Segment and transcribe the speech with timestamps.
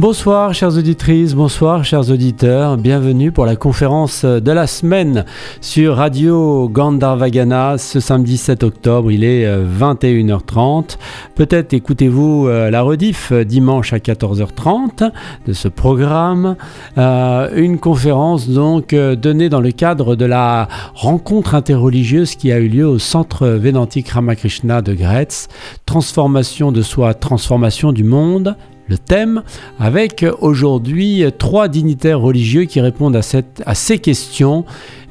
[0.00, 5.26] Bonsoir chères auditrices, bonsoir chers auditeurs, bienvenue pour la conférence de la semaine
[5.60, 10.56] sur Radio Gandharvagana ce samedi 7 octobre, il est 21h30.
[10.94, 10.96] Euh,
[11.34, 15.12] Peut-être écoutez-vous euh, la rediff euh, dimanche à 14h30
[15.46, 16.56] de ce programme,
[16.96, 22.88] une conférence donc donnée dans le cadre de la rencontre interreligieuse qui a eu lieu
[22.88, 25.48] au centre Védantique Ramakrishna de Gretz,
[25.84, 28.56] transformation de soi, transformation du monde,
[28.90, 29.42] le thème,
[29.78, 34.64] avec aujourd'hui trois dignitaires religieux qui répondent à, cette, à ces questions.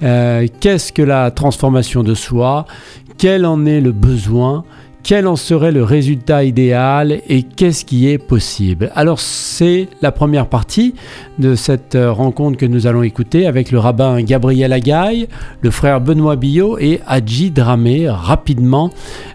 [0.04, 2.66] Euh, qu'est-ce que la transformation de soi?
[3.18, 4.66] Quel en est le besoin?
[5.04, 10.48] Quel en serait le résultat idéal et qu'est-ce qui est possible Alors c'est la première
[10.48, 10.94] partie
[11.40, 15.28] de cette euh, rencontre que nous allons écouter avec le rabbin Gabriel Agaï,
[15.62, 18.10] le frère Benoît Billot et Hadji Dramé.
[18.10, 18.92] Rapidement,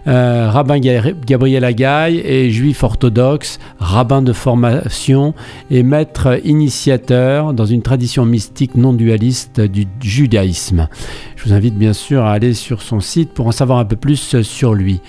[0.07, 5.33] euh, rabbin Gabriel Agaï est juif orthodoxe, rabbin de formation
[5.71, 10.87] et maître initiateur dans une tradition mystique non dualiste du judaïsme.
[11.35, 13.95] Je vous invite bien sûr à aller sur son site pour en savoir un peu
[13.95, 15.01] plus sur lui.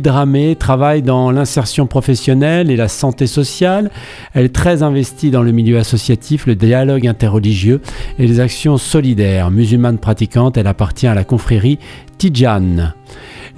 [0.00, 3.90] Dramé travaille dans l'insertion professionnelle et la santé sociale.
[4.34, 7.80] Elle est très investie dans le milieu associatif, le dialogue interreligieux
[8.18, 9.50] et les actions solidaires.
[9.50, 11.78] Musulmane pratiquante, elle appartient à la confrérie
[12.18, 12.92] Tijan.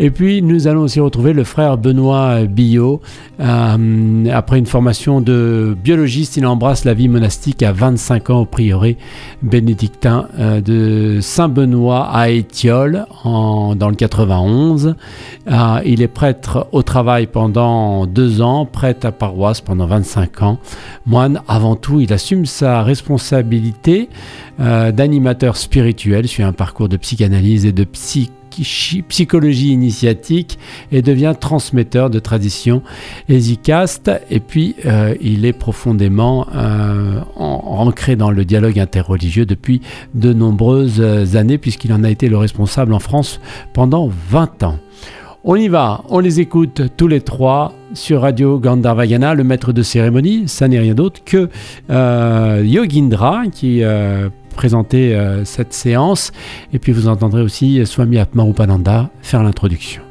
[0.03, 3.03] Et puis nous allons aussi retrouver le frère Benoît Billot.
[3.39, 8.45] Euh, après une formation de biologiste, il embrasse la vie monastique à 25 ans au
[8.47, 8.97] prieuré
[9.43, 14.95] bénédictin euh, de Saint-Benoît à Étiole en, dans le 91.
[15.51, 20.59] Euh, il est prêtre au travail pendant deux ans, prêtre à paroisse pendant 25 ans.
[21.05, 24.09] Moine, avant tout, il assume sa responsabilité
[24.59, 28.40] d'animateur spirituel sur un parcours de psychanalyse et de psychologie
[29.09, 30.59] psychologie initiatique
[30.93, 32.83] et devient transmetteur de traditions
[33.29, 34.11] hésicastes.
[34.31, 39.81] Et puis, euh, il est profondément euh, ancré dans le dialogue interreligieux depuis
[40.15, 41.01] de nombreuses
[41.37, 43.41] années, puisqu'il en a été le responsable en France
[43.73, 44.79] pendant 20 ans.
[45.43, 49.83] On y va, on les écoute tous les trois sur Radio Gandharvagana, le maître de
[49.83, 51.49] cérémonie, ça n'est rien d'autre que
[51.89, 54.29] euh, Yogindra qui euh,
[54.61, 56.33] présenter euh, cette séance.
[56.75, 60.03] Et puis vous entendrez aussi Swami Atmarupananda faire l'introduction.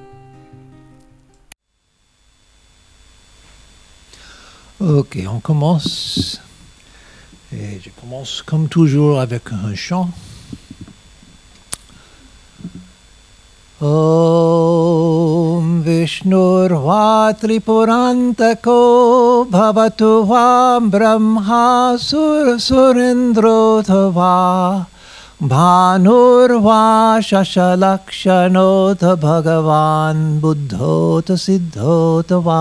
[4.80, 6.42] Ok, on commence.
[7.54, 10.10] Et je commence comme toujours avec un chant.
[13.82, 14.89] ॐ
[15.90, 17.04] विष्णुर्वा
[17.42, 18.80] त्रिपुरान्तको
[19.52, 20.48] भवतु वा
[20.96, 21.68] ब्रह्मा
[22.06, 24.32] सुरसुरेन्द्रोऽथवा
[25.52, 26.82] भानुर्वा
[27.28, 32.58] शशलक्षणोऽथ भगवान् बुद्धोऽथ सिद्धोऽथ वा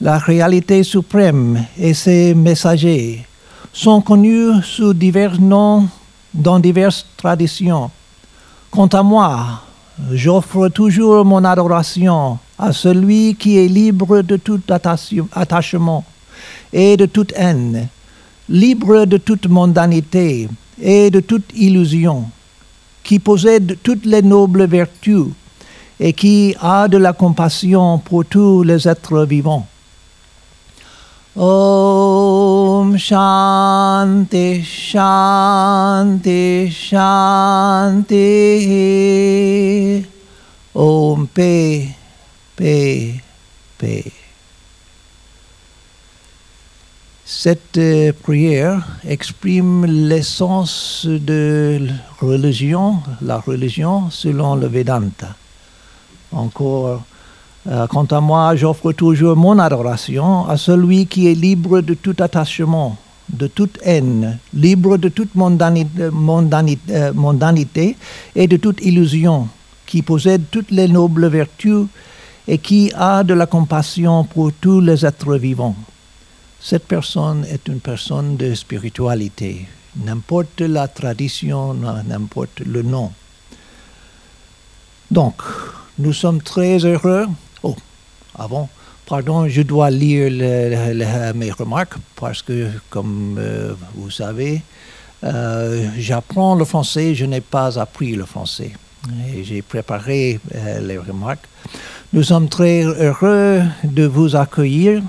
[0.00, 3.26] La réalité suprême et ses messagers
[3.72, 5.88] sont connus sous divers noms
[6.34, 7.90] dans diverses traditions.
[8.70, 9.62] Quant à moi,
[10.12, 16.04] j'offre toujours mon adoration à celui qui est libre de tout attachement
[16.72, 17.88] et de toute haine
[18.49, 20.49] libre de toute mondanité
[20.81, 22.25] et de toute illusion,
[23.03, 25.25] qui possède toutes les nobles vertus
[25.99, 29.67] et qui a de la compassion pour tous les êtres vivants.
[31.33, 38.15] Om Shanti Shanti Shanti
[40.75, 41.87] Om Paix
[42.57, 43.13] Paix
[43.77, 44.11] Paix
[47.33, 51.79] Cette euh, prière exprime l'essence de
[53.21, 55.29] la religion selon le Vedanta.
[56.33, 57.01] Encore,
[57.69, 62.17] euh, quant à moi, j'offre toujours mon adoration à celui qui est libre de tout
[62.19, 62.97] attachement,
[63.29, 66.11] de toute haine, libre de toute euh,
[67.13, 67.95] mondanité
[68.35, 69.47] et de toute illusion,
[69.85, 71.85] qui possède toutes les nobles vertus
[72.45, 75.77] et qui a de la compassion pour tous les êtres vivants.
[76.63, 79.65] Cette personne est une personne de spiritualité,
[79.95, 83.11] n'importe la tradition, n'importe le nom.
[85.09, 85.41] Donc,
[85.97, 87.25] nous sommes très heureux.
[87.63, 87.75] Oh,
[88.37, 88.69] avant,
[89.07, 90.31] pardon, je dois lire
[91.33, 94.61] mes remarques parce que, comme euh, vous savez,
[95.23, 98.71] euh, j'apprends le français, je n'ai pas appris le français.
[99.33, 101.47] Et j'ai préparé euh, les remarques.
[102.13, 105.01] Nous sommes très heureux de vous accueillir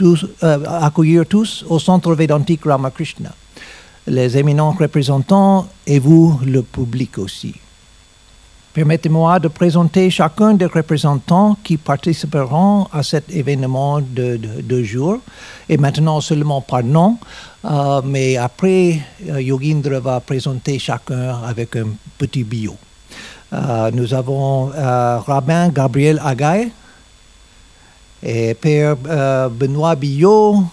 [0.00, 3.32] euh, accueillir tous au Centre Védantique Ramakrishna,
[4.06, 7.54] les éminents représentants et vous, le public aussi.
[8.72, 15.18] Permettez-moi de présenter chacun des représentants qui participeront à cet événement de deux jours,
[15.68, 17.18] et maintenant seulement par nom,
[17.66, 18.98] euh, mais après,
[19.28, 22.76] euh, Yogindra va présenter chacun avec un petit bio.
[23.92, 24.70] Nous avons
[25.26, 26.72] Rabbin Gabriel Agaï
[28.22, 28.96] et Père
[29.50, 30.64] Benoît Billot,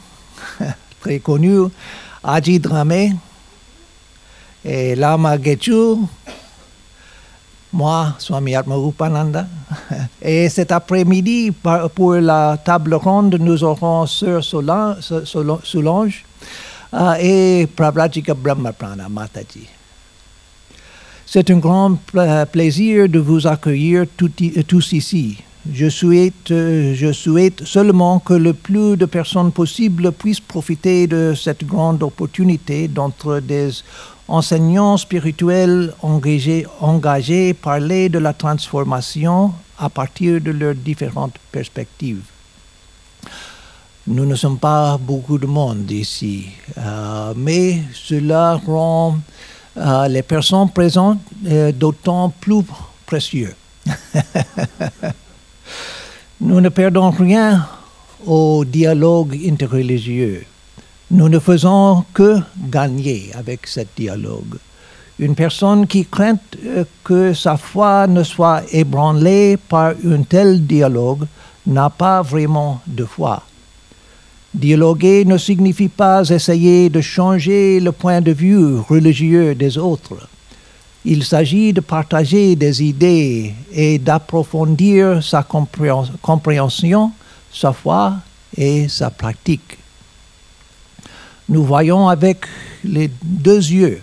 [1.02, 1.70] très connu,
[2.24, 3.14] Aji Dramé
[4.64, 6.08] et Lama Getchou,
[7.72, 9.46] moi, Swami Atmarupananda.
[10.22, 11.52] Et cet après-midi,
[11.94, 16.26] pour la table ronde, nous aurons Sœur Solange
[16.92, 19.68] euh, et Pravrajika Brahmaprana Mataji.
[21.28, 22.00] C'est un grand
[22.52, 24.06] plaisir de vous accueillir
[24.68, 25.38] tous ici.
[25.68, 32.88] Je souhaite, seulement que le plus de personnes possible puissent profiter de cette grande opportunité
[32.88, 33.70] d'entre des
[34.30, 42.24] enseignants spirituels engagés, engagés parler de la transformation à partir de leurs différentes perspectives.
[44.08, 46.48] Nous ne sommes pas beaucoup de monde ici,
[46.78, 49.20] euh, mais cela rend
[49.78, 52.64] euh, les personnes présentes euh, d'autant plus
[53.06, 53.54] précieux.
[56.42, 57.68] Nous ne perdons rien
[58.26, 60.46] au dialogue interreligieux.
[61.12, 62.38] Nous ne faisons que
[62.70, 64.58] gagner avec ce dialogue.
[65.20, 71.26] Une personne qui craint euh, que sa foi ne soit ébranlée par un tel dialogue
[71.68, 73.44] n'a pas vraiment de foi.
[74.54, 80.28] Dialoguer ne signifie pas essayer de changer le point de vue religieux des autres.
[81.06, 85.44] Il s'agit de partager des idées et d'approfondir sa
[86.22, 87.12] compréhension,
[87.52, 88.16] sa foi
[88.58, 89.80] et sa pratique
[91.50, 92.46] nous voyons avec
[92.84, 94.02] les deux yeux.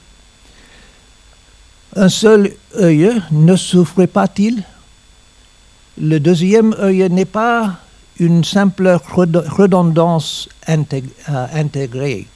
[1.94, 4.62] Un seul œil ne souffre pas-il
[5.98, 7.76] Le deuxième œil n'est pas
[8.18, 12.26] une simple redondance euh, intégrée.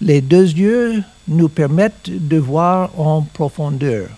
[0.00, 4.08] Les deux yeux nous permettent de voir en profondeur.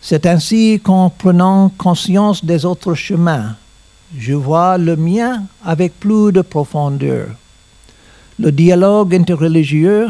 [0.00, 3.54] C'est ainsi qu'en prenant conscience des autres chemins,
[4.16, 7.28] je vois le mien avec plus de profondeur.
[8.38, 10.08] Le dialogue interreligieux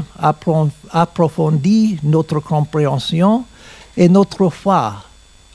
[0.93, 3.45] approfondit notre compréhension
[3.97, 4.95] et notre foi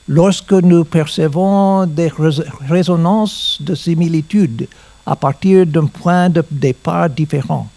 [0.06, 2.12] lorsque nous percevons des
[2.68, 4.68] résonances de similitude
[5.04, 7.68] à partir d'un point de départ différent,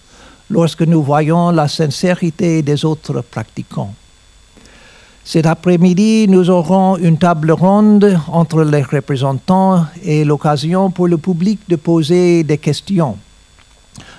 [0.50, 3.94] lorsque nous voyons la sincérité des autres pratiquants.
[5.24, 11.60] Cet après-midi, nous aurons une table ronde entre les représentants et l'occasion pour le public
[11.68, 13.18] de poser des questions.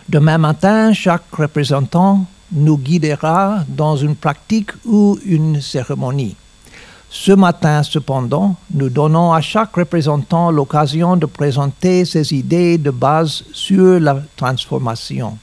[0.09, 6.37] Demain matin, chaque représentant nous guidera dans une pratique ou une cérémonie.
[7.09, 13.43] Ce matin, cependant, nous donnons à chaque représentant l'occasion de présenter ses idées de base
[13.53, 15.37] sur la transformation.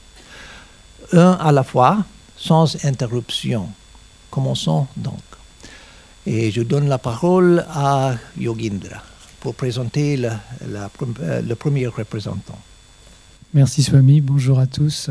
[1.12, 2.04] Un à la fois,
[2.36, 3.68] sans interruption.
[4.30, 5.20] Commençons donc.
[6.26, 9.02] Et je donne la parole à Yogindra
[9.40, 10.30] pour présenter le,
[10.66, 12.58] le premier représentant.
[13.54, 15.10] Merci Swami, bonjour à tous.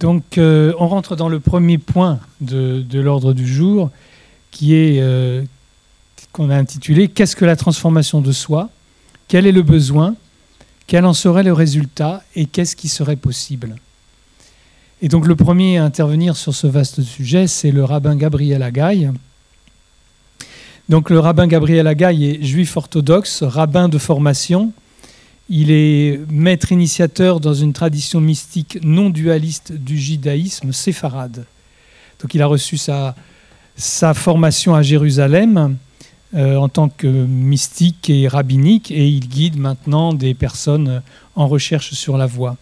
[0.00, 3.90] Donc euh, on rentre dans le premier point de, l'ordre du jour
[4.50, 5.44] qui est euh,
[6.32, 8.70] qu'on a intitulé Qu'est-ce que la transformation de soi?
[9.28, 10.16] Quel est le besoin?
[10.86, 12.22] Quel en serait le résultat?
[12.34, 13.76] Et qu'est-ce qui serait possible?
[15.02, 19.10] Et donc le premier à intervenir sur ce vaste sujet, c'est le rabbin Gabriel Agaï.
[20.90, 24.72] Donc le rabbin Gabriel Agaï est juif orthodoxe, rabbin de formation,
[25.48, 31.46] il est maître initiateur dans une tradition mystique non dualiste du judaïsme séfarade.
[32.20, 33.14] Donc il a reçu sa,
[34.14, 35.78] formation à Jérusalem
[36.34, 41.00] euh, en tant que mystique et rabbinique et il guide maintenant des personnes
[41.36, 42.58] en recherche sur la voie.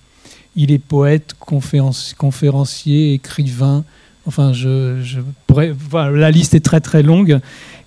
[0.61, 3.85] Il est poète, conférencier, écrivain.
[4.27, 5.01] Enfin, je,
[5.95, 7.39] la liste est très très longue.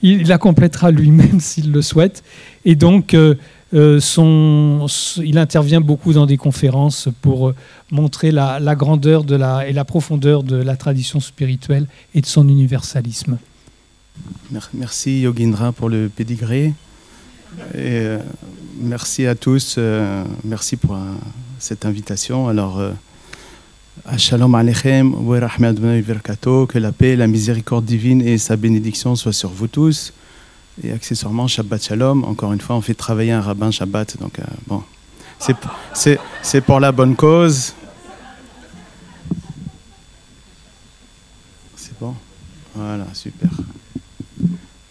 [0.02, 2.24] Il, la complétera lui-même s'il le souhaite.
[2.64, 3.36] Et donc, euh,
[3.74, 4.00] euh,
[5.18, 7.56] il intervient beaucoup dans des conférences pour euh,
[7.92, 9.26] montrer la, grandeur
[9.68, 13.38] et la profondeur de la tradition spirituelle et de son universalisme.
[14.74, 16.74] Merci Yogindra pour le pédigré.
[17.76, 18.16] Et
[18.80, 19.78] merci à tous.
[20.46, 20.98] merci pour
[21.62, 22.48] cette invitation.
[22.48, 22.82] Alors,
[24.18, 30.14] Shalom Aleichem, que la paix, la miséricorde divine et sa bénédiction soient sur vous tous.
[30.84, 34.18] Et accessoirement, Shabbat Shalom, encore une fois, on fait travailler un rabbin Shabbat.
[34.20, 34.84] Donc, euh, bon,
[35.94, 37.74] c'est pour la bonne cause.
[41.76, 42.16] C'est bon?
[42.74, 43.50] Voilà, super.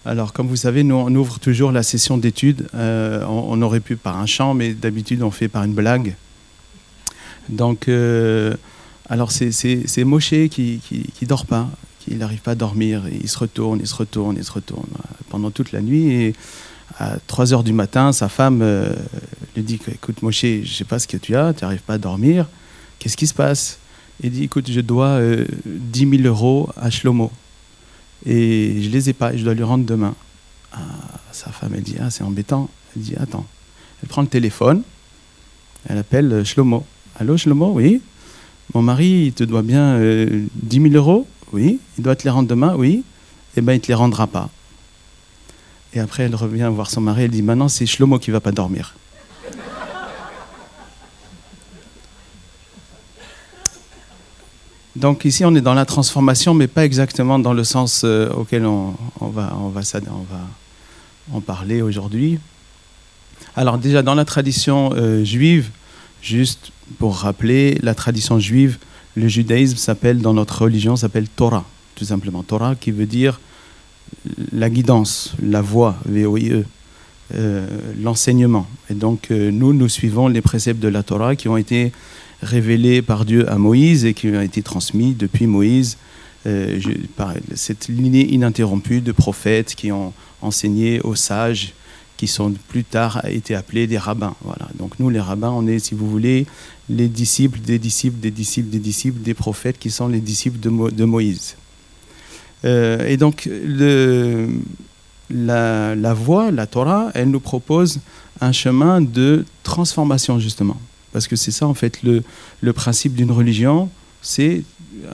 [0.04, 2.68] Alors, comme vous savez, nous, on ouvre toujours la session d'études.
[2.74, 6.14] Euh, on, aurait pu par un chant, mais d'habitude, on fait par une blague.
[7.50, 8.54] Donc, euh,
[9.09, 13.02] alors c'est Moshe qui, qui, dort pas, qui n'arrive pas à dormir.
[13.11, 14.88] Il se retourne, il se retourne, il se retourne
[15.28, 16.12] pendant toute la nuit.
[16.12, 16.35] Et
[16.99, 18.95] à 3 heures du matin, sa femme euh,
[19.57, 21.95] lui dit Écoute, Moshe, je ne sais pas ce que tu as, tu n'arrives pas
[21.95, 22.47] à dormir.
[22.99, 23.78] Qu'est-ce qui se passe?
[24.23, 25.21] Il dit Écoute, je dois
[25.66, 27.33] 10 000 euros à Shlomo.
[28.26, 30.14] Et je les ai pas, je dois lui rendre demain.
[30.73, 30.78] Ah,
[31.33, 32.69] sa femme, elle dit Ah, c'est embêtant.
[32.95, 33.47] Elle dit Attends.
[34.02, 34.83] Elle prend le téléphone,
[35.88, 36.85] elle appelle Shlomo.
[37.20, 37.72] Allô, Shlomo?
[37.74, 38.00] Oui.
[38.72, 41.26] Mon mari, il te doit bien 10 euh, 000 euros?
[41.52, 41.78] Oui.
[41.98, 42.74] Il doit te les rendre demain?
[42.78, 43.04] Oui.
[43.58, 44.48] Eh bien, il ne te les rendra pas.
[45.92, 48.52] Et après, elle revient voir son mari, elle dit Maintenant, c'est Shlomo qui va pas
[48.52, 48.94] dormir.
[54.96, 58.64] Donc ici, on est dans la transformation, mais pas exactement dans le sens euh, auquel
[58.64, 59.52] on va
[61.34, 62.38] en parler aujourd'hui.
[63.56, 65.70] Alors déjà, dans la tradition euh, juive,
[66.22, 68.78] juste pour rappeler, la tradition juive,
[69.16, 72.42] le judaïsme s'appelle, dans notre religion, s'appelle Torah, tout simplement.
[72.42, 73.40] Torah qui veut dire
[74.52, 76.64] la guidance, la voie, V-O-I-E,
[77.34, 77.66] euh,
[78.02, 78.66] l'enseignement.
[78.88, 81.92] Et donc, nous, nous suivons les préceptes de la Torah qui ont été
[82.42, 85.96] révélés par Dieu à Moïse et qui ont été transmis depuis Moïse,
[86.46, 86.80] euh,
[87.16, 91.74] par cette lignée ininterrompue de prophètes qui ont enseigné aux sages,
[92.20, 94.34] qui sont plus tard été appelés des rabbins.
[94.44, 94.68] Voilà.
[94.78, 96.44] Donc nous, les rabbins, on est, si vous voulez,
[96.90, 101.04] les disciples des disciples des disciples des disciples des prophètes qui sont les disciples de,
[101.06, 101.56] Moïse.
[102.66, 103.48] Euh, et donc
[105.30, 108.00] la voie, la Torah, elle nous propose
[108.42, 110.78] un chemin de transformation justement.
[111.12, 112.22] Parce que c'est ça, en fait, le,
[112.60, 113.88] le principe d'une religion,
[114.20, 114.62] c'est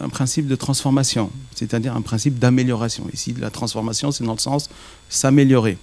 [0.01, 3.05] un principe de transformation, c'est-à-dire un principe d'amélioration.
[3.13, 4.69] Ici, la transformation, c'est dans le sens
[5.09, 5.79] s'améliorer.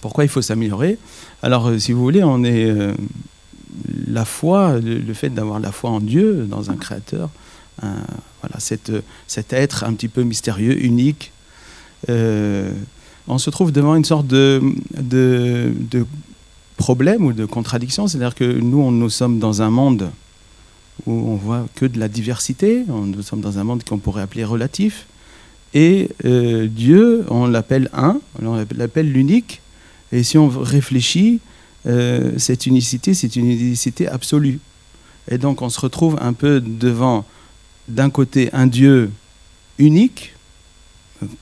[0.00, 0.98] Pourquoi il faut s'améliorer
[1.42, 2.94] Alors, euh, si vous voulez, on est euh,
[4.06, 7.30] la foi, le, fait d'avoir la foi en Dieu, dans un créateur,
[7.80, 8.92] voilà, cet,
[9.52, 11.32] être un petit peu mystérieux, unique.
[12.10, 12.72] Euh,
[13.26, 14.60] on se trouve devant une sorte de,
[16.76, 18.06] problème ou de contradiction.
[18.06, 20.10] C'est-à-dire que nous, nous sommes dans un monde
[21.06, 22.84] où on voit que de la diversité.
[22.86, 25.06] Nous sommes dans un monde qu'on pourrait appeler relatif.
[25.72, 29.62] Et Dieu, on l'appelle un, on l'appelle l'unique.
[30.12, 31.40] Et si on réfléchit,
[31.86, 34.60] euh, cette unicité, c'est une unicité absolue.
[35.30, 37.24] Et donc on se retrouve un peu devant,
[37.88, 39.10] d'un côté, un Dieu
[39.78, 40.34] unique,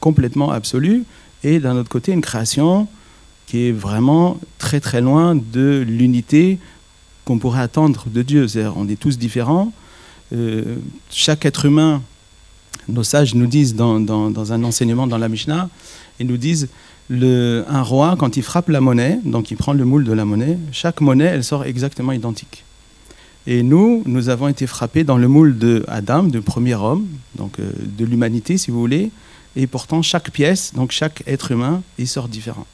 [0.01, 1.05] complètement absolu,
[1.45, 2.89] et d'un autre côté, une création
[3.47, 6.59] qui est vraiment très très loin de l'unité
[7.25, 8.49] qu'on pourrait attendre de Dieu.
[8.49, 9.73] C'est-à-dire, on est tous différents.
[10.33, 10.77] Euh,
[11.11, 12.03] chaque être humain,
[12.89, 15.71] nos sages nous disent dans, dans, un enseignement dans la Mishnah,
[16.21, 16.69] ils nous disent
[17.09, 20.25] le, un roi, quand il frappe la monnaie, donc il prend le moule de la
[20.25, 22.65] monnaie, chaque monnaie, elle sort exactement identique.
[23.47, 27.59] Et nous, nous avons été frappés dans le moule de Adam, du premier homme, donc
[27.59, 29.11] euh, de l'humanité, si vous voulez,
[29.57, 32.67] et pourtant chaque pièce, donc chaque être humain, il sort différent.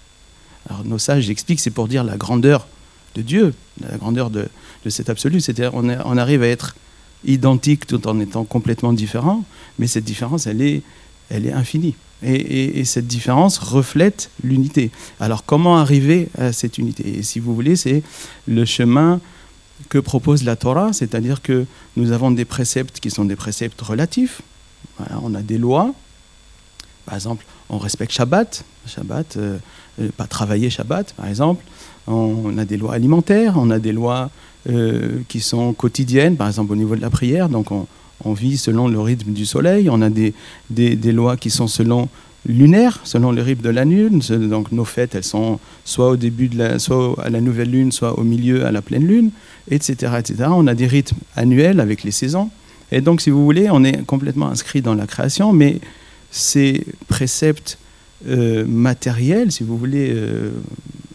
[0.69, 2.67] Alors nos sages expliquent, c'est pour dire la grandeur
[3.15, 4.49] de Dieu, la grandeur de,
[4.89, 5.41] cet absolu.
[5.41, 6.75] C'est-à-dire on, on, arrive à être
[7.25, 9.45] identique tout en étant complètement différent,
[9.79, 10.83] mais cette différence, elle est,
[11.31, 11.95] elle est infinie.
[12.23, 14.91] Et, cette différence reflète l'unité.
[15.21, 17.19] Alors comment arriver à cette unité?
[17.19, 18.03] Et si vous voulez, c'est
[18.47, 19.21] le chemin
[19.91, 21.67] que propose la Torah, c'est-à-dire que
[21.97, 24.41] nous avons des préceptes qui sont des préceptes relatifs.
[25.23, 25.93] on a des lois.
[27.05, 28.65] Par exemple, on respecte Shabbat.
[28.87, 29.59] Shabbat, euh,
[30.01, 31.65] euh, pas travailler Shabbat, par exemple.
[32.07, 34.31] On a des lois alimentaires, on a des lois
[34.71, 37.49] euh, qui sont quotidiennes, par exemple au niveau de la prière.
[37.51, 37.87] Donc on,
[38.33, 39.89] vit selon le rythme du soleil.
[39.91, 40.35] On a des,
[40.71, 42.09] des, lois qui sont selon
[42.47, 44.21] lunaire, selon le rythme de la lune.
[44.49, 47.93] Donc nos fêtes, elles sont soit au début de la, soit à la nouvelle lune,
[47.93, 49.31] soit au milieu à la pleine lune,
[49.71, 50.49] etc., etc.
[50.51, 52.51] On a des rythmes annuels avec les saisons.
[52.91, 55.81] Et donc, si vous voulez, on est complètement inscrit dans la création, mais
[56.31, 57.79] ces préceptes
[58.29, 60.51] euh, matériels, si vous voulez, euh,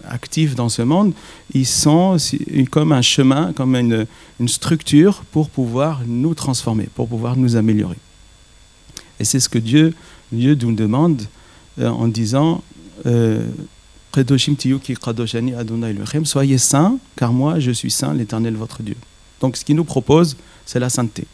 [0.09, 1.13] actifs dans ce monde,
[1.53, 2.17] ils sont
[2.71, 4.05] comme un chemin, comme une,
[4.47, 7.97] structure pour pouvoir nous transformer, pour pouvoir nous améliorer.
[9.19, 9.93] Et c'est ce que Dieu,
[10.31, 11.21] Dieu nous demande
[11.79, 12.63] euh, en disant
[16.23, 18.95] Soyez saints, car moi je suis saint, l'Éternel votre Dieu.
[19.39, 20.35] Donc ce qu'il nous propose,
[20.65, 21.25] c'est la sainteté.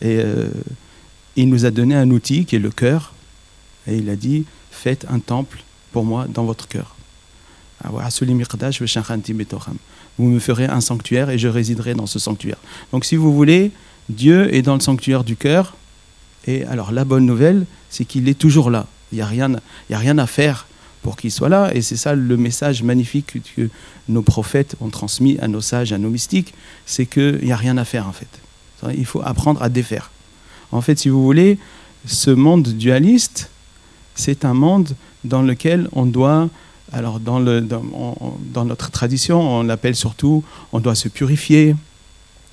[0.00, 0.20] Et
[1.36, 3.12] il nous a donné un outil qui est le cœur.
[3.86, 5.62] Et il a dit faites un temple
[5.92, 6.95] pour moi dans votre cœur.
[10.18, 12.56] Vous me ferez un sanctuaire et je résiderai dans ce sanctuaire.
[12.92, 13.70] Donc si vous voulez,
[14.08, 15.76] Dieu est dans le sanctuaire du cœur.
[16.46, 18.86] Et alors la bonne nouvelle, c'est qu'il est toujours là.
[19.12, 20.66] Il n'y a, rien, a rien à faire
[21.02, 21.70] pour qu'il soit là.
[21.74, 23.68] Et c'est ça le message magnifique que
[24.08, 27.76] nos prophètes ont transmis à nos sages, à nos mystiques, c'est qu'il n'y a rien
[27.78, 28.28] à faire en fait.
[28.96, 30.10] Il faut apprendre à défaire.
[30.72, 31.58] En fait, si vous voulez,
[32.06, 33.50] ce monde dualiste,
[34.14, 36.48] c'est un monde dans lequel on doit
[36.92, 41.74] alors, dans, notre tradition, on l'appelle surtout, on doit se purifier.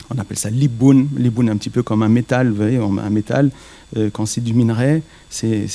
[0.09, 1.05] On appelle ça l'ibun.
[1.15, 2.49] L'ibun, un petit peu comme un métal.
[2.49, 3.51] Vous voyez, un métal,
[3.95, 5.03] euh, quand c'est du minerai,
[5.43, 5.67] il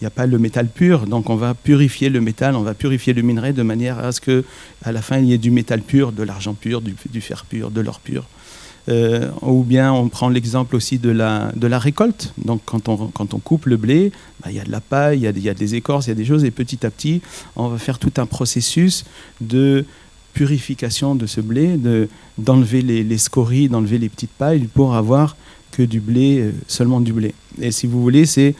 [0.00, 1.06] n'y a pas le métal pur.
[1.06, 4.20] Donc, on va purifier le métal, on va purifier le minerai de manière à ce
[4.20, 7.70] qu'à la fin, il y ait du métal pur, de l'argent pur, du fer pur,
[7.70, 8.26] de l'or pur.
[8.88, 12.32] Euh, ou bien on prend l'exemple aussi de la, récolte.
[12.44, 14.10] Donc quand on, coupe le blé,
[14.42, 16.12] bah, il y a de la paille, il y, y, a des écorces, il y
[16.12, 17.22] a des choses, et petit à petit,
[17.54, 19.04] on va faire tout un processus
[19.40, 19.84] de
[20.32, 21.78] purification de ce blé,
[22.38, 25.36] d'enlever les, les, scories, d'enlever les petites pailles pour avoir
[25.70, 27.34] que du blé, euh, seulement du blé.
[27.60, 28.54] Et si vous voulez, c'est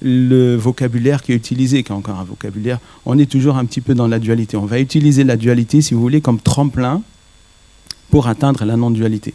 [0.00, 3.80] le vocabulaire qui est utilisé, qui est encore un vocabulaire, on est toujours un petit
[3.80, 4.56] peu dans la dualité.
[4.56, 7.02] On va utiliser la dualité, si vous voulez, comme tremplin
[8.10, 9.34] pour atteindre la non-dualité.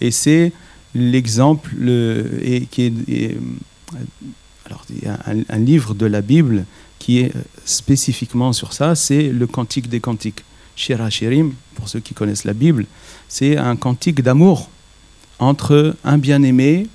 [0.00, 0.52] Et c'est
[0.94, 1.70] l'exemple
[2.42, 3.36] et qui est,
[4.66, 4.84] alors
[5.48, 6.64] un, livre de la Bible
[6.98, 7.32] qui est
[7.64, 10.44] spécifiquement sur ça, c'est le Cantique des Cantiques.
[10.76, 12.86] Shira Shirim, pour ceux qui connaissent la Bible,
[13.28, 14.70] c'est un cantique d'amour
[15.38, 16.86] entre un bien-aimé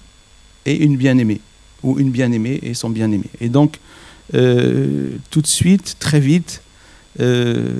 [0.66, 1.40] et une bien-aimée,
[1.84, 3.26] ou une bien-aimée et son bien-aimé.
[3.42, 3.80] Et donc,
[4.34, 6.64] euh, tout de suite, très vite,
[7.20, 7.74] euh,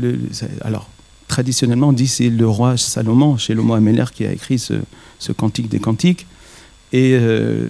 [0.00, 0.18] le,
[0.60, 0.88] alors
[1.28, 5.78] traditionnellement, on dit c'est le roi Salomon, chez Ameller, qui a écrit ce, cantique des
[5.78, 6.26] cantiques.
[6.92, 7.68] Et euh,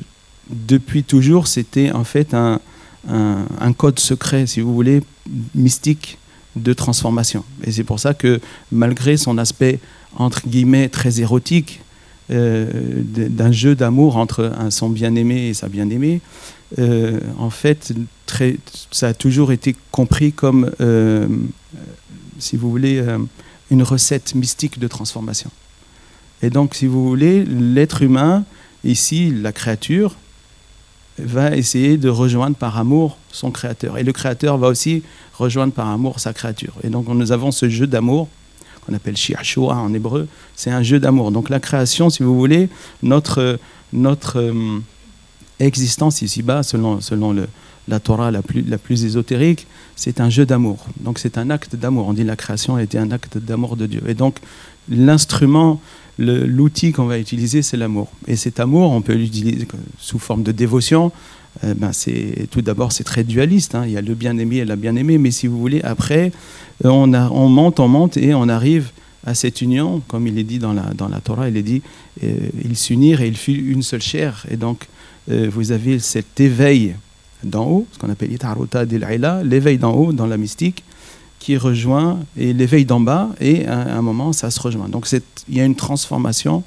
[0.49, 2.61] depuis toujours, c'était en fait un,
[3.77, 5.03] code secret, si vous voulez,
[5.55, 6.19] mystique
[6.57, 7.45] de transformation.
[7.65, 8.41] Et c'est pour ça que
[8.73, 9.81] malgré son aspect,
[10.17, 11.81] entre guillemets, très érotique,
[12.31, 12.67] euh,
[13.05, 16.21] d'un jeu d'amour entre son bien-aimé et sa bien-aimée,
[16.79, 17.93] euh, en fait,
[18.27, 18.57] très,
[18.91, 20.71] ça a toujours été compris comme,
[22.39, 23.03] si vous voulez,
[23.71, 25.51] une recette mystique de transformation.
[26.43, 28.45] Et donc, si vous voulez, l'être humain,
[28.85, 30.17] ici, la créature,
[31.19, 33.99] va essayer de rejoindre par amour son créateur.
[33.99, 35.03] Et le créateur va aussi
[35.35, 36.75] rejoindre par amour sa créature.
[36.85, 38.29] Et donc, nous avons ce jeu d'amour
[38.87, 40.29] qu'on appelle shiashua en hébreu.
[40.55, 41.33] C'est un jeu d'amour.
[41.33, 42.69] Donc, la création, si vous voulez,
[43.03, 43.59] notre,
[43.93, 44.79] notre euh,
[45.59, 47.49] existence ici-bas, selon, selon le,
[47.89, 50.87] la Torah la plus, plus ésotérique, c'est un jeu d'amour.
[51.01, 52.07] Donc c'est un acte d'amour.
[52.09, 54.03] On dit la création a été un acte d'amour de Dieu.
[54.07, 54.37] Et donc
[54.89, 55.81] l'instrument,
[56.19, 58.09] l'outil qu'on va utiliser, c'est l'amour.
[58.27, 59.67] Et cet amour, on peut l'utiliser
[59.99, 61.13] sous forme de dévotion.
[61.65, 61.91] Euh, ben
[62.51, 63.75] tout d'abord c'est très dualiste.
[63.75, 63.85] Hein.
[63.87, 65.19] Il y a le bien-aimé et la bien-aimée.
[65.19, 66.31] Mais si vous voulez, après,
[66.85, 68.91] euh, on, a, on monte, on monte et on arrive
[69.25, 71.83] à cette union, comme il est dit dans la, dans la Torah, il est dit,
[72.23, 74.47] euh, ils s'unirent et ils furent une seule chair.
[74.51, 74.87] Et donc,
[75.31, 76.95] vous avez cet éveil
[77.45, 78.31] d'en haut, ce qu'on appelle
[79.45, 80.85] l'éveil d'en haut dans la mystique,
[81.39, 84.89] qui rejoint et l'éveil d'en bas, et à un moment, ça se rejoint.
[84.89, 85.09] Donc
[85.49, 86.65] il y a une transformation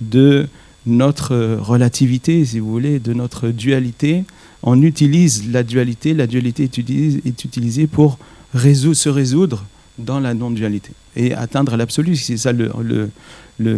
[0.00, 0.48] de
[0.84, 4.24] notre relativité, si vous voulez, de notre dualité.
[4.62, 8.18] On utilise la dualité, la dualité est utilisée, pour
[8.54, 9.64] se résoudre
[9.98, 12.16] dans la non-dualité et atteindre l'absolu.
[12.16, 13.10] C'est ça le, le,
[13.58, 13.72] le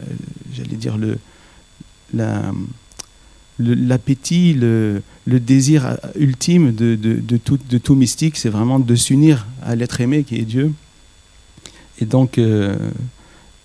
[0.00, 0.04] euh,
[0.52, 1.18] j'allais dire le,
[2.14, 2.52] la,
[3.58, 6.96] l'appétit, le, désir ultime de,
[7.36, 10.72] tout, de tout, mystique, c'est vraiment de s'unir à l'être aimé qui est Dieu.
[12.00, 12.76] Et donc, euh,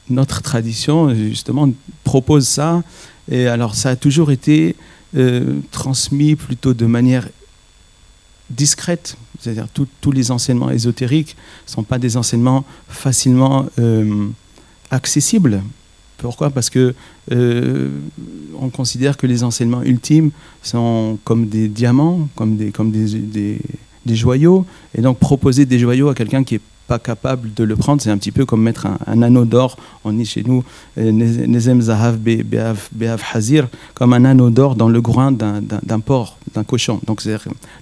[0.09, 1.69] notre tradition, justement,
[2.03, 2.83] propose ça.
[3.31, 4.75] Et alors, ça a toujours été
[5.15, 7.27] euh, transmis plutôt de manière
[8.49, 9.17] discrète.
[9.39, 11.35] C'est-à-dire, tous les enseignements ésotériques
[11.67, 14.27] ne sont pas des enseignements facilement euh,
[14.89, 15.61] accessibles
[16.23, 16.49] pourquoi?
[16.49, 16.95] Parce que
[17.33, 17.89] euh,
[18.57, 20.31] on considère que les enseignements ultimes
[20.61, 22.71] sont comme des diamants, comme des,
[24.05, 24.65] des, joyaux,
[24.97, 28.09] et donc proposer des joyaux à quelqu'un qui est pas capable de le prendre, c'est
[28.09, 30.63] un petit peu comme mettre un, anneau d'or, on dit chez nous,
[30.97, 36.63] euh, Nezem Zahav Beav Hazir, comme un anneau d'or dans le groin d'un porc, d'un
[36.63, 37.01] cochon.
[37.05, 37.21] Donc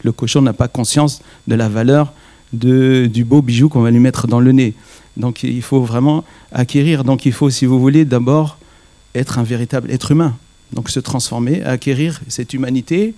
[0.03, 2.11] le cochon n'a pas conscience de la valeur
[2.53, 4.73] du beau bijou qu'on va lui mettre dans le nez.
[5.21, 7.05] Donc il faut vraiment acquérir.
[7.05, 8.57] Donc il faut, si vous voulez, d'abord
[9.15, 10.35] être un véritable être humain.
[10.73, 13.13] Donc se transformer, acquérir cette humanité,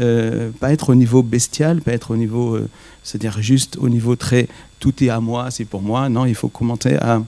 [0.00, 2.68] euh, pas être au niveau bestial, pas être au niveau, euh,
[3.02, 4.48] c'est-à-dire juste au niveau très
[4.80, 6.08] tout est à moi, c'est pour moi.
[6.08, 7.22] Non, il faut commencer à,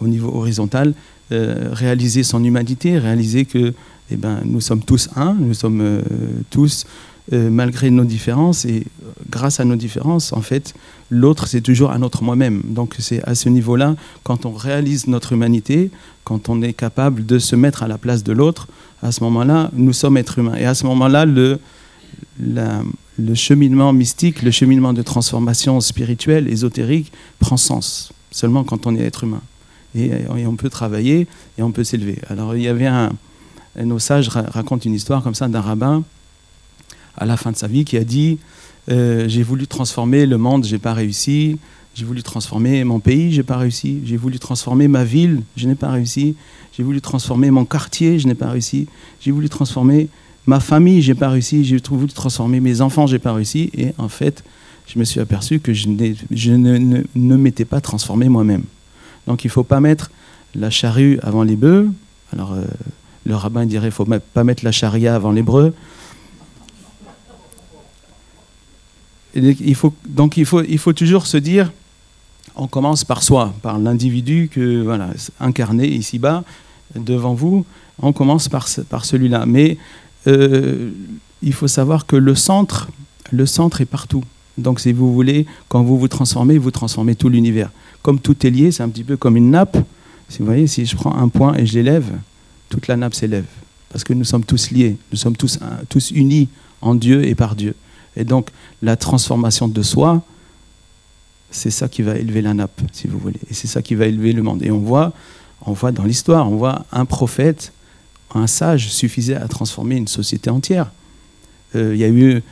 [0.00, 0.94] au niveau horizontal,
[1.32, 3.74] euh, réaliser son humanité, réaliser que
[4.10, 6.02] eh ben, nous sommes tous un, nous sommes
[6.50, 6.84] tous
[7.32, 8.84] malgré nos différences et
[9.30, 10.74] grâce à nos différences, en fait,
[11.10, 12.62] l'autre, c'est toujours un autre moi-même.
[12.64, 15.90] Donc c'est à ce niveau-là, quand on réalise notre humanité,
[16.24, 18.68] quand on est capable de se mettre à la place de l'autre,
[19.02, 20.56] à ce moment-là, nous sommes êtres humains.
[20.56, 21.58] Et à ce moment-là, le,
[23.34, 28.12] cheminement mystique, le cheminement de transformation spirituelle, ésotérique, prend sens.
[28.30, 29.42] Seulement quand on est être humain.
[29.94, 32.18] Et, on peut travailler et on peut s'élever.
[32.28, 33.12] Alors il y avait un,
[33.80, 36.02] nos sages racontent une histoire comme ça d'un rabbin
[37.16, 38.38] à la fin de sa vie qui a dit
[38.90, 41.58] euh, j'ai voulu transformer le monde, j'ai pas réussi.
[41.94, 44.00] J'ai voulu transformer mon pays, j'ai pas réussi.
[44.04, 46.34] J'ai voulu transformer ma ville, je n'ai pas réussi.
[46.76, 48.88] J'ai voulu transformer mon quartier, je n'ai pas réussi.
[49.20, 50.08] J'ai voulu transformer
[50.46, 51.64] ma famille, j'ai pas réussi.
[51.64, 53.70] J'ai voulu transformer mes enfants, j'ai pas réussi.
[53.76, 54.42] Et en fait,
[54.86, 58.64] je me suis aperçu que je, ne, m'étais pas transformé moi-même.
[59.26, 60.10] Donc il ne faut pas mettre
[60.54, 61.88] la charrue avant les bœufs.
[62.32, 62.64] Alors euh,
[63.24, 65.42] le rabbin dirait qu'il ne faut pas mettre la charia avant les
[69.40, 71.72] donc il faut, toujours se dire,
[72.56, 76.44] on commence par soi, par l'individu que voilà incarné ici-bas
[76.94, 77.64] devant vous.
[78.00, 79.44] On commence par, par celui-là.
[79.46, 79.76] Mais
[80.26, 80.90] euh,
[81.42, 82.88] il faut savoir que le centre,
[83.32, 84.24] le centre est partout.
[84.56, 87.70] Donc si vous voulez, quand vous vous transformez, vous transformez tout l'univers.
[88.02, 89.76] Comme tout est lié, c'est un petit peu comme une nappe.
[90.28, 92.10] Si vous voyez, si je prends un point et je l'élève,
[92.68, 93.46] toute la nappe s'élève.
[93.90, 96.48] Parce que nous sommes tous liés, nous sommes tous, tous unis
[96.80, 97.74] en Dieu et par Dieu.
[98.16, 98.50] Et donc,
[98.82, 100.22] la transformation de soi,
[101.50, 103.40] c'est ça qui va élever la nappe, si vous voulez.
[103.50, 104.62] Et c'est ça qui va élever le monde.
[104.62, 105.12] Et on voit,
[105.64, 107.72] on voit dans l'histoire, on voit un prophète,
[108.34, 110.90] un sage suffisait à transformer une société entière.
[111.76, 112.42] Euh, il y a eu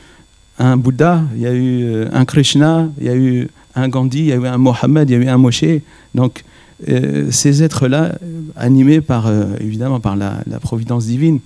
[0.57, 4.19] un Bouddha, il y a eu euh, un Krishna, il y a eu un Gandhi,
[4.19, 5.81] il y a eu un Mohammed, il y a eu un Moshe.
[6.15, 6.43] Donc,
[6.87, 8.17] euh, ces êtres-là,
[8.55, 11.39] animés par, évidemment par la, la, providence divine,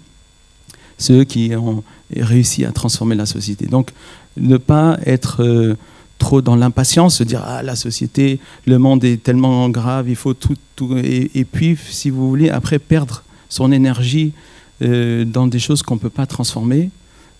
[0.98, 1.84] ceux qui ont
[2.16, 3.66] réussi à transformer la société.
[3.66, 3.92] Donc,
[4.38, 5.76] ne pas être euh,
[6.18, 10.34] trop dans l'impatience, se dire ah la société, le monde est tellement grave, il faut
[10.34, 10.56] tout,
[10.98, 14.34] et, puis si vous voulez après perdre son énergie
[14.82, 16.90] euh, dans des choses qu'on ne peut pas transformer,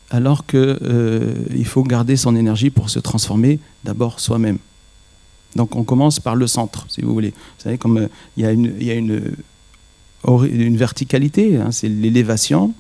[0.10, 4.58] alors qu'il euh, faut garder son énergie pour se transformer d'abord soi-même.
[5.56, 7.30] Donc on commence par le centre, si vous voulez.
[7.30, 12.74] Vous savez, comme il y a une verticalité, hein, c'est l'élévation,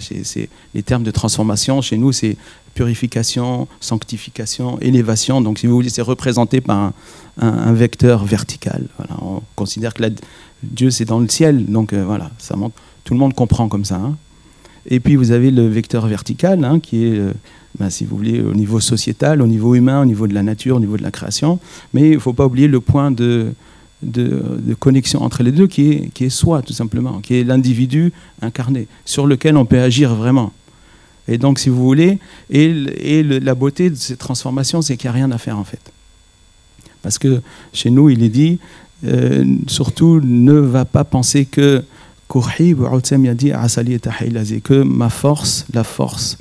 [0.00, 2.36] c'est les termes de transformation chez nous, c'est
[2.74, 5.40] purification, sanctification, élévation.
[5.40, 6.92] Donc, si vous voulez, c'est représenté par
[7.40, 8.86] un, vecteur vertical.
[8.98, 10.02] Voilà, on considère que
[10.62, 12.76] Dieu c'est dans le ciel, donc euh, voilà, ça montre.
[13.04, 13.96] Tout le monde comprend comme ça.
[13.96, 14.16] Hein.
[14.86, 17.32] Et puis vous avez le vecteur vertical, hein, qui est, euh,
[17.78, 20.76] ben, si vous voulez, au niveau sociétal, au niveau humain, au niveau de la nature,
[20.76, 21.58] au niveau de la création.
[21.92, 23.52] Mais il ne faut pas oublier le point de,
[24.04, 28.12] de, connexion entre les deux qui est, qui est soi, tout simplement, qui est l'individu
[28.42, 30.52] incarné, sur lequel on peut agir vraiment.
[31.26, 32.18] Et donc, si vous voulez,
[32.50, 32.66] et,
[32.98, 35.80] et la beauté de cette transformation, c'est qu'il n'y a rien à faire en fait.
[37.02, 37.40] Parce que
[37.72, 38.58] chez nous, il est dit,
[39.04, 41.82] euh, surtout, ne va pas penser que
[44.60, 46.38] que ma force, la force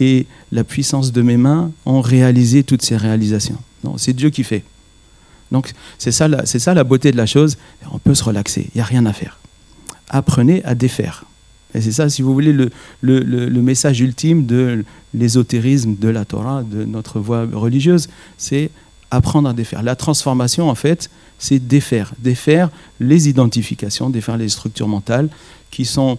[0.00, 3.58] et la puissance de mes mains ont réalisé toutes ces réalisations.
[3.82, 4.64] Non, c'est Dieu qui fait.
[5.54, 7.58] Donc c'est ça, c'est ça la beauté de la chose.
[7.92, 9.38] On peut se relaxer, il n'y a rien à faire.
[10.08, 11.26] Apprenez à défaire.
[11.74, 16.84] Et c'est ça, si vous voulez, le, message ultime de l'ésotérisme de la Torah, de
[16.84, 18.70] notre voie religieuse, c'est
[19.12, 19.84] apprendre à défaire.
[19.84, 22.14] La transformation, en fait, c'est défaire.
[22.18, 25.28] Défaire les identifications, défaire les structures mentales
[25.70, 26.18] qui sont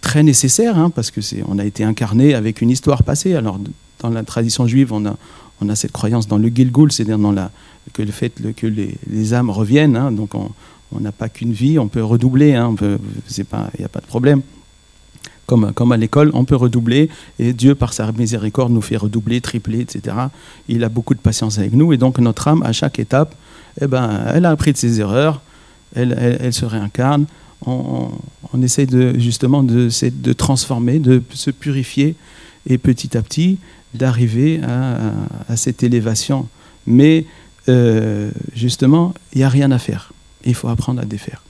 [0.00, 3.34] très nécessaires, hein, parce que c'est, on a été incarné avec une histoire passée.
[3.34, 3.60] Alors,
[4.00, 5.16] dans la tradition juive, on a,
[5.62, 7.50] on a cette croyance dans le Gilgul, c'est-à-dire dans la,
[7.92, 9.96] que le fait que les, âmes reviennent.
[9.96, 13.44] Hein, donc on n'a pas qu'une vie, on peut redoubler, hein, il
[13.78, 14.42] n'y a pas de problème.
[15.46, 19.80] Comme, à l'école, on peut redoubler et Dieu, par sa miséricorde, nous fait redoubler, tripler,
[19.80, 20.16] etc.
[20.66, 23.34] Il a beaucoup de patience avec nous et donc notre âme, à chaque étape,
[23.80, 25.42] eh ben, elle a appris de ses erreurs,
[25.94, 27.26] elle, elle, se réincarne.
[27.66, 28.10] On,
[28.62, 28.86] essaie
[29.18, 32.16] justement de, de transformer, de se purifier
[32.66, 33.58] et petit à petit
[33.94, 36.48] d'arriver à, cette élévation.
[36.86, 37.26] Mais
[37.68, 40.12] euh, justement, il n'y a rien à faire.
[40.44, 41.42] Il faut apprendre à défaire.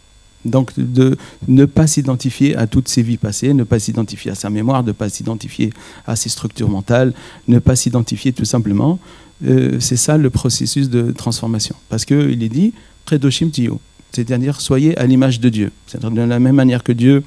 [0.44, 4.50] Donc, de ne pas s'identifier à toutes ses vies passées, ne pas s'identifier à sa
[4.50, 5.72] mémoire, ne pas s'identifier
[6.06, 7.14] à ses structures mentales,
[7.46, 8.98] ne pas s'identifier tout simplement.
[9.46, 11.76] Euh, c'est ça le processus de transformation.
[11.88, 12.72] Parce qu'il est dit,
[13.04, 13.80] Predoshim Tiyo,
[14.12, 15.70] c'est-à-dire soyez à l'image de Dieu.
[15.86, 17.22] C'est-à-dire de la même manière que Dieu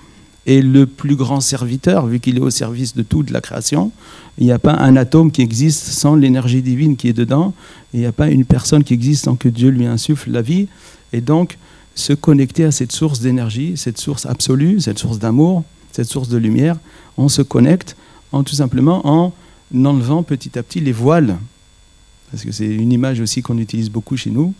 [0.45, 3.91] est le plus grand serviteur, vu qu'il est au service de toute la création.
[4.37, 7.53] Il n'y a pas un atome qui existe sans l'énergie divine qui est dedans.
[7.93, 10.67] Il n'y a pas une personne qui existe sans que Dieu lui insuffle la vie.
[11.13, 11.57] Et donc,
[11.95, 16.37] se connecter à cette source d'énergie, cette source absolue, cette source d'amour, cette source de
[16.37, 16.77] lumière,
[17.17, 17.95] on se connecte
[18.33, 19.33] en tout simplement en
[19.73, 21.37] enlevant petit à petit les voiles,
[22.29, 24.53] parce que c'est une image aussi qu'on utilise beaucoup chez nous,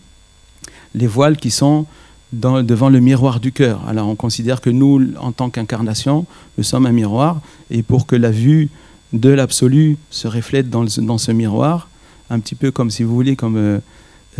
[0.94, 1.86] les voiles qui sont
[2.34, 3.82] devant le miroir du cœur.
[3.88, 6.26] Alors on considère que nous, en tant qu'incarnation,
[6.58, 8.70] nous sommes un miroir, et pour que la vue
[9.14, 11.90] de l'absolu se reflète dans, ce miroir,
[12.30, 13.80] un petit peu comme si vous voulez, comme euh,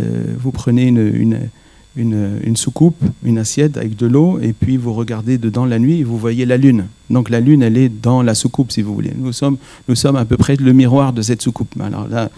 [0.00, 5.64] euh, vous prenez une, soucoupe, une assiette avec de l'eau, et puis vous regardez dedans
[5.64, 6.86] la nuit et vous voyez la lune.
[7.08, 9.12] Donc la lune, elle est dans la soucoupe, si vous voulez.
[9.16, 9.56] Nous sommes,
[9.88, 11.72] nous sommes à peu près le miroir de cette soucoupe.
[11.80, 12.30] Alors là,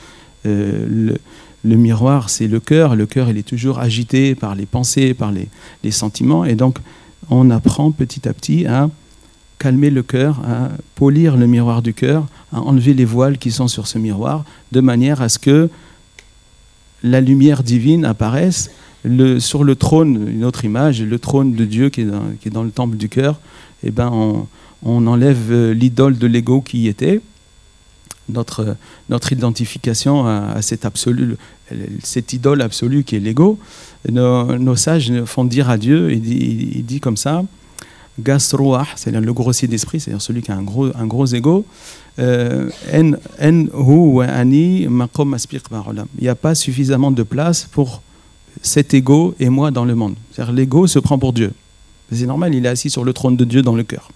[0.47, 1.19] euh, le,
[1.65, 2.97] le miroir, c'est le cœur.
[2.97, 5.49] Le cœur, il est toujours agité par les pensées, par les,
[5.91, 6.45] sentiments.
[6.45, 6.79] Et donc,
[7.31, 8.91] on apprend petit à petit à
[9.59, 13.67] calmer le cœur, à polir le miroir du cœur, à enlever les voiles qui sont
[13.67, 15.69] sur ce miroir, de manière à ce que
[17.03, 18.71] la lumière divine apparaisse
[19.39, 22.97] sur le trône, une autre image, le trône de Dieu qui est dans, le temple
[22.97, 23.41] du cœur.
[23.83, 24.47] Eh ben, on,
[24.83, 27.21] on enlève euh, l'idole de l'ego qui y était
[28.29, 28.77] notre,
[29.09, 31.37] notre identification à, cet absolu,
[32.03, 33.59] cette idole absolue qui est l'ego.
[34.09, 37.43] Nos, sages font dire à Dieu, il dit, il dit comme ça,
[38.21, 41.65] Gasroah, c'est le grossier d'esprit, c'est-à-dire celui qui a un gros, un gros ego.
[42.19, 43.17] Euh, il
[46.21, 48.03] n'y a pas suffisamment de place pour
[48.61, 50.17] cet ego et moi dans le monde.
[50.33, 51.53] C'est-à-dire l'ego se prend pour Dieu.
[52.11, 54.11] C'est normal, il est assis sur le trône de Dieu dans le cœur.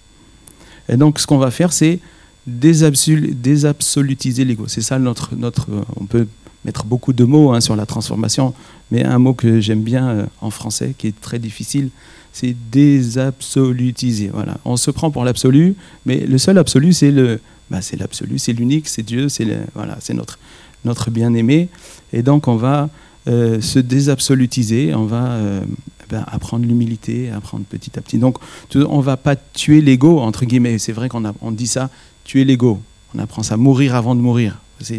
[0.88, 2.01] Et donc ce qu'on va faire, c'est
[2.46, 4.64] désabsolutiser l'ego.
[4.68, 5.66] C'est ça notre, notre.
[5.96, 6.26] On peut
[6.64, 8.55] mettre beaucoup de mots hein, sur la transformation,
[8.90, 11.90] mais un mot que j'aime bien euh, en français, qui est très difficile,
[12.33, 14.31] c'est désabsolutiser.
[14.33, 14.59] Voilà.
[14.64, 15.74] On se prend pour l'absolu,
[16.07, 19.96] mais le seul absolu, c'est le, bah, c'est l'absolu, c'est l'unique, c'est Dieu, c'est voilà,
[20.00, 20.38] c'est notre,
[20.85, 21.68] notre bien-aimé.
[22.12, 22.90] Et donc on va
[23.28, 25.62] euh, se désabsolutiser, on va euh,
[26.11, 28.18] ben, apprendre l'humilité, apprendre petit à petit.
[28.18, 28.38] Donc
[28.74, 30.78] on va pas tuer l'ego entre guillemets.
[30.78, 31.90] C'est vrai qu'on on dit ça,
[32.25, 32.81] tuer l'ego.
[33.15, 34.59] On apprend ça, mourir avant de mourir.
[34.81, 34.95] Ce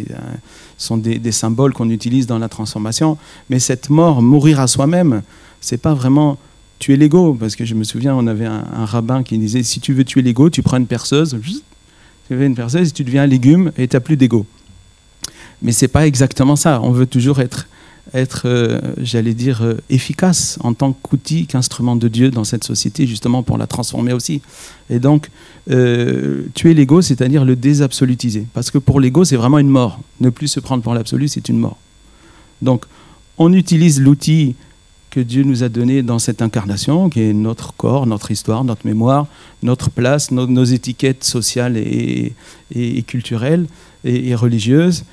[0.77, 3.17] sont des, symboles qu'on utilise dans la transformation.
[3.49, 5.23] Mais cette mort, mourir à soi-même,
[5.61, 6.37] c'est pas vraiment
[6.79, 7.35] tuer l'ego.
[7.37, 10.21] Parce que je me souviens, on avait un, rabbin qui disait si tu veux tuer
[10.21, 11.37] l'ego, tu prends une perceuse,
[12.27, 14.45] tu veux une perceuse, tu deviens un légume et tu n'as plus d'ego.
[15.61, 16.81] Mais c'est pas exactement ça.
[16.81, 17.67] On veut toujours être
[18.13, 23.07] être, euh, j'allais dire, euh, efficace en tant qu'outil, qu'instrument de Dieu dans cette société,
[23.07, 24.41] justement pour la transformer aussi.
[24.89, 25.29] Et donc,
[25.71, 28.45] euh, tuer l'ego, c'est-à-dire le désabsolutiser.
[28.53, 29.99] Parce que pour l'ego, c'est vraiment une mort.
[30.19, 31.77] Ne plus se prendre pour l'absolu, c'est une mort.
[32.61, 32.85] Donc,
[33.37, 34.55] on utilise l'outil
[35.09, 38.85] que Dieu nous a donné dans cette incarnation, qui est notre corps, notre histoire, notre
[38.85, 39.27] mémoire,
[39.61, 42.33] notre place, nos, étiquettes sociales et,
[43.07, 43.67] culturelles
[44.03, 45.05] et religieuses.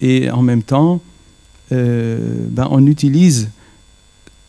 [0.00, 1.00] Et en même temps,
[1.72, 3.50] euh, ben, on utilise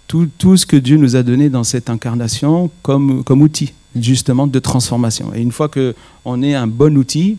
[0.07, 4.59] tout, ce que Dieu nous a donné dans cette incarnation comme, comme outil justement de
[4.59, 5.31] transformation.
[5.35, 7.37] Et une fois qu'on est un bon outil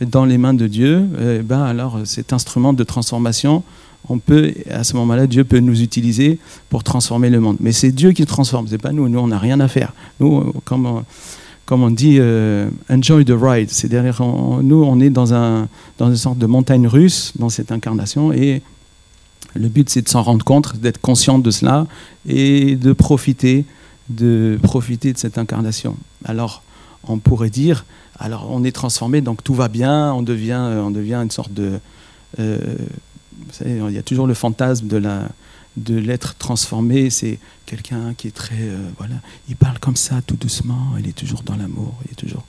[0.00, 3.62] dans les mains de Dieu, eh ben alors cet instrument de transformation,
[4.08, 7.56] on peut, à ce moment-là, Dieu peut nous utiliser pour transformer le monde.
[7.60, 9.08] Mais c'est Dieu qui transforme, c'est pas nous.
[9.08, 9.92] Nous, on n'a rien à faire.
[10.18, 11.04] Nous, comme on,
[11.64, 13.70] comme on dit, euh, enjoy the ride.
[13.70, 14.20] C'est-à-dire,
[14.62, 15.68] nous, on est dans, un,
[15.98, 18.62] dans une sorte de montagne russe dans cette incarnation et
[19.54, 21.86] le but, c'est de s'en rendre compte, d'être conscient de cela
[22.26, 23.64] et de profiter,
[24.08, 25.96] de profiter de cette incarnation.
[26.24, 26.62] Alors,
[27.04, 27.84] on pourrait dire,
[28.18, 31.78] alors on est transformé, donc tout va bien, on devient, on devient une sorte de...
[32.38, 32.58] Euh,
[33.46, 38.32] vous savez, il y a toujours le fantasme de l'être transformé, c'est quelqu'un qui est
[38.34, 39.16] très euh, voilà,
[39.48, 42.44] il parle comme ça tout doucement, il est toujours dans l'amour, il est toujours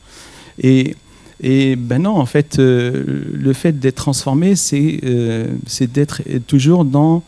[0.59, 0.95] et
[1.41, 5.47] et ben non, en fait, euh, le fait d'être transformé, c'est euh,
[5.81, 7.23] d'être toujours dans...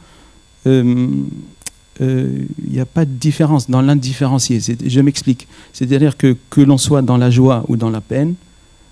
[0.67, 1.07] Euh,
[2.01, 4.59] il n'y a pas de différence dans l'indifférencié.
[4.85, 5.47] Je m'explique.
[5.71, 8.35] C'est-à-dire que que l'on soit dans la joie ou dans la peine,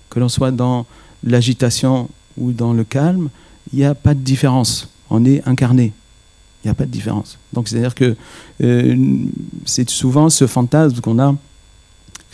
[0.08, 0.86] que l'on soit dans
[1.22, 3.28] l'agitation ou dans le calme,
[3.74, 4.88] il n'y a pas de différence.
[5.10, 5.92] On est incarné.
[6.62, 7.36] Il n'y a pas de différence.
[7.52, 8.16] Donc c'est-à-dire que
[9.66, 11.34] c'est souvent ce fantasme qu'on a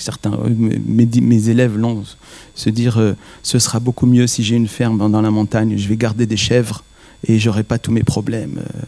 [0.03, 0.55] certains, euh,
[0.87, 2.03] mes, élèves l'ont,
[2.55, 5.89] se dire euh, ce sera beaucoup mieux si j'ai une ferme dans la montagne, je
[5.89, 6.83] vais garder des chèvres
[7.27, 8.59] et j'aurai pas tous mes problèmes.
[8.59, 8.83] Euh.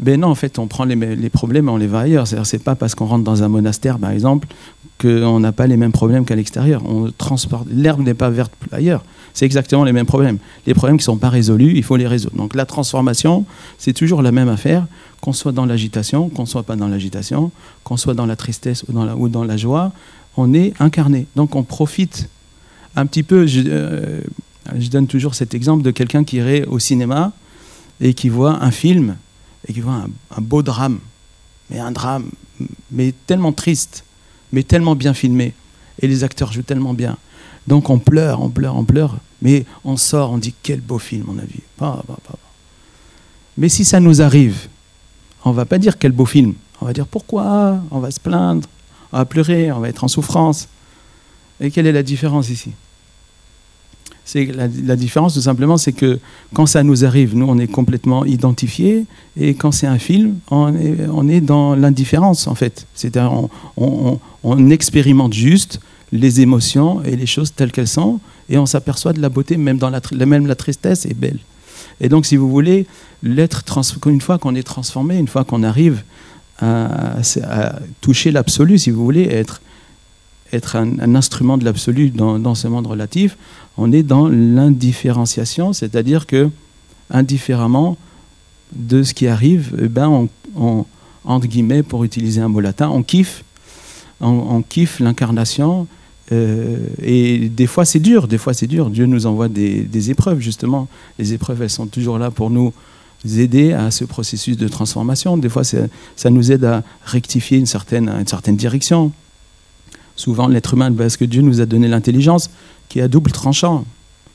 [0.00, 2.26] Ben non, en fait, on prend les, problèmes et on les va ailleurs.
[2.26, 4.46] C'est-à-dire, c'est pas parce qu'on rentre dans un monastère, par exemple,
[5.00, 6.82] qu'on n'a pas les mêmes problèmes qu'à l'extérieur.
[6.86, 9.02] On transporte, l'herbe n'est pas verte ailleurs.
[9.34, 10.38] C'est exactement les mêmes problèmes.
[10.66, 12.36] Les problèmes qui ne sont pas résolus, il faut les résoudre.
[12.36, 13.44] Donc la transformation,
[13.76, 14.86] c'est toujours la même affaire,
[15.20, 17.50] qu'on soit dans l'agitation, qu'on soit pas dans l'agitation,
[17.82, 19.92] qu'on soit dans la tristesse ou dans la, ou dans la joie,
[20.38, 21.26] on est incarné.
[21.34, 22.28] Donc on profite
[22.94, 24.20] un petit peu, euh,
[24.78, 27.32] je, donne toujours cet exemple de quelqu'un qui irait au cinéma
[28.00, 29.16] et qui voit un film
[29.66, 30.04] et qui voit
[30.36, 31.00] un, beau drame,
[31.70, 32.30] mais un drame,
[32.92, 34.04] mais tellement triste,
[34.52, 35.54] mais tellement bien filmé,
[36.00, 37.16] et les acteurs jouent tellement bien.
[37.66, 41.26] Donc on pleure, on pleure, on pleure, Mais on sort, on dit quel beau film
[41.28, 41.60] on a vu.
[43.56, 44.68] Mais si ça nous arrive,
[45.44, 46.54] on va pas dire quel beau film.
[46.80, 48.68] On va dire pourquoi, on va se plaindre,
[49.12, 50.68] on va pleurer, on va être en souffrance.
[51.60, 52.72] Et quelle est la différence ici?
[54.24, 56.18] C'est la, différence tout simplement, c'est que
[56.52, 59.06] quand ça nous arrive, nous on est complètement identifiés,
[59.40, 62.86] et quand c'est un film, on est, on est dans l'indifférence en fait.
[62.94, 63.32] C'est-à-dire
[63.78, 65.80] on, on, expérimente juste
[66.12, 69.78] les émotions et les choses telles qu'elles sont, et on s'aperçoit de la beauté, même
[69.78, 71.38] dans la, même la tristesse est belle.
[72.02, 72.86] Et donc, si vous voulez,
[73.22, 73.64] l'être
[74.06, 76.02] une fois qu'on est transformé, une fois qu'on arrive
[76.60, 77.20] à,
[78.00, 79.60] toucher l'absolu, si vous voulez, être
[80.52, 83.36] être un, instrument de l'absolu dans, ce monde relatif,
[83.76, 86.48] on est dans l'indifférenciation, c'est-à-dire que,
[87.10, 87.96] indifféremment
[88.72, 90.86] de ce qui arrive, eh ben on,
[91.24, 93.44] entre guillemets, pour utiliser un mot latin, on kiffe,
[94.20, 95.86] on, kiffe l'incarnation.
[96.30, 98.90] Euh, et des fois c'est dur, des fois c'est dur.
[98.90, 100.88] Dieu nous envoie des, épreuves justement.
[101.18, 102.72] Les épreuves, elles sont toujours là pour nous
[103.24, 105.36] aider à ce processus de transformation.
[105.36, 109.12] Des fois, ça nous aide à rectifier une certaine, direction
[110.18, 112.50] souvent l'être humain, parce que Dieu nous a donné l'intelligence
[112.88, 113.84] qui est à double tranchant,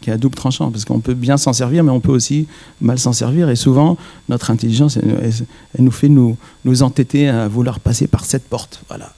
[0.02, 2.48] qui est à double tranchant, parce qu'on peut bien s'en servir, mais on peut aussi
[2.82, 3.50] mal s'en servir.
[3.50, 3.98] Et souvent,
[4.30, 8.82] notre intelligence, elle, nous fait nous, nous entêter à vouloir passer par cette porte.
[8.88, 9.14] Voilà,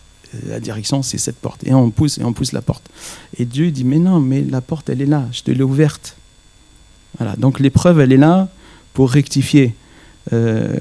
[0.47, 1.63] la direction, c'est cette porte.
[1.65, 2.89] Et on pousse, et on pousse la porte.
[3.37, 6.17] Et Dieu dit, mais non, mais la porte, elle est là, je te l'ai ouverte.
[7.19, 8.49] Voilà, donc l'épreuve, elle est là
[8.95, 9.75] pour rectifier.
[10.33, 10.79] Euh,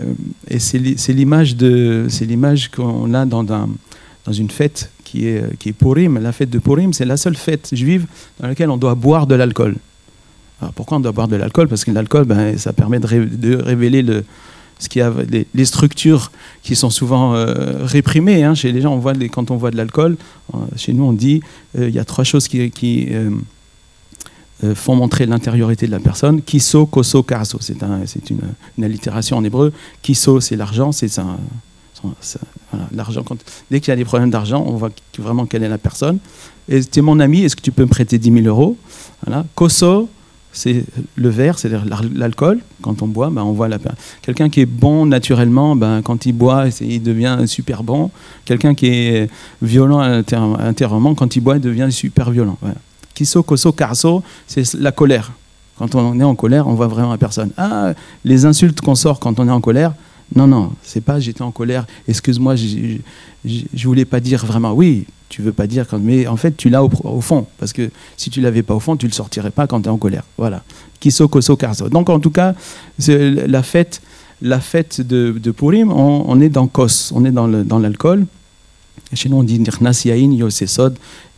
[0.48, 6.18] et c'est l'image qu'on a dans, dans une fête qui est, qui est Purim.
[6.18, 8.06] La fête de Purim, c'est la seule fête juive
[8.40, 9.76] dans laquelle on doit boire de l'alcool.
[10.74, 11.68] pourquoi on doit boire de l'alcool?
[11.68, 14.24] Parce que l'alcool, ben, ça permet de, révéler le,
[14.78, 15.12] ce qui a,
[15.54, 16.30] les, structures
[16.62, 18.44] qui sont souvent euh, réprimées.
[18.44, 18.54] Hein.
[18.54, 20.16] Chez les gens, on voit quand on voit de l'alcool,
[20.54, 21.42] euh, chez nous, on dit
[21.78, 23.08] euh, il y a trois choses qui, qui
[24.72, 26.40] font montrer l'intériorité de la personne.
[26.40, 27.58] Kiso, koso, karso.
[27.60, 28.00] C'est un,
[28.78, 29.72] une, allitération en hébreu.
[30.00, 31.36] Kiso, c'est l'argent, c'est un
[32.92, 33.24] l'argent,
[33.70, 36.18] dès qu'il y a des problèmes d'argent, on voit vraiment quelle est la personne.
[36.68, 38.76] Tu es mon ami, est-ce que tu peux me prêter 10 000 euros?
[39.24, 39.44] Voilà.
[39.54, 40.08] Koso,
[40.52, 40.84] c'est
[41.16, 42.60] le verre, c'est-à-dire l'alcool.
[42.80, 43.78] Quand on boit, ben, on voit la
[44.22, 48.10] quelqu'un qui est bon naturellement, ben, quand il boit, il devient super bon.
[48.44, 49.30] Quelqu'un qui est
[49.62, 52.56] violent intérieurement, quand il boit, il devient super violent.
[53.14, 55.32] Kiso, koso, karso, c'est la colère.
[55.78, 57.50] Quand on est en colère, on voit vraiment la personne.
[57.56, 59.94] Ah, les insultes qu'on sort quand on est en colère,
[60.34, 62.98] non, non, c'est pas j'étais en colère, excuse-moi, je,
[63.84, 66.82] voulais pas dire vraiment oui, tu veux pas dire, quand, mais en fait tu l'as
[66.82, 69.82] au, fond, parce que si tu l'avais pas au fond, tu le sortirais pas quand
[69.82, 70.24] tu es en colère.
[70.38, 70.62] Voilà.
[70.98, 71.88] Kiso, koso, karso.
[71.88, 72.54] Donc en tout cas,
[73.06, 74.00] la fête,
[74.42, 78.26] la fête de, Purim, on, est dans kos, on est dans l'alcool.
[79.14, 79.60] Chez nous, on dit.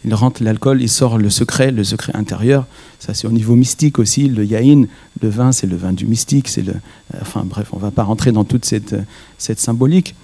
[0.07, 2.67] Il rentre l'alcool, il sort le secret, le secret intérieur.
[3.01, 4.29] Ça, c'est au niveau mystique aussi.
[4.29, 4.85] Le Yain,
[5.21, 6.49] le vin, c'est le vin du mystique.
[6.49, 6.75] C'est le,
[7.21, 8.95] enfin, bref, on ne va pas rentrer dans toute cette,
[9.37, 10.15] cette symbolique.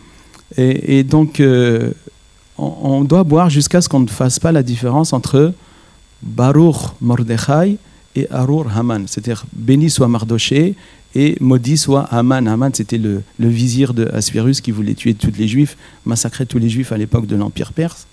[0.57, 1.93] Et, donc, euh,
[2.59, 5.53] on, doit boire jusqu'à ce qu'on ne fasse pas la différence entre
[6.23, 7.79] Baruch Mordechai
[8.15, 9.07] et Arur Haman.
[9.09, 10.75] C'est-à-dire, béni soit Mardoché
[11.15, 12.47] et maudit soit Haman.
[12.49, 14.11] Haman, c'était le, vizir de
[14.61, 18.07] qui voulait tuer tous les juifs, massacrer tous les juifs à l'époque de l'Empire perse.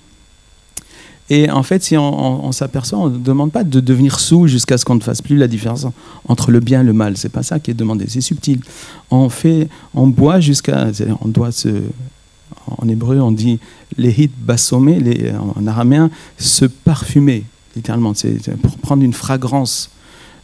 [1.31, 4.85] Et en fait, si on, s'aperçoit, on ne demande pas de devenir sous jusqu'à ce
[4.85, 5.85] qu'on ne fasse plus la différence
[6.27, 7.17] entre le bien et le mal.
[7.17, 8.05] C'est pas ça qui est demandé.
[8.07, 8.61] C'est subtil.
[9.11, 10.87] On fait, on boit jusqu'à,
[11.21, 11.69] on doit se,
[12.65, 13.59] en hébreu, on dit
[13.95, 14.99] les hit bassomé,
[15.55, 16.09] en araméen,
[16.39, 17.43] se parfumer,
[17.75, 18.15] littéralement.
[18.15, 19.91] C'est pour prendre une fragrance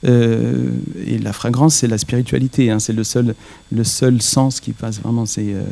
[0.06, 0.70] euh,
[1.06, 2.70] et la fragrance, c'est la spiritualité.
[2.70, 2.80] Hein.
[2.80, 3.36] c'est le seul,
[3.72, 5.26] le seul sens qui passe vraiment.
[5.38, 5.64] Euh,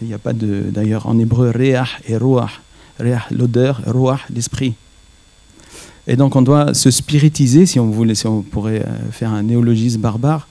[0.00, 2.50] il n'y a pas de, d'ailleurs en hébreu, reah et roah.
[2.98, 4.74] Reah, l'odeur, roah, l'esprit.
[6.08, 9.44] Et donc on doit se spiritiser, si on voulait, si on pourrait euh, faire un
[9.44, 10.48] néologisme barbare,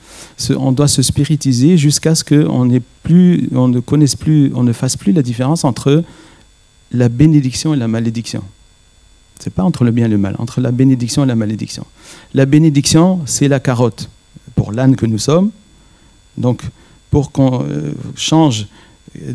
[0.56, 5.22] on doit se spiritiser jusqu'à ce qu'on ne connaisse plus, on ne fasse plus la
[5.22, 6.04] différence entre
[6.94, 8.44] la bénédiction et la malédiction.
[9.44, 11.86] C'est pas entre le bien et le mal, entre la bénédiction et la malédiction.
[12.34, 14.10] La bénédiction, c'est la carotte
[14.56, 15.52] pour l'âne que nous sommes.
[16.38, 16.62] Donc,
[17.10, 18.68] pour qu'on euh, change,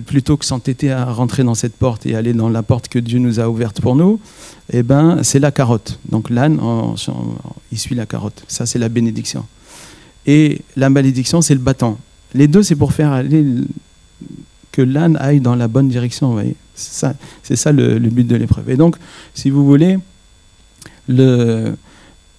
[0.06, 3.18] plutôt que s'entêter à rentrer dans cette porte et aller dans la porte que Dieu
[3.18, 4.20] nous a ouverte pour nous,
[4.72, 5.98] eh ben, c'est la carotte.
[6.08, 6.58] Donc l'âne,
[7.72, 8.42] il suit la carotte.
[8.48, 9.44] Ça, c'est la bénédiction.
[10.26, 11.98] Et la malédiction, c'est le bâton.
[12.34, 13.44] Les deux, c'est pour faire aller
[14.72, 16.28] que l'âne aille dans la bonne direction.
[16.28, 18.70] Vous voyez c'est ça, ça le, but de l'épreuve.
[18.70, 18.96] Et donc,
[19.34, 19.98] si vous voulez,
[21.08, 21.74] le,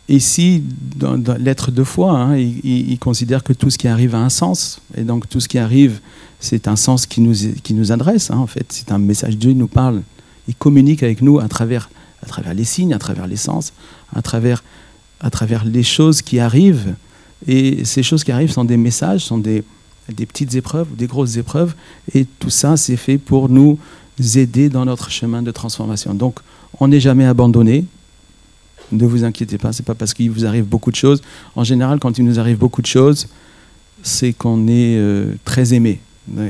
[0.08, 0.64] ici,
[0.96, 4.82] dans, l'être de foi, hein, il, considère que tout ce qui arrive a un sens.
[4.96, 6.00] Et donc, tout ce qui arrive,
[6.40, 7.34] c'est un sens qui nous,
[7.64, 8.32] qui nous adresse.
[8.32, 9.38] Hein, en fait, c'est un message.
[9.38, 10.02] Dieu nous parle.
[10.48, 11.90] Il communique avec nous à travers,
[12.24, 13.74] à travers les signes, à travers les sens,
[14.16, 14.64] à travers
[15.20, 16.96] à travers les choses qui arrivent.
[17.48, 19.64] Et ces choses qui arrivent sont des messages, sont des,
[20.14, 21.76] des petites épreuves, des grosses épreuves.
[22.14, 23.80] Et tout ça, c'est fait pour nous
[24.20, 26.14] aider dans notre chemin de transformation.
[26.14, 26.40] Donc,
[26.80, 27.86] on n'est jamais abandonné.
[28.92, 31.22] Ne vous inquiétez pas, c'est pas parce qu'il vous arrive beaucoup de choses.
[31.56, 33.28] En général, quand il nous arrive beaucoup de choses,
[34.02, 36.00] c'est qu'on est euh, très aimé.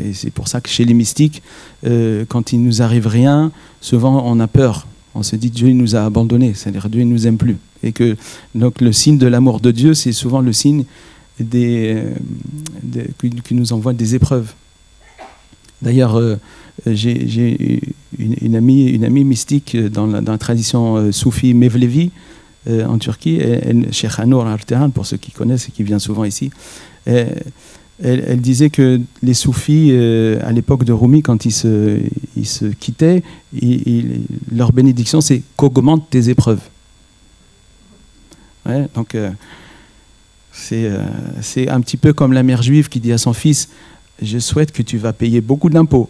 [0.04, 1.42] Et c'est pour ça que chez les mystiques,
[1.86, 3.52] euh, quand il nous arrive rien,
[3.82, 4.88] souvent on a peur.
[5.14, 7.58] On se dit Dieu nous a abandonnés, c'est-à-dire Dieu ne nous aime plus.
[7.84, 8.16] Et que
[8.56, 10.86] donc le signe de l'amour de Dieu, c'est souvent le signe
[11.40, 12.04] des,
[12.96, 13.04] euh,
[13.44, 14.54] qui, nous envoie des épreuves.
[15.82, 16.20] D'ailleurs,
[16.86, 17.82] j'ai
[18.18, 22.12] une, amie, mystique dans la, tradition soufie Mevlevi
[22.70, 23.40] en Turquie,
[23.92, 26.52] Cheikh Anour Artehan, pour ceux qui connaissent et qui vient souvent ici.
[28.04, 32.00] Elle, disait que les soufis, euh, à l'époque de Rumi, quand ils se,
[32.80, 33.24] quittaient,
[34.52, 36.62] leur bénédiction, c'est qu'augmente tes épreuves.
[38.94, 39.32] donc, euh,
[40.72, 41.06] euh,
[41.42, 43.70] c'est un petit peu comme la mère juive qui dit à son fils
[44.22, 46.10] Je souhaite que tu vas payer beaucoup d'impôts.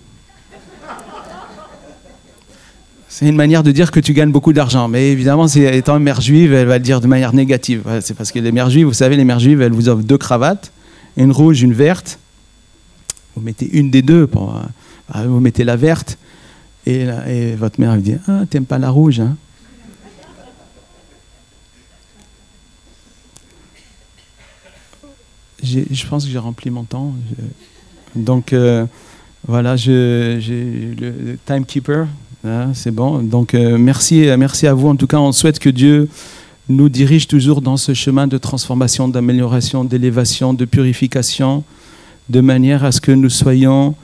[3.19, 4.87] C'est une manière de dire que tu gagnes beaucoup d'argent.
[4.87, 7.81] Mais évidemment, étant mère juive, elle va le dire de manière négative.
[7.99, 10.19] C'est parce que les mères juives, vous savez, les mères juives, elles vous offrent deux
[10.19, 10.71] cravates
[11.15, 12.19] une rouge, une verte.
[13.35, 16.19] Vous mettez une des deux, euh, vous mettez la verte,
[16.85, 17.07] et,
[17.55, 19.35] votre mère vous dit Ah, t'aimes pas la rouge hein
[25.63, 27.15] Je pense que j'ai rempli mon temps.
[28.15, 28.85] Donc euh,
[29.47, 32.07] voilà, j'ai le timekeeper,
[32.45, 33.19] hein, c'est bon.
[33.19, 34.87] Donc euh, merci, merci à vous.
[34.87, 36.09] En tout cas, on souhaite que Dieu
[36.69, 41.63] nous dirige toujours dans ce chemin de transformation, d'amélioration, d'élévation, de purification,
[42.29, 43.95] de manière à ce que nous soyons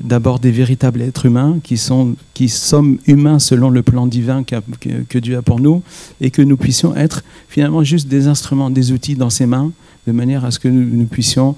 [0.00, 5.42] d'abord des véritables êtres humains qui, sommes humains selon le plan divin que, Dieu a
[5.42, 5.82] pour nous
[6.20, 9.72] et que nous puissions être finalement juste des instruments, des outils dans ses mains,
[10.06, 11.56] de manière à ce que nous, puissions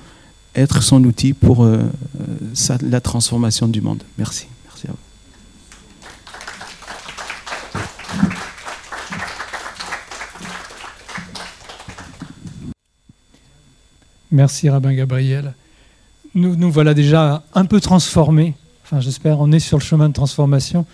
[0.55, 1.79] être son outil pour euh,
[2.21, 4.03] euh, la transformation du monde.
[4.17, 4.47] Merci.
[14.31, 15.55] Merci Rabbin Gabriel.
[16.35, 18.55] Nous, nous voilà déjà un peu transformés.
[18.85, 20.85] Enfin, j'espère, on est sur le chemin de transformation.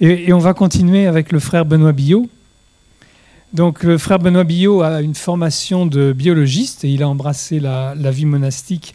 [0.00, 2.28] Et, on va continuer avec le frère Benoît Billot.
[3.54, 7.94] Donc, le frère Benoît Billot a une formation de biologiste et il a embrassé la,
[7.94, 8.94] vie monastique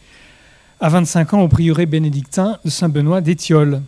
[0.80, 3.82] à 25 ans au prieuré bénédictin de Saint-Benoît d'Étiole.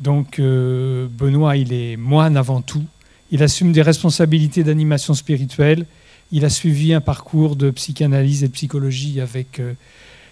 [0.00, 2.84] Donc, euh, Benoît, il est moine avant tout.
[3.30, 5.86] Il assume des responsabilités d'animation spirituelle
[6.32, 9.74] il a suivi un parcours de psychanalyse et de psychologie avec euh,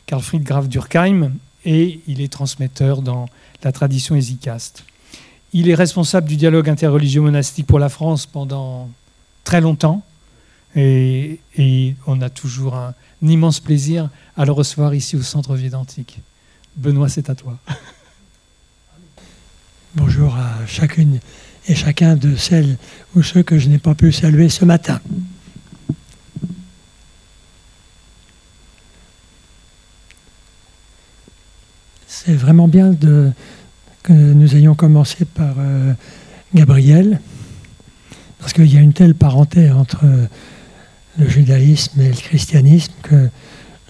[0.07, 1.33] Karl Fried Graf Durkheim
[1.65, 3.29] et il est transmetteur dans
[3.63, 4.85] la tradition hésicaste.
[5.53, 8.89] Il est responsable du dialogue interreligieux monastique pour la France pendant
[9.45, 10.03] très longtemps
[10.77, 11.41] et,
[12.07, 16.21] on a toujours un, immense plaisir à le recevoir ici au Centre Vidantique.
[16.77, 17.59] Benoît, c'est à toi.
[19.97, 21.19] Bonjour à chacune
[21.67, 22.77] et chacun de celles
[23.17, 25.01] ou ceux que je n'ai pas pu saluer ce matin.
[32.29, 32.95] C'est vraiment bien
[34.03, 35.95] que nous ayons commencé par euh,
[36.55, 37.23] Gabriel,
[38.39, 40.05] parce qu'il y a une telle parenté entre
[41.19, 43.31] le judaïsme et le christianisme que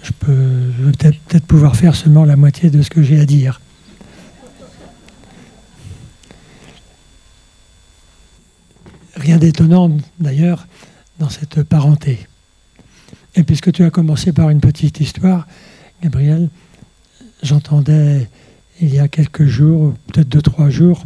[0.03, 3.59] je peux peut-être pouvoir faire seulement la moitié de ce que j'ai à dire.
[9.17, 10.65] Rien d'étonnant d'ailleurs
[11.19, 12.25] dans cette parenté.
[13.35, 15.45] Et puisque tu as commencé par une petite histoire,
[16.01, 16.47] Gabriel,
[17.43, 18.27] j'entendais
[18.81, 21.05] il y a quelques jours, peut-être deux, trois jours,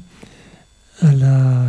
[1.01, 1.65] à la,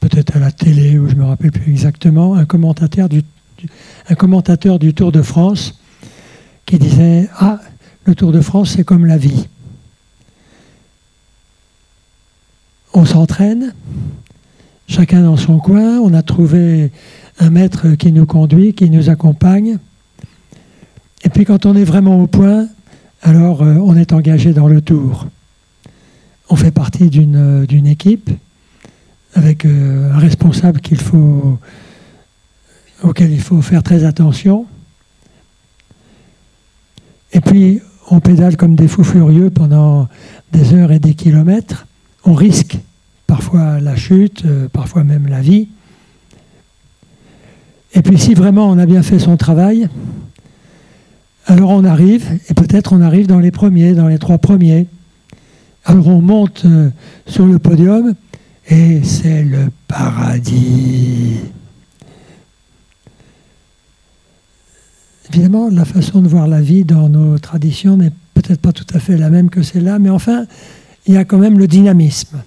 [0.00, 3.22] peut-être à la télé, ou je ne me rappelle plus exactement, un commentateur du,
[4.08, 5.78] un commentateur du Tour de France
[6.66, 7.60] qui disait Ah,
[8.04, 9.46] le Tour de France, c'est comme la vie.
[12.92, 13.74] On s'entraîne,
[14.88, 16.90] chacun dans son coin, on a trouvé
[17.38, 19.78] un maître qui nous conduit, qui nous accompagne.
[21.22, 22.66] Et puis quand on est vraiment au point,
[23.22, 25.26] alors euh, on est engagé dans le tour.
[26.48, 28.30] On fait partie d'une euh, équipe
[29.34, 31.58] avec euh, un responsable faut,
[33.02, 34.66] auquel il faut faire très attention.
[37.32, 40.08] Et puis on pédale comme des fous furieux pendant
[40.52, 41.86] des heures et des kilomètres.
[42.24, 42.78] On risque
[43.26, 45.68] parfois la chute, parfois même la vie.
[47.92, 49.88] Et puis si vraiment on a bien fait son travail,
[51.46, 54.86] alors on arrive, et peut-être on arrive dans les premiers, dans les trois premiers.
[55.84, 56.90] Alors on monte euh,
[57.26, 58.14] sur le podium,
[58.68, 61.38] et c'est le paradis.
[65.32, 68.98] Évidemment, la façon de voir la vie dans nos traditions n'est peut-être pas tout à
[68.98, 70.46] fait la même que celle-là, mais enfin,
[71.06, 72.42] il y a quand même le dynamisme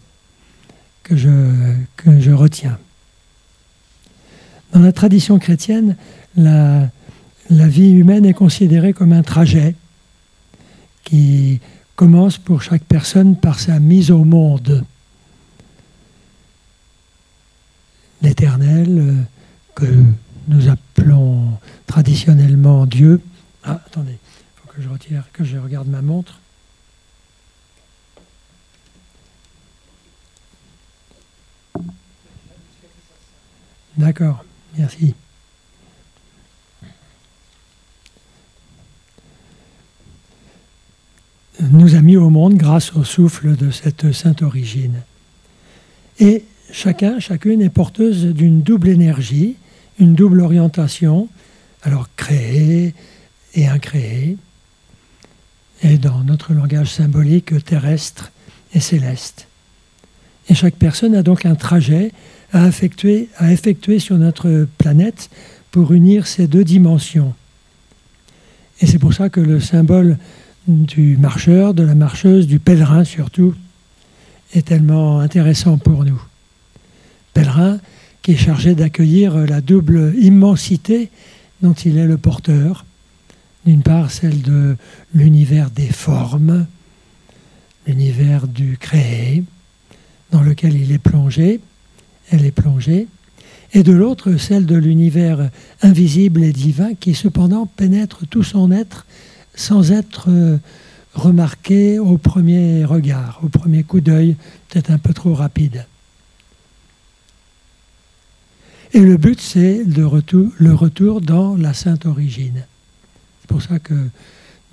[1.03, 2.77] que je, retiens.
[4.73, 5.95] Dans la tradition chrétienne,
[6.35, 6.89] la,
[7.53, 9.75] la vie humaine est considérée comme un trajet
[11.03, 11.59] qui
[11.95, 14.83] commence pour chaque personne par sa mise au monde.
[18.21, 19.23] L'éternel, euh,
[19.75, 19.85] que
[20.47, 23.21] nous appelons traditionnellement Dieu.
[23.63, 26.39] Ah, attendez, il faut que je retire, que je regarde ma montre.
[33.97, 34.43] D'accord,
[34.77, 35.13] merci.
[41.59, 45.01] Nous a mis au monde grâce au souffle de cette sainte origine.
[46.19, 49.55] Et chacun, chacune est porteuse d'une double énergie,
[49.99, 51.29] une double orientation,
[51.83, 52.93] alors créée
[53.55, 54.37] et incréée,
[55.83, 58.31] et dans notre langage symbolique terrestre
[58.73, 59.47] et céleste.
[60.49, 62.11] Et chaque personne a donc un trajet
[62.51, 65.29] à effectuer, à effectuer sur notre planète
[65.71, 67.33] pour unir ces deux dimensions.
[68.81, 70.17] Et c'est pour ça que le symbole
[70.67, 73.53] du marcheur, de la marcheuse, du pèlerin surtout,
[74.53, 76.21] est tellement intéressant pour nous.
[77.33, 77.79] Pèlerin
[78.21, 81.09] qui est chargé d'accueillir la double immensité
[81.61, 82.85] dont il est le porteur.
[83.65, 84.77] D'une part, celle de
[85.13, 86.65] l'univers des formes,
[87.85, 89.43] l'univers du créé,
[90.31, 91.59] dans lequel il est plongé,
[92.31, 93.07] elle est plongée,
[93.73, 95.49] et de l'autre, celle de l'univers
[95.81, 99.05] invisible et divin qui cependant pénètre tout son être
[99.55, 100.57] sans être euh,
[101.13, 104.35] remarqué au premier regard, au premier coup d'œil,
[104.69, 105.85] peut-être un peu trop rapide.
[108.93, 112.65] Et le but, c'est le retour, le retour dans la sainte origine.
[113.41, 113.95] C'est pour ça que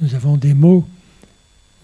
[0.00, 0.86] nous avons des mots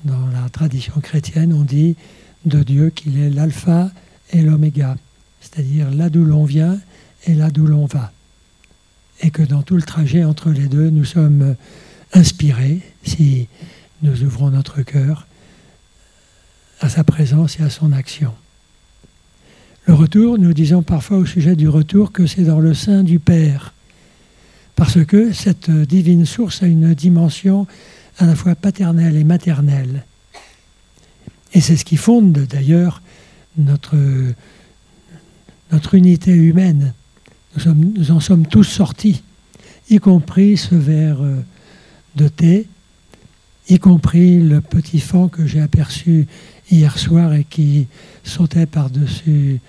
[0.05, 1.97] dans la tradition chrétienne, on dit
[2.45, 3.91] de Dieu qu'il est l'alpha
[4.33, 4.97] et l'oméga,
[5.41, 6.79] c'est-à-dire là d'où l'on vient
[7.27, 8.13] et là d'où l'on va.
[9.21, 11.57] Et que dans tout le trajet entre les deux, nous sommes
[12.13, 13.49] inspiré si
[14.03, 15.27] nous ouvrons notre cœur
[16.81, 18.33] à sa présence et à son action.
[19.87, 23.19] Le retour, nous disons parfois au sujet du retour que c'est dans le sein du
[23.19, 23.73] Père,
[24.75, 27.67] parce que cette divine source a une dimension
[28.19, 30.05] à la fois paternelle et maternelle.
[31.53, 33.01] Et c'est ce qui fonde d'ailleurs
[33.57, 33.87] notre,
[35.93, 36.93] unité humaine.
[37.57, 39.23] Nous, nous, en sommes tous sortis,
[39.89, 41.37] y compris ce vers euh,
[42.17, 42.67] de thé,
[43.69, 46.27] y compris le petit fan que j'ai aperçu
[46.71, 47.87] hier soir et qui
[48.25, 49.61] sautait par-dessus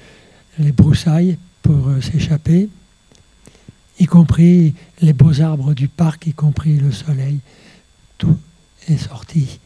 [0.59, 2.69] les broussailles pour euh, s'échapper,
[3.99, 7.39] y compris les beaux arbres du parc, y compris le soleil.
[8.17, 8.37] Tout
[8.87, 9.59] est sorti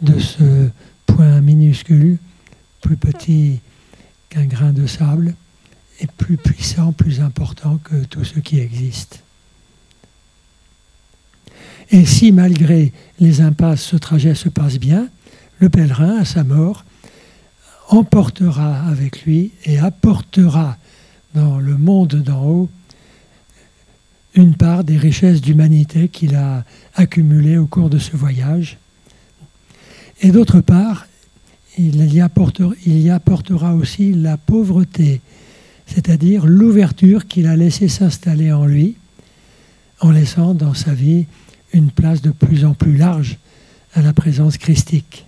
[0.00, 0.68] de ce
[1.06, 2.18] point minuscule,
[2.80, 3.60] plus petit
[4.28, 5.34] qu'un grain de sable,
[6.00, 9.22] et plus puissant, plus important que tout ce qui existe.
[11.90, 15.08] Et si malgré les impasses, ce trajet se passe bien,
[15.58, 16.84] le pèlerin, à sa mort,
[17.88, 20.76] emportera avec lui et apportera
[21.34, 22.68] dans le monde d'en haut
[24.34, 26.64] une part des richesses d'humanité qu'il a
[26.94, 28.78] accumulées au cours de ce voyage.
[30.22, 31.06] Et d'autre part,
[31.78, 35.20] il y, apportera, aussi la pauvreté,
[35.86, 38.96] c'est-à-dire l'ouverture qu'il a laissé s'installer en lui,
[40.00, 41.26] en laissant dans sa vie
[41.74, 43.36] une place de plus en plus large
[43.94, 45.26] à la présence christique.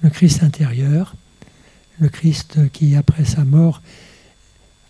[0.00, 1.14] Le Christ intérieur,
[2.00, 3.82] le Christ qui, après sa mort,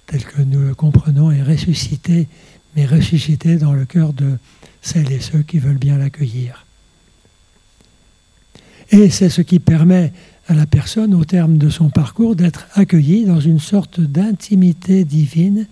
[0.07, 2.29] tel que nous le comprenons, est ressuscité,
[2.75, 4.39] mais ressuscité dans le cœur de
[4.81, 6.65] celles et ceux qui veulent bien l'accueillir.
[8.91, 10.13] Et c'est ce qui permet
[10.47, 15.67] à la personne, au terme de son parcours, d'être accueillie dans une sorte d'intimité divine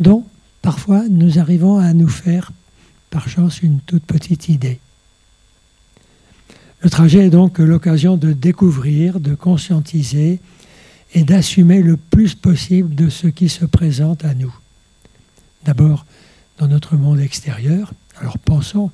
[0.00, 0.24] dont
[0.62, 2.52] parfois nous arrivons à nous faire
[3.16, 4.78] par chance une toute petite idée.
[6.82, 10.38] Le trajet est donc l'occasion de découvrir, de conscientiser
[11.14, 14.54] et d'assumer le plus possible de ce qui se présente à nous.
[15.64, 16.04] D'abord
[16.58, 18.90] dans notre monde extérieur, alors pensons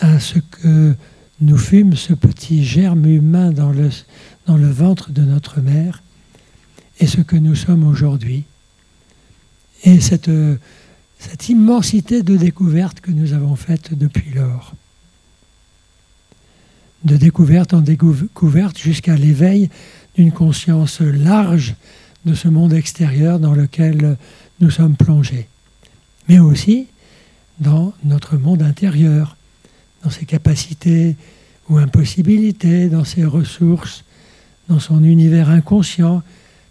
[0.00, 0.94] à ce que
[1.40, 3.88] nous fûmes ce petit germe humain dans le,
[4.44, 6.02] dans le ventre de notre mère
[6.98, 8.44] et ce que nous sommes aujourd'hui.
[9.84, 10.28] Et cette
[11.20, 14.72] cette immensité de découvertes que nous avons faites depuis lors.
[17.04, 19.68] De découverte en découverte jusqu'à l'éveil
[20.16, 21.74] d'une conscience large
[22.24, 24.16] de ce monde extérieur dans lequel
[24.60, 25.46] nous sommes plongés.
[26.28, 26.86] Mais aussi
[27.58, 29.36] dans notre monde intérieur,
[30.02, 31.16] dans ses capacités
[31.68, 34.04] ou impossibilités, dans ses ressources,
[34.68, 36.22] dans son univers inconscient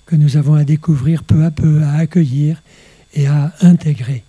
[0.08, 2.64] que nous avons à découvrir peu à peu, à accueillir
[3.14, 4.24] et à intégrer.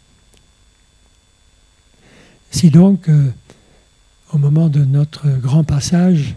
[2.51, 3.31] Si donc, euh,
[4.33, 6.35] au moment de notre grand passage,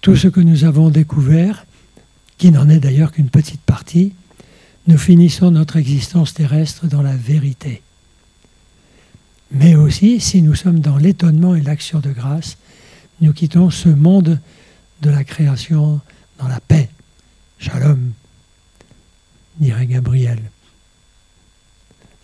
[0.00, 1.64] tout ce que nous avons découvert,
[2.36, 4.14] qui n'en est d'ailleurs qu'une petite partie,
[4.88, 7.82] nous finissons notre existence terrestre dans la vérité.
[9.52, 12.56] Mais aussi, si nous sommes dans l'étonnement et l'action de grâce,
[13.20, 14.40] nous quittons ce monde
[15.02, 16.00] de la création
[16.38, 16.88] dans la paix.
[17.58, 18.12] Shalom,
[19.58, 20.40] dirait Gabriel.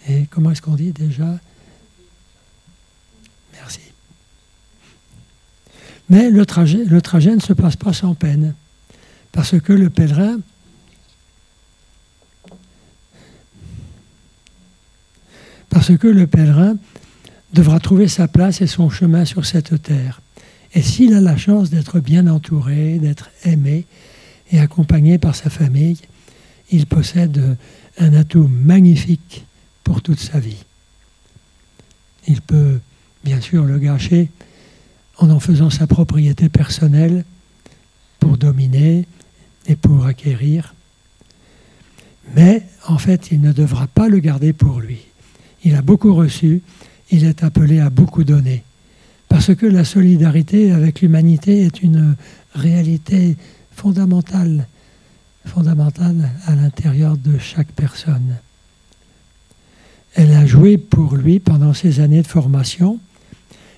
[0.09, 1.39] Et comment est-ce qu'on dit déjà?
[3.55, 3.81] Merci.
[6.09, 8.55] Mais le trajet, le trajet ne se passe pas sans peine,
[9.33, 10.39] parce que le pèlerin
[15.68, 16.76] parce que le pèlerin
[17.53, 20.20] devra trouver sa place et son chemin sur cette terre.
[20.74, 23.87] Et s'il a la chance d'être bien entouré, d'être aimé
[24.51, 25.99] et accompagné par sa famille,
[26.70, 27.56] il possède
[27.98, 29.44] un atout magnifique
[29.84, 30.64] pour toute sa vie.
[32.26, 32.78] Il peut
[33.24, 34.30] bien sûr le gâcher
[35.18, 37.24] en en faisant sa propriété personnelle
[38.20, 39.06] pour dominer
[39.66, 40.74] et pour acquérir.
[42.34, 45.00] Mais en fait, il ne devra pas le garder pour lui.
[45.64, 46.62] Il a beaucoup reçu,
[47.10, 48.62] il est appelé à beaucoup donner.
[49.28, 52.16] Parce que la solidarité avec l'humanité est une
[52.54, 53.36] réalité
[53.74, 54.66] fondamentale,
[55.49, 58.36] fondamentale à l'intérieur de chaque personne.
[60.14, 62.99] Elle a joué pour lui pendant ses années de formation.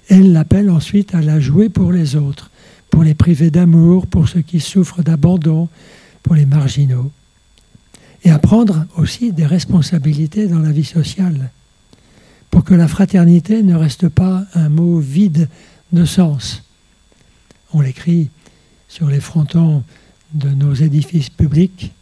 [0.08, 2.50] Elle l'appelle ensuite à la jouer pour les autres,
[2.90, 5.68] pour les privés d'amour, pour ceux qui souffrent d'abandon,
[6.22, 7.10] pour les marginaux.
[8.24, 11.50] Et à prendre aussi des responsabilités dans la vie sociale
[12.50, 15.48] pour que la fraternité ne reste pas un mot vide
[15.92, 16.64] de sens.
[17.72, 18.28] On l'écrit
[18.88, 19.84] sur les frontons
[20.32, 21.92] de nos édifices publics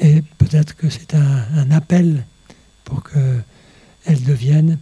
[0.00, 2.24] et peut-être que c'est un, appel
[2.84, 4.78] pour qu'elle devienne,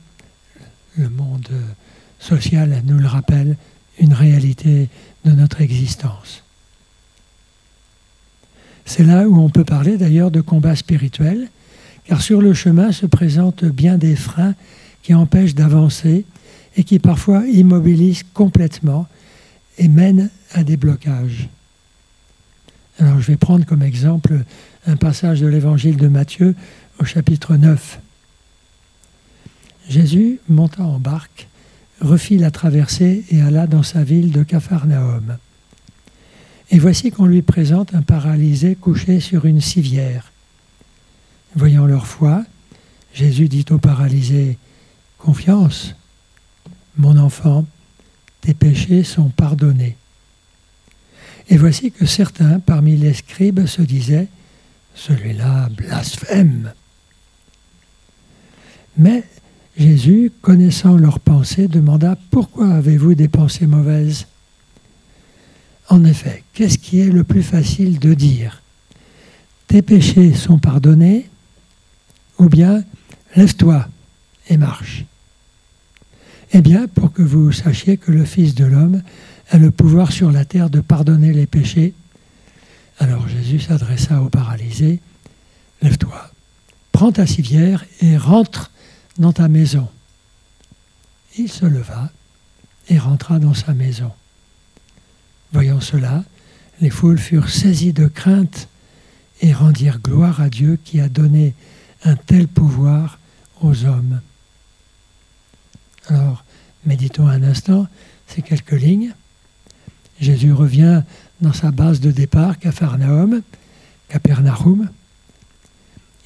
[0.96, 1.48] le monde
[2.20, 3.56] social nous le rappelle,
[3.98, 4.88] une réalité
[5.24, 6.44] de notre existence.
[8.84, 11.48] C'est là où on peut parler d'ailleurs de combat spirituel,
[12.04, 14.54] car sur le chemin se présentent bien des freins
[15.02, 16.24] qui empêchent d'avancer
[16.76, 19.06] et qui parfois immobilisent complètement
[19.78, 21.48] et mènent à des blocages.
[22.98, 24.44] Alors je vais prendre comme exemple
[24.86, 26.56] un passage de l'évangile de Matthieu
[26.98, 28.00] au chapitre 9.
[29.88, 31.48] Jésus monta en barque,
[32.00, 35.38] refit la traversée et alla dans sa ville de Capharnaüm.
[36.70, 40.32] Et voici qu'on lui présente un paralysé couché sur une civière.
[41.54, 42.44] Voyant leur foi,
[43.14, 44.58] Jésus dit au paralysé,
[45.18, 45.94] Confiance,
[46.96, 47.64] mon enfant,
[48.40, 49.96] tes péchés sont pardonnés.
[51.48, 54.28] Et voici que certains parmi les scribes se disaient,
[54.94, 56.72] Celui-là blasphème.
[58.96, 59.24] Mais
[59.76, 64.26] Jésus, connaissant leurs pensées, demanda, Pourquoi avez-vous des pensées mauvaises?
[65.88, 68.62] En effet, qu'est-ce qui est le plus facile de dire?
[69.68, 71.30] Tes péchés sont pardonnés
[72.38, 72.82] ou bien
[73.36, 73.88] lève-toi
[74.48, 75.04] et marche.
[76.52, 79.02] Eh bien, pour que vous sachiez que le Fils de l'homme
[79.50, 81.94] a le pouvoir sur la terre de pardonner les péchés,
[82.98, 85.00] alors Jésus s'adressa au paralysé,
[85.82, 86.30] lève-toi,
[86.92, 88.70] prends ta civière et rentre
[89.18, 89.88] dans ta maison.
[91.36, 92.10] Il se leva
[92.88, 94.12] et rentra dans sa maison.
[95.52, 96.24] Voyant cela,
[96.80, 98.68] les foules furent saisies de crainte
[99.40, 101.54] et rendirent gloire à Dieu qui a donné
[102.04, 103.18] un tel pouvoir
[103.60, 104.20] aux hommes.
[106.08, 106.44] Alors,
[106.84, 107.86] méditons un instant
[108.26, 109.14] ces quelques lignes.
[110.20, 111.02] Jésus revient
[111.40, 113.42] dans sa base de départ, Capharnaüm,
[114.08, 114.88] Capernaum.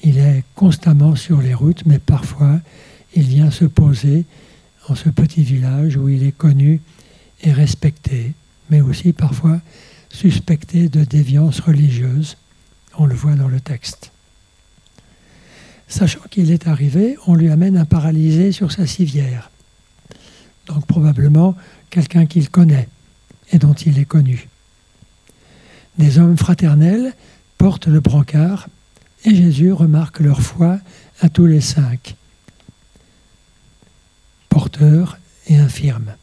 [0.03, 2.59] Il est constamment sur les routes, mais parfois
[3.15, 4.25] il vient se poser
[4.89, 6.81] en ce petit village où il est connu
[7.41, 8.33] et respecté,
[8.69, 9.59] mais aussi parfois
[10.09, 12.37] suspecté de déviance religieuse.
[12.97, 14.11] On le voit dans le texte.
[15.87, 19.51] Sachant qu'il est arrivé, on lui amène un paralysé sur sa civière.
[20.65, 21.55] Donc probablement
[21.89, 22.87] quelqu'un qu'il connaît
[23.53, 24.49] et dont il est connu.
[25.97, 27.13] Des hommes fraternels
[27.57, 28.67] portent le brancard
[29.23, 30.79] et Jésus remarque leur foi
[31.21, 32.15] à tous les cinq,
[34.49, 36.15] porteurs et infirmes.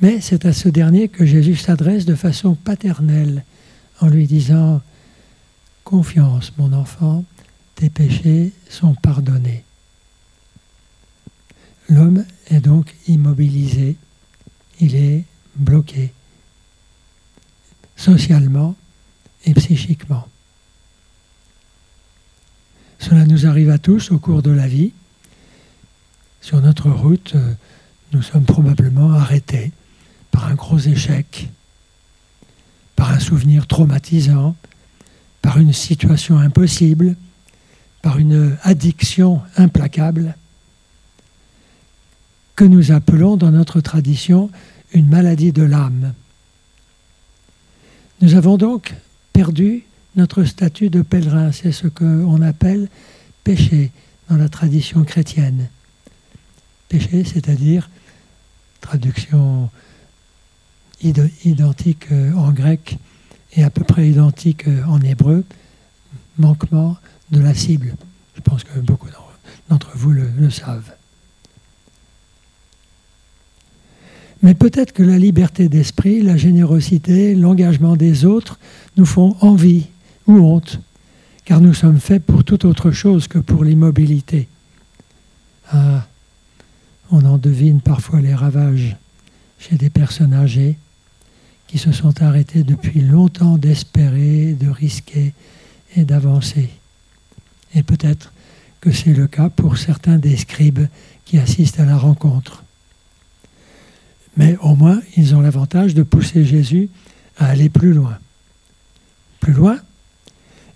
[0.00, 3.44] Mais c'est à ce dernier que Jésus s'adresse de façon paternelle
[4.00, 4.82] en lui disant
[5.82, 7.24] confiance, mon enfant,
[7.74, 9.64] tes péchés sont pardonnés.
[11.88, 13.96] L'homme est donc immobilisé,
[14.80, 15.24] il est
[15.56, 16.12] bloqué,
[17.96, 18.74] socialement
[19.44, 20.26] et psychiquement.
[22.98, 24.92] Cela nous arrive à tous au cours de la vie.
[26.40, 27.52] Sur notre route, euh,
[28.12, 29.72] nous sommes probablement arrêtés
[30.30, 31.48] par un gros échec,
[32.96, 34.56] par un souvenir traumatisant,
[35.42, 37.16] par une situation impossible,
[38.02, 40.36] par une addiction implacable,
[42.56, 44.50] que nous appelons dans notre tradition
[44.92, 46.14] une maladie de l'âme.
[48.20, 48.94] Nous avons donc
[49.32, 49.84] perdu
[50.16, 52.88] notre statut de pèlerin, c'est ce qu'on appelle
[53.42, 53.90] péché
[54.28, 55.68] dans la tradition chrétienne.
[56.88, 57.90] Péché, c'est-à-dire,
[58.80, 59.68] traduction
[61.02, 62.98] identique euh, en grec
[63.56, 65.44] et à peu près identique euh, en hébreu,
[66.38, 66.96] manquement
[67.30, 67.96] de la cible.
[68.36, 69.08] Je pense que beaucoup
[69.68, 70.92] d'entre vous le savent.
[74.44, 78.58] Mais peut-être que la liberté d'esprit, la générosité, l'engagement des autres
[78.98, 79.86] nous font envie
[80.26, 80.82] ou honte,
[81.46, 84.48] car nous sommes faits pour toute autre chose que pour l'immobilité.
[85.72, 86.06] Ah,
[87.10, 88.98] on en devine parfois les ravages
[89.58, 90.76] chez des personnes âgées
[91.66, 95.32] qui se sont arrêtées depuis longtemps d'espérer, de risquer
[95.96, 96.68] et d'avancer.
[97.74, 98.30] Et peut-être
[98.82, 100.86] que c'est le cas pour certains des scribes
[101.24, 102.63] qui assistent à la rencontre.
[104.36, 106.88] Mais au moins, ils ont l'avantage de pousser Jésus
[107.38, 108.18] à aller plus loin.
[109.40, 109.78] Plus loin?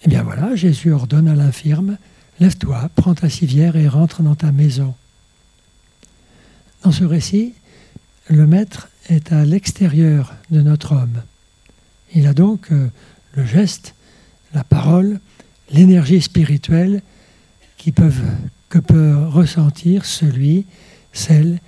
[0.05, 1.97] Eh bien voilà, Jésus ordonne à l'infirme,
[2.41, 4.95] Lève-toi, prends ta civière et rentre dans ta maison.
[6.85, 7.55] Dans ce récit,
[8.29, 11.23] le maître est à l'extérieur de notre homme.
[12.15, 12.89] Il a donc euh,
[13.33, 13.95] le geste,
[14.55, 15.19] la parole,
[15.71, 17.03] l'énergie spirituelle
[17.77, 18.23] qui peuvent,
[18.69, 20.65] que peut ressentir celui,
[21.13, 21.59] celle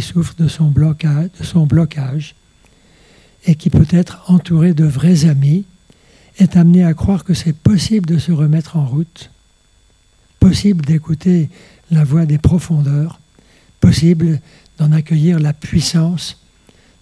[0.00, 2.34] souffre de son blocage
[3.46, 5.64] et qui peut être entouré de vrais amis,
[6.38, 9.30] est amené à croire que c'est possible de se remettre en route,
[10.40, 11.48] possible d'écouter
[11.90, 13.20] la voix des profondeurs,
[13.80, 14.40] possible
[14.78, 16.40] d'en accueillir la puissance,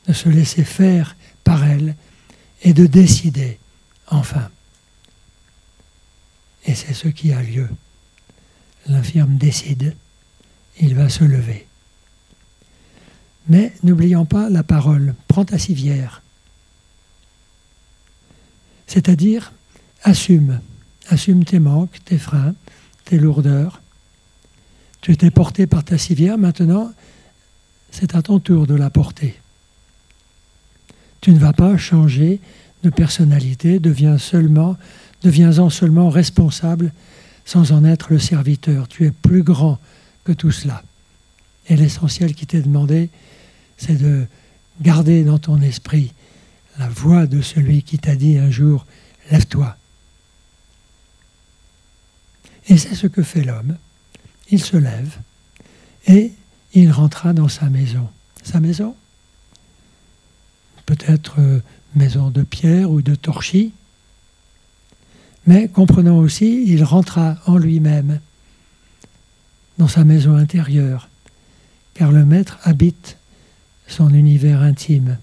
[0.07, 1.97] de se laisser faire par elle
[2.62, 3.59] et de décider,
[4.09, 4.49] enfin.
[6.66, 7.68] Et c'est ce qui a lieu.
[8.86, 9.95] L'infirme décide,
[10.80, 11.66] il va se lever.
[13.49, 15.14] Mais n'oublions pas la parole.
[15.28, 16.22] Prends ta civière.
[18.86, 19.53] C'est-à-dire,
[20.03, 20.61] assume.
[21.09, 22.55] Assume tes manques, tes freins,
[23.05, 23.82] tes lourdeurs.
[25.01, 26.92] Tu étais porté par ta civière, maintenant,
[27.90, 29.38] c'est à ton tour de la porter.
[31.20, 32.40] Tu ne vas pas changer
[32.82, 34.76] de personnalité, deviens seulement,
[35.22, 36.92] deviens-en seulement responsable
[37.45, 38.88] sans en être le serviteur.
[38.88, 39.78] Tu es plus grand
[40.24, 40.82] que tout cela.
[41.68, 43.11] Et l'essentiel qui t'est demandé,
[43.85, 44.26] c'est de
[44.80, 46.12] garder dans ton esprit
[46.78, 48.87] la voix de celui qui t'a dit un jour,
[49.30, 49.76] lève-toi.
[52.68, 53.76] Et c'est ce que fait l'homme.
[54.51, 55.18] Il se lève
[56.07, 56.32] et
[56.72, 58.09] il rentra dans sa maison.
[58.43, 58.97] Sa maison?
[60.87, 61.61] Peut-être euh,
[61.95, 63.72] maison de pierre ou de torchis,
[65.47, 68.20] mais comprenons aussi, il rentra en lui-même,
[69.76, 71.09] dans sa maison intérieure,
[71.93, 73.18] car le Maître habite
[73.87, 75.18] son univers intime.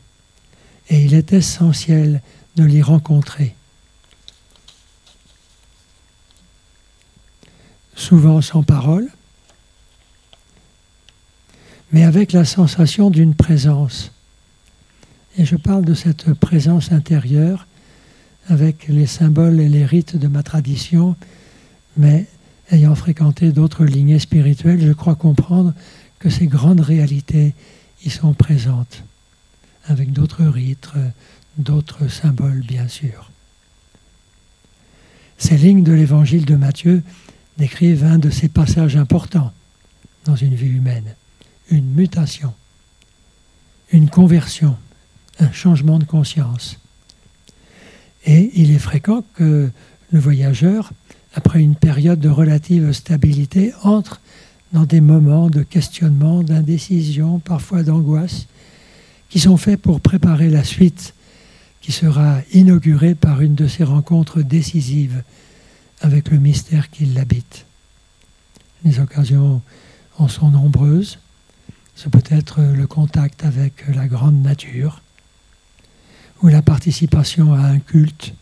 [0.89, 2.22] Et il est essentiel
[2.55, 3.55] de l'y rencontrer.
[7.95, 9.07] Souvent sans parole,
[11.91, 14.12] mais avec la sensation d'une présence.
[15.38, 17.68] Et je parle de cette présence intérieure
[18.47, 21.16] avec les symboles et les rites de ma tradition,
[21.95, 22.26] mais
[22.72, 25.74] ayant fréquenté d'autres lignées spirituelles, je crois comprendre
[26.20, 27.53] que ces grandes réalités
[28.03, 29.03] y sont présentes,
[29.85, 30.89] avec d'autres rites,
[31.57, 33.31] d'autres symboles, bien sûr.
[35.37, 37.03] Ces lignes de l'évangile de Matthieu
[37.57, 39.51] décrivent un de ces passages importants
[40.25, 41.15] dans une vie humaine,
[41.69, 42.53] une mutation,
[43.91, 44.77] une conversion,
[45.39, 46.77] un changement de conscience.
[48.25, 49.71] Et il est fréquent que
[50.11, 50.91] le voyageur,
[51.33, 54.21] après une période de relative stabilité, entre
[54.74, 58.47] dans des moments de questionnement, d'indécision, parfois d'angoisse,
[59.30, 61.13] qui sont faits pour préparer la suite
[61.82, 65.24] qui sera inaugurée par une de ces rencontres décisives
[65.99, 67.65] avec le mystère qui l'habite.
[68.86, 69.61] Les occasions
[70.17, 71.19] en sont nombreuses.
[71.95, 75.01] Ce peut être le contact avec la grande nature,
[76.41, 78.34] ou la participation à un culte,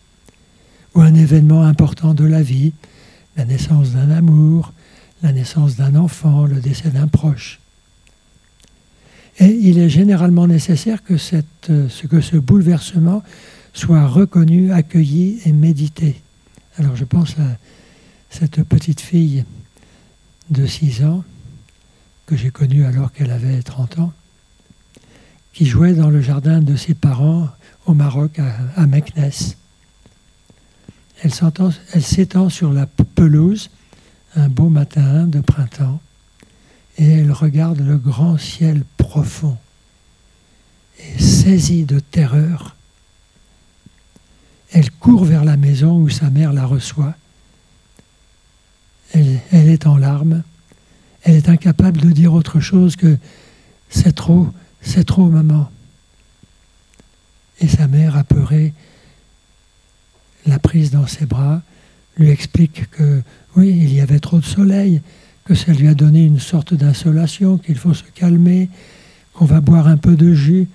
[0.93, 2.73] ou un événement important de la vie,
[3.35, 4.73] la naissance d'un amour,
[5.21, 7.59] la naissance d'un enfant, le décès d'un proche.
[9.39, 13.23] Et il est généralement nécessaire que, ce bouleversement
[13.73, 16.21] soit reconnu, accueilli et médité.
[16.77, 17.57] Alors je pense à
[18.29, 19.45] cette petite fille
[20.49, 21.23] de 6 ans,
[22.25, 24.13] que j'ai connue alors qu'elle avait 30 ans,
[25.53, 27.47] qui jouait dans le jardin de ses parents
[27.85, 28.39] au Maroc,
[28.75, 29.31] à, Meknes.
[31.23, 33.69] Elle s'étend sur la pelouse
[34.35, 35.99] un beau matin de printemps
[36.97, 39.57] et elle regarde le grand ciel profond.
[40.99, 42.75] Et saisie de terreur,
[44.71, 47.15] elle court vers la maison où sa mère la reçoit.
[49.13, 50.43] Elle, est en larmes.
[51.23, 53.17] Elle est incapable de dire autre chose que
[53.89, 54.49] c'est trop,
[54.81, 55.71] c'est trop, maman.
[57.59, 58.73] Et sa mère, apeurée,
[60.45, 61.61] l'a prise dans ses bras,
[62.19, 63.21] lui explique que
[63.55, 65.01] oui, il y avait trop de soleil,
[65.45, 68.69] que ça lui a donné une sorte d'insolation, qu'il faut se calmer,
[69.33, 70.67] qu'on va boire un peu de jus,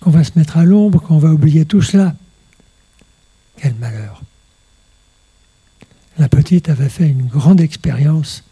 [0.00, 2.14] qu'on va se mettre à l'ombre, qu'on va oublier tout cela.
[3.56, 4.22] Quel malheur.
[6.18, 8.44] La petite avait fait une grande expérience,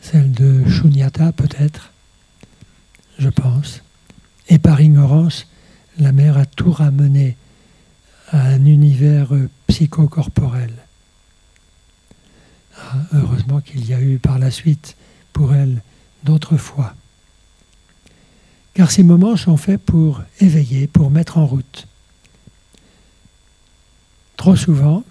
[0.00, 1.92] celle de Shunyata peut-être,
[3.18, 3.82] je pense,
[4.48, 5.48] et par ignorance,
[5.98, 7.36] la mère a tout ramené
[8.30, 9.32] à un univers
[9.66, 10.72] psychocorporel.
[12.78, 14.96] Ah, heureusement qu'il y a eu par la suite
[15.32, 15.82] pour elle
[16.24, 16.94] d'autres fois.
[18.74, 21.86] Car ces moments sont faits pour éveiller, pour mettre en route.
[24.36, 25.02] Trop souvent,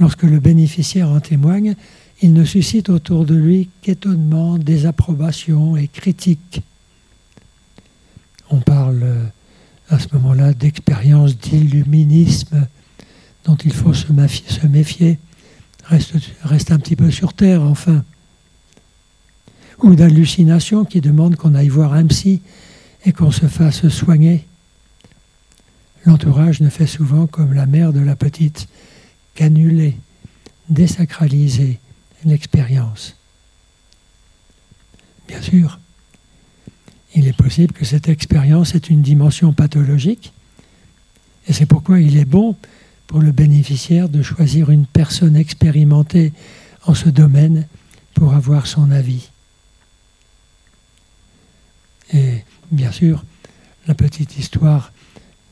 [0.00, 1.76] lorsque le bénéficiaire en témoigne,
[2.22, 6.62] il ne suscite autour de lui qu'étonnement, désapprobation et critique.
[8.50, 9.24] On parle euh,
[9.88, 12.66] à ce moment-là d'expérience d'illuminisme
[13.44, 14.12] dont il faut se
[14.66, 15.18] méfier.
[15.84, 18.04] Reste, reste un petit peu sur terre, enfin.
[19.82, 22.42] Ou d'hallucination qui demande qu'on aille voir un psy
[23.04, 24.46] et qu'on se fasse soigner.
[26.06, 28.68] L'entourage ne fait souvent comme la mère de la petite,
[29.34, 29.96] qu'annuler,
[30.68, 31.78] désacraliser
[32.24, 33.16] l'expérience.
[35.28, 35.78] Bien sûr,
[37.14, 40.32] il est possible que cette expérience ait une dimension pathologique,
[41.48, 42.56] et c'est pourquoi il est bon
[43.10, 46.32] pour le bénéficiaire de choisir une personne expérimentée
[46.86, 47.66] en ce domaine
[48.14, 49.30] pour avoir son avis.
[52.12, 53.24] Et bien sûr,
[53.88, 54.92] la petite histoire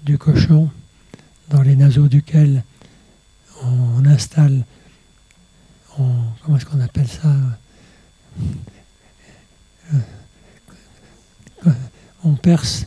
[0.05, 0.71] du cochon
[1.49, 2.63] dans les naseaux duquel
[3.65, 4.65] on installe,
[5.97, 7.35] comment est-ce qu'on appelle ça
[12.23, 12.87] On perce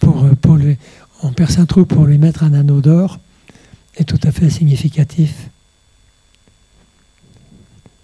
[0.00, 0.56] pour, pour
[1.22, 3.18] on perce un trou pour lui mettre un anneau d'or
[3.96, 5.48] est tout à fait significatif.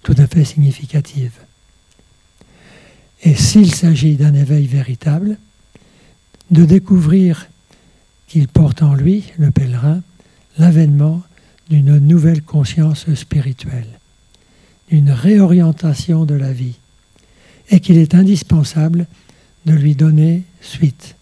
[0.03, 1.33] Tout à fait significative.
[3.23, 5.37] Et s'il s'agit d'un éveil véritable,
[6.51, 7.49] de découvrir
[8.29, 10.03] qu'il porte en lui, le pèlerin,
[10.57, 11.23] l'avènement
[11.69, 13.99] d'une nouvelle conscience spirituelle,
[14.91, 16.79] d'une réorientation de la vie,
[17.71, 19.07] et qu'il est indispensable
[19.67, 21.18] de lui donner suite.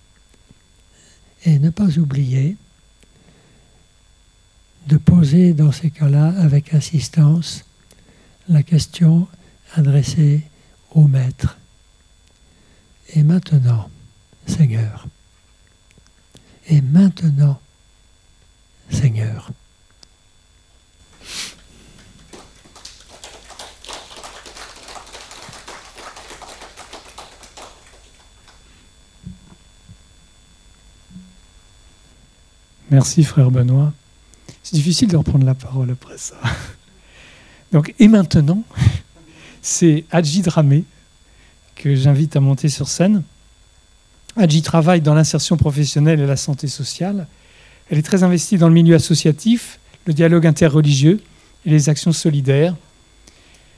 [1.46, 2.56] Et ne pas oublier
[4.88, 7.64] de poser dans ces cas-là avec insistance
[8.48, 9.26] la question
[9.74, 10.42] adressée
[10.90, 11.56] au Maître.
[13.14, 13.88] Et maintenant,
[14.46, 15.06] Seigneur,
[16.68, 17.60] et maintenant,
[18.90, 19.50] Seigneur.
[32.90, 33.92] Merci frère Benoît.
[34.62, 36.36] C'est difficile de reprendre la parole après ça.
[37.72, 38.62] Donc, et maintenant,
[39.62, 40.84] c'est Adji Dramé
[41.74, 43.22] que j'invite à monter sur scène.
[44.36, 47.26] Adji travaille dans l'insertion professionnelle et la santé sociale.
[47.90, 51.20] Elle est très investie dans le milieu associatif, le dialogue interreligieux
[51.64, 52.76] et les actions solidaires.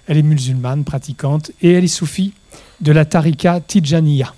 [0.07, 2.33] Elle est musulmane, pratiquante, et elle est soufie
[2.81, 4.35] de la Tarika Tijaniya.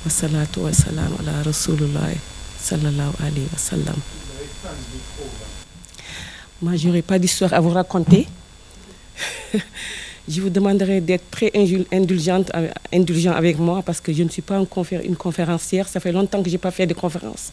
[0.04, 2.10] Wassalatu wassalam ala Rasulullah
[2.60, 3.96] sallallahu alayhi wa sallam.
[6.60, 8.26] Moi, je n'aurai pas d'histoire à vous raconter.
[10.28, 11.50] je vous demanderai d'être très
[11.90, 12.52] indulgente,
[12.92, 14.62] indulgent avec moi parce que je ne suis pas
[15.02, 15.88] une conférencière.
[15.88, 17.52] Ça fait longtemps que je n'ai pas fait de conférence.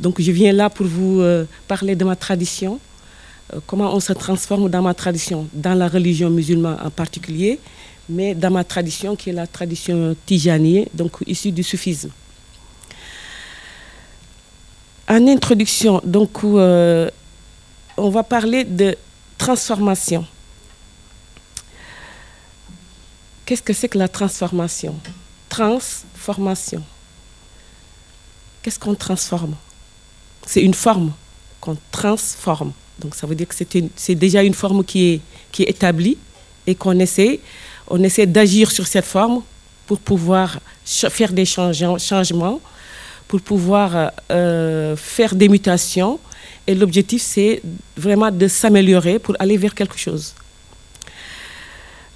[0.00, 2.80] Donc je viens là pour vous euh, parler de ma tradition
[3.52, 7.60] euh, comment on se transforme dans ma tradition, dans la religion musulmane en particulier,
[8.08, 12.10] mais dans ma tradition qui est la tradition tijanier, donc issue du soufisme.
[15.08, 17.10] En introduction, donc, euh,
[17.96, 18.96] on va parler de
[19.36, 20.26] transformation.
[23.44, 24.98] Qu'est-ce que c'est que la transformation?
[25.50, 26.82] Transformation.
[28.62, 29.54] Qu'est-ce qu'on transforme?
[30.46, 31.12] C'est une forme
[31.60, 32.72] qu'on transforme.
[32.98, 33.54] Donc ça veut dire que
[33.96, 35.20] c'est déjà une forme qui
[35.58, 36.16] est, établie
[36.66, 37.40] et qu'on essaie,
[37.88, 39.42] on essaie d'agir sur cette forme
[39.86, 42.60] pour pouvoir faire des changements,
[43.28, 46.18] pour pouvoir euh, faire des mutations.
[46.66, 47.60] Et l'objectif, c'est
[47.96, 50.34] vraiment de s'améliorer pour aller vers quelque chose.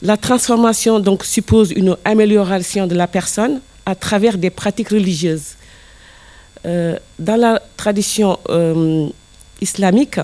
[0.00, 5.57] La transformation donc suppose une amélioration de la personne à travers des pratiques religieuses.
[6.66, 9.08] Euh, dans la tradition euh,
[9.60, 10.20] islamique,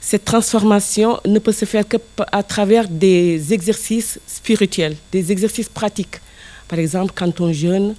[0.00, 6.20] cette transformation ne peut se faire qu'à travers des exercices spirituels, des exercices pratiques.
[6.68, 7.94] Par exemple, quand on jeûne,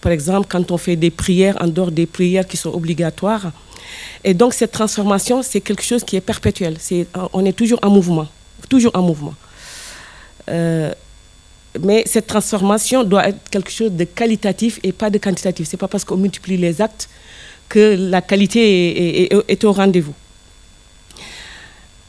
[0.00, 3.52] par exemple, quand on fait des prières en dehors des prières qui sont obligatoires.
[4.24, 6.78] Et donc, cette transformation, c'est quelque chose qui est perpétuel.
[7.32, 8.26] on est toujours en mouvement,
[8.68, 9.34] toujours en mouvement.
[10.48, 10.92] Euh,
[11.82, 15.68] mais cette transformation doit être quelque chose de qualitatif et pas de quantitatif.
[15.68, 17.08] Ce n'est pas parce qu'on multiplie les actes
[17.68, 20.14] que la qualité est, au rendez-vous.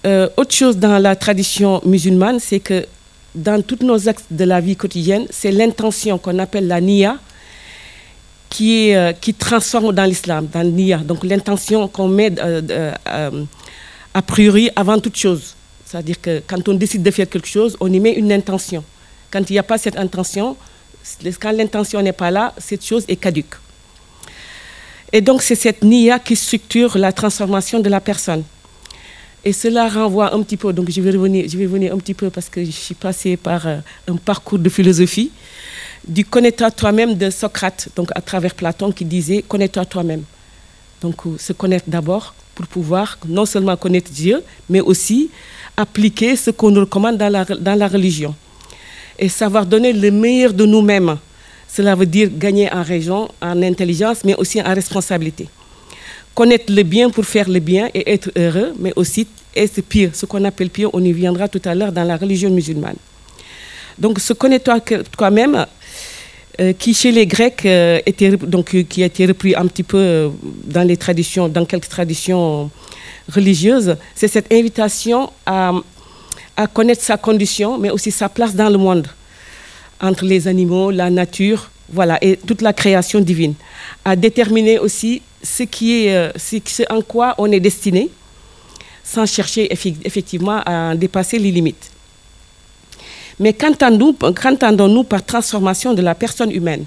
[0.05, 2.85] Euh, autre chose dans la tradition musulmane, c'est que
[3.33, 7.17] dans tous nos actes de la vie quotidienne, c'est l'intention qu'on appelle la niya
[8.49, 10.97] qui, euh, qui transforme dans l'islam, dans niya.
[10.99, 12.33] Donc l'intention qu'on met
[14.13, 15.55] a priori avant toute chose.
[15.85, 18.83] C'est-à-dire que quand on décide de faire quelque chose, on y met une intention.
[19.31, 20.55] Quand il n'y a pas cette intention,
[21.39, 23.55] quand l'intention n'est pas là, cette chose est caduque.
[25.11, 28.43] Et donc c'est cette niya qui structure la transformation de la personne.
[29.45, 32.13] Et cela renvoie un petit peu, donc je vais revenir, je vais revenir un petit
[32.13, 35.31] peu parce que je suis passée par euh, un parcours de philosophie,
[36.05, 40.23] du connaître toi-même de Socrate, donc à travers Platon qui disait connais-toi toi-même.
[41.01, 45.29] Donc euh, se connaître d'abord pour pouvoir non seulement connaître Dieu, mais aussi
[45.77, 48.35] appliquer ce qu'on nous recommande dans la, dans la religion.
[49.19, 51.17] Et savoir donner le meilleur de nous-mêmes.
[51.67, 55.47] Cela veut dire gagner en raison, en intelligence, mais aussi en responsabilité.
[56.33, 60.11] Connaître le bien pour faire le bien et être heureux, mais aussi être pire.
[60.13, 62.95] Ce qu'on appelle pire, on y viendra tout à l'heure dans la religion musulmane.
[63.97, 64.71] Donc, se connaître
[65.17, 65.65] toi-même,
[66.59, 69.83] euh, qui chez les Grecs euh, était, donc, euh, qui a été repris un petit
[69.83, 70.31] peu
[70.63, 72.71] dans les traditions, dans quelques traditions
[73.31, 75.71] religieuse, c'est cette invitation à,
[76.57, 79.07] à, connaître sa condition, mais aussi sa place dans le monde,
[80.01, 83.53] entre les animaux, la nature, voilà, et toute la création divine,
[84.03, 86.31] à déterminer aussi ce qui est, euh,
[86.89, 88.09] en quoi on est destiné,
[89.03, 91.91] sans chercher effectivement à dépasser les limites.
[93.39, 96.85] Mais qu'entendons-nous par transformation de la personne humaine?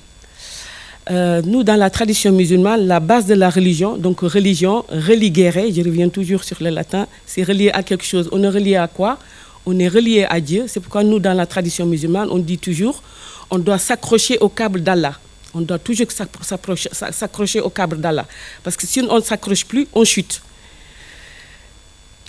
[1.10, 5.82] Euh, nous, dans la tradition musulmane, la base de la religion, donc religion, religere, je
[5.82, 8.28] reviens toujours sur le latin, c'est relié à quelque chose.
[8.32, 9.18] On est relié à quoi?
[9.66, 10.64] On est relié à Dieu.
[10.66, 13.02] C'est pourquoi nous, dans la tradition musulmane, on dit toujours,
[13.50, 15.14] on doit s'accrocher au câble d'Allah.
[15.52, 18.26] On doit toujours s'accrocher au câble d'Allah.
[18.62, 20.40] Parce que si on ne s'accroche plus, on chute.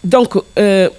[0.04, 0.90] Donc, euh,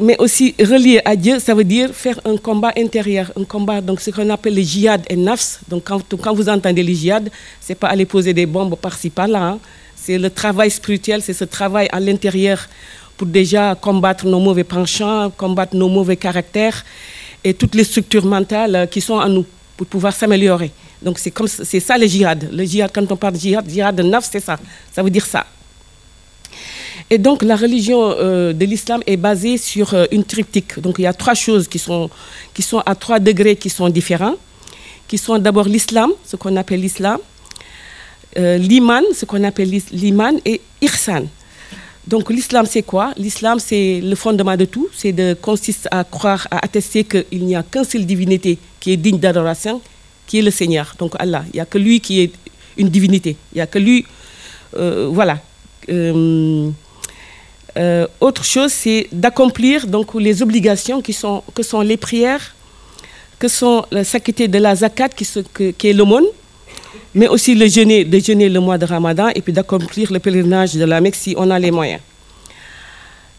[0.00, 4.00] mais aussi relié à Dieu, ça veut dire faire un combat intérieur, un combat, donc
[4.00, 5.60] ce qu'on appelle le jihad et nafs.
[5.68, 9.58] Donc quand, vous entendez le jihad, c'est pas aller poser des bombes par-ci par-là, hein.
[9.94, 12.66] c'est le travail spirituel, c'est ce travail à l'intérieur
[13.22, 16.84] pour déjà combattre nos mauvais penchants, combattre nos mauvais caractères
[17.44, 19.46] et toutes les structures mentales qui sont en nous
[19.76, 20.72] pour pouvoir s'améliorer.
[21.00, 22.48] Donc c'est comme c'est ça le jihad.
[22.52, 24.58] Le jihad, quand on parle de jihad, jihad de c'est ça.
[24.92, 25.46] Ça veut dire ça.
[27.08, 30.80] Et donc la religion euh, de l'islam est basée sur euh, une triptyque.
[30.80, 32.10] Donc il y a trois choses qui sont,
[32.52, 34.34] qui sont à trois degrés qui sont différents,
[35.06, 37.18] qui sont d'abord l'islam, ce qu'on appelle l'islam,
[38.36, 41.28] euh, l'iman, ce qu'on appelle l'iman, et irsan.
[42.06, 43.12] Donc l'islam c'est quoi?
[43.16, 47.54] L'islam c'est le fondement de tout, c'est de consiste à croire, à attester qu'il n'y
[47.54, 49.80] a qu'une seule divinité qui est digne d'adoration,
[50.26, 51.44] qui est le Seigneur, donc Allah.
[51.52, 52.32] Il n'y a que lui qui est
[52.76, 53.36] une divinité.
[53.52, 54.04] Il n'y a que lui,
[54.74, 55.38] voilà.
[57.76, 62.54] Euh, autre chose, c'est d'accomplir donc les obligations qui sont, que sont les prières,
[63.38, 65.26] que sont la s'acquitter de la zakat qui,
[65.78, 66.26] qui est l'aumône,
[67.14, 71.00] mais aussi le jeûner, le mois de Ramadan et puis d'accomplir le pèlerinage de la
[71.00, 72.00] Mecque si on a les moyens.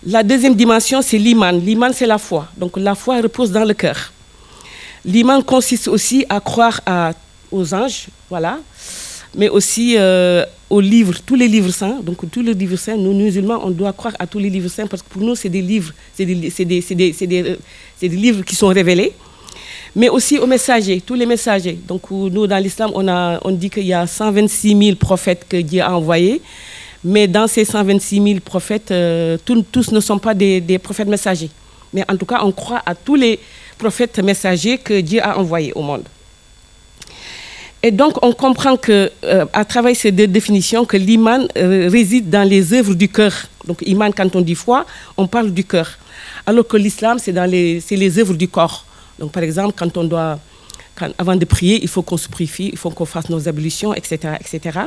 [0.06, 1.54] La deuxième dimension, c'est l'iman.
[1.60, 2.48] L'iman, c'est la foi.
[2.58, 4.12] Donc la foi repose dans le cœur.
[5.06, 7.14] L'iman consiste aussi à croire à,
[7.52, 8.60] aux anges, voilà,
[9.36, 12.00] mais aussi euh, aux livres, tous les livres saints.
[12.02, 14.88] Donc tous les livres saints, nous musulmans, on doit croire à tous les livres saints
[14.88, 16.82] parce que pour nous, c'est des livres, c'est des, des,
[17.28, 17.56] des, euh,
[18.02, 19.14] des livres qui sont révélés.
[19.96, 21.78] Mais aussi aux messagers, tous les messagers.
[21.88, 25.82] Donc nous, dans l'islam, on, on dit qu'il y a 126 000 prophètes que Dieu
[25.82, 26.42] a envoyés.
[27.04, 31.50] Mais dans ces 126 000 prophètes, euh, tous, ne sont pas des, prophètes messagers.
[31.94, 33.40] Mais en tout cas, on croit à tous les
[33.78, 36.04] prophètes messagers que Dieu a envoyés au monde.
[37.86, 42.30] Et donc, on comprend que, euh, à travers ces deux définitions, que l'iman euh, réside
[42.30, 43.34] dans les œuvres du cœur.
[43.68, 44.86] Donc, iman, quand on dit foi,
[45.18, 45.98] on parle du cœur.
[46.46, 48.86] Alors que l'islam, c'est les, les œuvres du corps.
[49.20, 50.40] Donc, par exemple, quand on doit,
[51.18, 54.36] avant de prier, il faut qu'on se purifie, il faut qu'on fasse nos ablutions, etc.,
[54.40, 54.80] etc.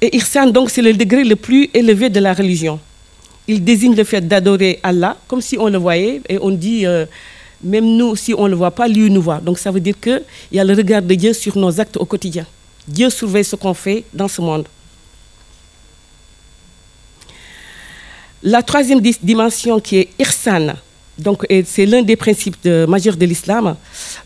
[0.00, 2.80] Et ihsan, donc, c'est le degré le plus élevé de la religion.
[3.48, 7.06] Il désigne le fait d'adorer Allah comme si on le voyait, et on dit, euh,
[7.62, 9.38] même nous, si on ne le voit pas, lui nous voit.
[9.38, 12.04] Donc ça veut dire qu'il y a le regard de Dieu sur nos actes au
[12.04, 12.46] quotidien.
[12.86, 14.66] Dieu surveille ce qu'on fait dans ce monde.
[18.42, 20.74] La troisième dimension qui est Irsan,
[21.18, 23.76] donc c'est l'un des principes majeurs de l'islam.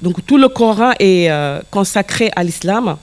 [0.00, 2.96] Donc tout le Coran est euh, consacré à l'islam.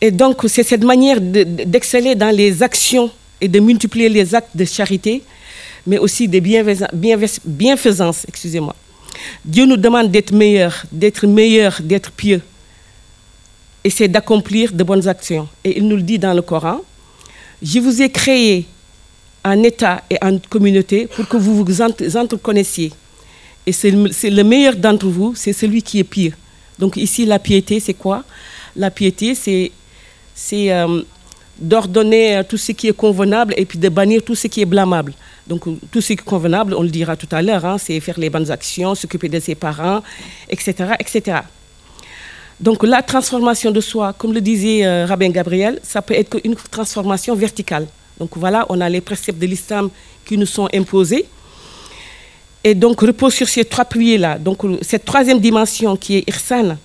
[0.00, 3.10] Et donc c'est cette manière de- de- d'exceller dans les actions
[3.40, 5.22] et de multiplier les actes de charité,
[5.86, 8.74] mais aussi de bienfais- bienfais- bienfaisance, excusez-moi.
[9.44, 12.42] Dieu nous demande d'être meilleurs, d'être meilleurs, d'être pieux.
[13.82, 15.48] Et c'est d'accomplir de bonnes actions.
[15.62, 16.80] Et il nous le dit dans le Coran.
[17.62, 18.66] Je vous ai créé
[19.44, 22.92] en État et en communauté pour que vous vous entre- entreconnaissiez.
[23.66, 26.32] Et c'est le meilleur d'entre vous, c'est celui qui est pieux.
[26.78, 28.24] Donc ici, la piété, c'est quoi?
[28.76, 29.70] La piété, c'est
[30.72, 31.02] euh,
[31.58, 34.66] d'ordonner euh, tout ce qui est convenable et puis de bannir tout ce qui est
[34.66, 35.14] blâmable.
[35.46, 38.18] Donc tout ce qui est convenable, on le dira tout à l'heure, hein, c'est faire
[38.18, 40.02] les bonnes actions, s'occuper de ses parents,
[40.48, 41.38] etc., etc.
[42.60, 46.54] Donc la transformation de soi, comme le disait euh, Rabbin Gabriel, ça peut être une
[46.56, 47.86] transformation verticale.
[48.18, 49.90] Donc voilà, on a les préceptes de l'islam
[50.24, 51.26] qui nous sont imposés.
[52.62, 54.38] Et donc repose sur ces trois piliers-là.
[54.38, 56.76] Donc euh, cette troisième dimension qui est Irsan,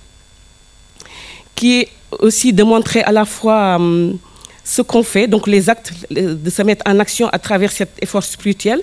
[1.55, 1.88] qui est
[2.19, 4.17] aussi de montrer à la fois hum,
[4.63, 7.89] ce qu'on fait, donc les actes, le- de se mettre en action à travers cet
[8.01, 8.82] effort spirituel,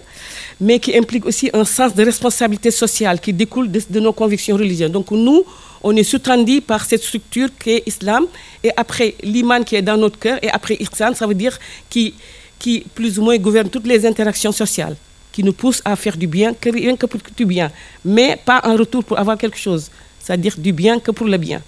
[0.60, 4.90] mais qui implique aussi un sens de responsabilité sociale qui découle de, nos convictions religieuses.
[4.90, 5.44] Donc nous,
[5.82, 8.26] on est sous-tendu par cette structure qui est islam,
[8.64, 11.58] et après l'iman qui est dans notre cœur, et après ihsan, ça veut dire
[11.90, 12.14] qui,
[12.58, 14.96] qui plus ou moins gouverne toutes les interactions sociales,
[15.32, 17.70] qui nous pousse à faire du bien, rien que pour du bien,
[18.04, 21.60] mais pas en retour pour avoir quelque chose, c'est-à-dire du bien que pour le bien.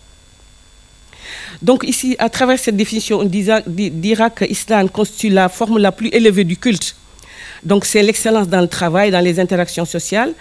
[1.60, 6.08] Donc ici, à travers cette définition, on dira que l'islam constitue la forme la plus
[6.08, 6.96] élevée du culte.
[7.62, 10.32] Donc c'est l'excellence dans le travail, dans les interactions sociales.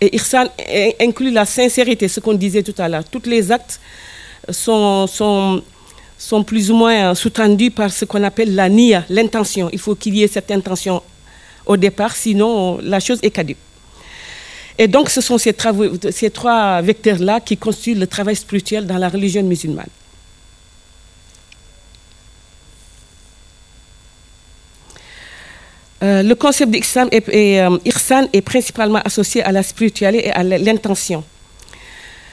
[0.00, 3.04] Et Ihsan eh, inclut la sincérité, ce qu'on disait tout à l'heure.
[3.04, 3.80] Tous les actes
[4.48, 5.62] sont, sont,
[6.16, 9.68] sont plus ou moins euh, sous-tendus par ce qu'on appelle la niya, l'intention.
[9.72, 11.02] Il faut qu'il y ait cette intention
[11.66, 13.58] au départ, sinon la chose est caduque.
[14.78, 15.52] Et donc ce sont ces
[16.30, 19.88] trois vecteurs-là qui constituent le travail spirituel dans la religion musulmane.
[26.02, 27.76] Euh, le concept d'Ihsan est, est, euh,
[28.32, 31.22] est principalement associé à la spiritualité et à l'intention.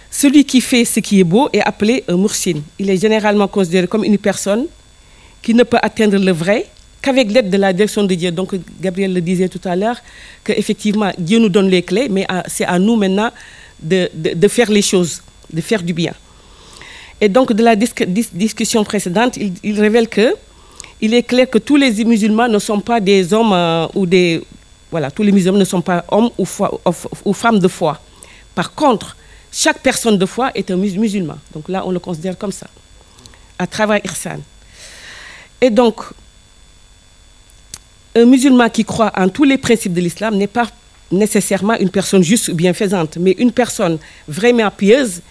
[0.09, 2.53] Celui qui fait ce qui est beau est appelé un mursin.
[2.79, 4.65] Il est généralement considéré comme une personne
[5.41, 6.65] qui ne peut atteindre le vrai
[7.01, 8.31] qu'avec l'aide de la direction de Dieu.
[8.31, 9.97] Donc, Gabriel le disait tout à l'heure,
[10.45, 13.31] qu'effectivement, Dieu nous donne les clés, mais c'est à nous maintenant
[13.81, 14.09] de,
[14.47, 15.21] faire les choses,
[15.51, 16.13] de faire du bien.
[17.19, 20.33] Et donc, de la dis- dis- discussion précédente, il révèle que
[21.01, 24.43] il est clair que tous les musulmans ne sont pas des hommes euh, ou des.
[24.89, 26.45] Voilà, tous les musulmans ne sont pas hommes ou,
[27.25, 27.99] ou- femmes de foi.
[28.55, 29.15] Par contre,
[29.51, 31.37] chaque personne de foi est un mus- musulman.
[31.53, 32.67] Donc là, on le considère comme ça,
[33.59, 34.39] à travers Irsan.
[35.61, 36.01] Et donc,
[38.15, 40.67] un musulman qui croit en tous les principes de l'islam n'est pas
[41.11, 43.97] nécessairement une personne juste ou bienfaisante, mais une personne
[44.27, 45.21] vraiment pieuse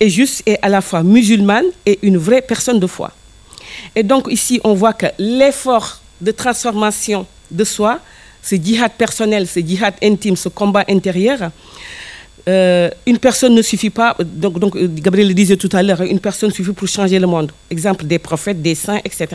[0.00, 3.12] et juste et à la fois musulmane et une vraie personne de foi.
[3.94, 8.00] Et donc ici, on voit que l'effort de transformation de soi,
[8.42, 11.50] ce djihad personnel, ce djihad intime, ce combat intérieur,
[12.48, 16.52] euh, une personne ne suffit pas, donc, Gabriel le disait tout à l'heure, une personne
[16.52, 17.50] suffit pour changer le monde.
[17.70, 19.26] Exemple des prophètes, des saints, etc.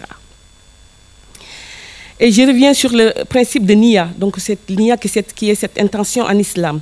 [2.19, 6.23] Et je reviens sur le principe de niya, donc cette niya qui, est cette intention
[6.23, 6.79] en islam.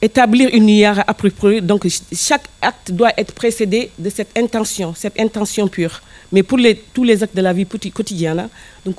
[0.00, 5.18] Établir une niya appropriée, donc ch- chaque acte doit être précédé de cette intention, cette
[5.18, 6.00] intention pure.
[6.32, 6.58] Mais pour
[6.92, 8.50] tous les actes de la vie quoti- quotidienne, hein,
[8.84, 8.96] donc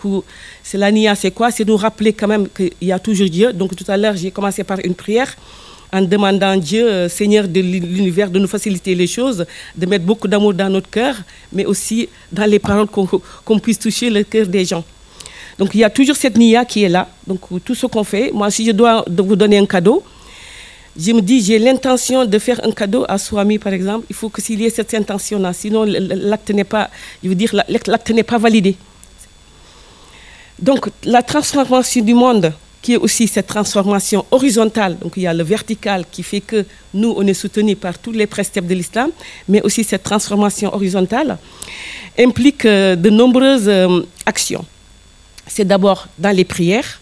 [0.64, 1.52] c'est la niya, c'est quoi?
[1.52, 3.52] C'est nous rappeler quand même qu'il y a toujours Dieu.
[3.54, 5.36] Donc tout à l'heure, j'ai commencé par une prière
[5.92, 9.46] en demandant à Dieu, euh, Seigneur de l'univers, de nous faciliter les choses,
[9.76, 11.16] de mettre beaucoup d'amour dans notre cœur,
[11.52, 14.84] mais aussi dans les paroles qu'on puisse toucher le cœur des gens.
[15.58, 17.10] Donc il y a toujours cette nia qui est là.
[17.26, 20.04] Donc tout ce qu'on fait, moi si je dois vous donner un cadeau,
[20.98, 24.30] je me dis j'ai l'intention de faire un cadeau à Swami par exemple, il faut
[24.30, 26.90] que s'il y ait cette intention-là, sinon l'acte n'est pas,
[27.24, 27.54] dire
[28.26, 28.76] pas validé.
[30.60, 32.52] Donc la transformation du monde,
[32.82, 34.98] qui est aussi cette transformation horizontale.
[35.00, 38.12] Donc il y a le vertical qui fait que nous, on est soutenus par tous
[38.12, 39.12] les préceptes de l'islam,
[39.48, 41.38] mais aussi cette transformation horizontale
[42.18, 44.66] implique euh, de nombreuses euh, actions.
[45.48, 47.00] C'est d'abord dans les prières,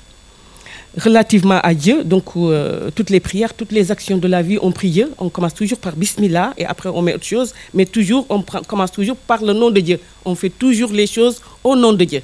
[0.98, 4.72] relativement à Dieu, donc euh, toutes les prières, toutes les actions de la vie, on
[4.72, 5.04] prie.
[5.18, 8.92] On commence toujours par Bismillah et après on met autre chose, mais toujours, on commence
[8.92, 10.00] toujours par le nom de Dieu.
[10.24, 12.22] On fait toujours les choses au nom de Dieu.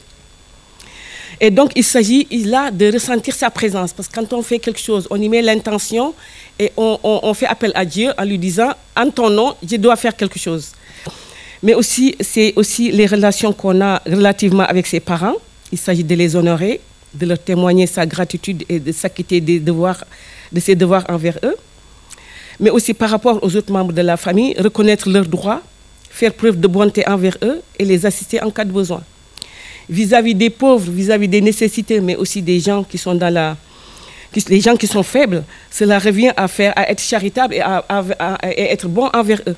[1.43, 3.93] Et donc, il s'agit là de ressentir sa présence.
[3.93, 6.13] Parce que quand on fait quelque chose, on y met l'intention
[6.59, 10.15] et on, fait appel à Dieu en lui disant, en ton nom, je dois faire
[10.15, 10.73] quelque chose.
[11.63, 15.33] Mais aussi, c'est aussi les relations qu'on a relativement avec ses parents.
[15.71, 16.79] Il s'agit de les honorer,
[17.13, 20.03] de leur témoigner sa gratitude et de s'acquitter des devoirs,
[20.51, 21.55] de ses devoirs envers eux.
[22.59, 25.61] Mais aussi par rapport aux autres membres de la famille, reconnaître leurs droits,
[26.09, 29.01] faire preuve de bonté envers eux et les assister en cas de besoin
[29.91, 33.57] vis-à-vis des pauvres, vis-à-vis des nécessités, mais aussi des gens qui sont dans la,
[34.47, 37.83] les gens qui sont faibles, cela revient à faire, à être charitable et à,
[38.43, 39.55] être bon envers eux.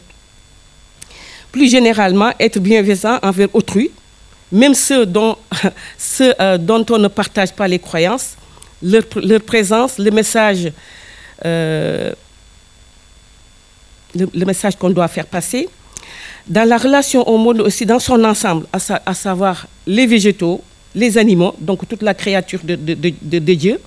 [1.52, 3.92] Plus généralement, être bienveillant envers autrui,
[4.54, 5.06] même ceux
[6.40, 8.38] euh, dont on ne partage pas les croyances,
[8.82, 9.04] leur,
[9.46, 10.72] présence, le message,
[11.44, 12.14] euh,
[14.16, 15.68] le message qu'on doit faire passer,
[16.48, 20.62] dans la relation au monde aussi dans son ensemble, à, savoir les végétaux,
[20.94, 22.76] les animaux, donc toute la créature de,
[23.40, 23.80] Dieu.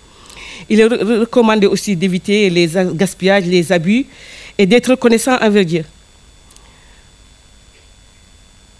[0.69, 4.07] Il est recommandé aussi d'éviter les gaspillages, les abus
[4.59, 5.85] et d'être reconnaissant envers Dieu.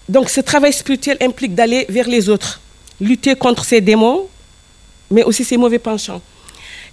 [0.09, 2.61] Donc ce travail spirituel implique d'aller vers les autres,
[3.01, 4.27] lutter contre ces démons,
[5.11, 6.21] mais aussi ces mauvais penchants.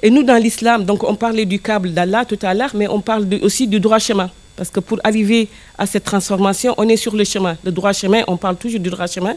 [0.03, 3.01] Et nous, dans l'islam, donc on parlait du câble d'Allah tout à l'heure, mais on
[3.01, 4.31] parle aussi du droit chemin.
[4.57, 7.57] Parce que pour arriver à cette transformation, on est sur le chemin.
[7.65, 9.35] Le droit chemin, on parle toujours du droit chemin.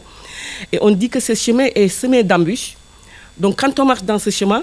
[0.72, 2.76] Et on dit que ce chemin est semé d'embûches.
[3.36, 4.62] Donc quand on marche dans ce chemin,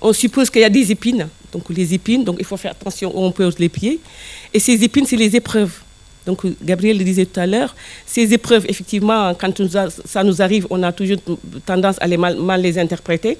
[0.00, 1.28] on suppose qu'il y a des épines.
[1.52, 4.00] Donc les épines, donc il faut faire attention où on pose les pieds.
[4.54, 5.72] Et ces épines, c'est les épreuves.
[6.26, 7.74] Donc Gabriel le disait tout à l'heure,
[8.04, 9.52] ces épreuves, effectivement, quand
[10.04, 11.18] ça nous arrive, on a toujours
[11.64, 13.38] tendance à les mal les interpréter.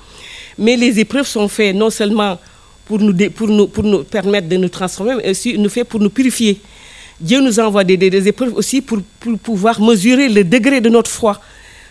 [0.56, 2.38] Mais les épreuves sont faites non seulement
[2.86, 6.60] pour nous, permettre de nous transformer, mais aussi nous fait pour nous purifier.
[7.20, 11.10] Dieu nous envoie des, des, épreuves aussi pour, pour, pouvoir mesurer le degré de notre
[11.10, 11.40] foi.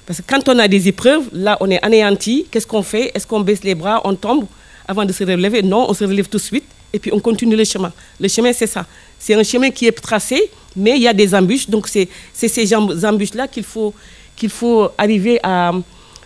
[0.05, 2.45] Parce que quand on a des épreuves, là, on est anéanti.
[2.49, 3.11] Qu'est-ce qu'on fait?
[3.13, 4.45] Est-ce qu'on baisse les bras, on tombe
[4.87, 5.63] avant de se relever?
[5.63, 6.63] Non, on se relève tout de suite
[6.93, 7.91] et puis on continue le chemin.
[8.19, 8.85] Le chemin, c'est ça.
[9.19, 11.69] C'est un chemin qui est tracé, mais il y a des embûches.
[11.69, 13.93] Donc, c'est ces embûches-là qu'il faut,
[14.35, 15.71] qu'il faut arriver à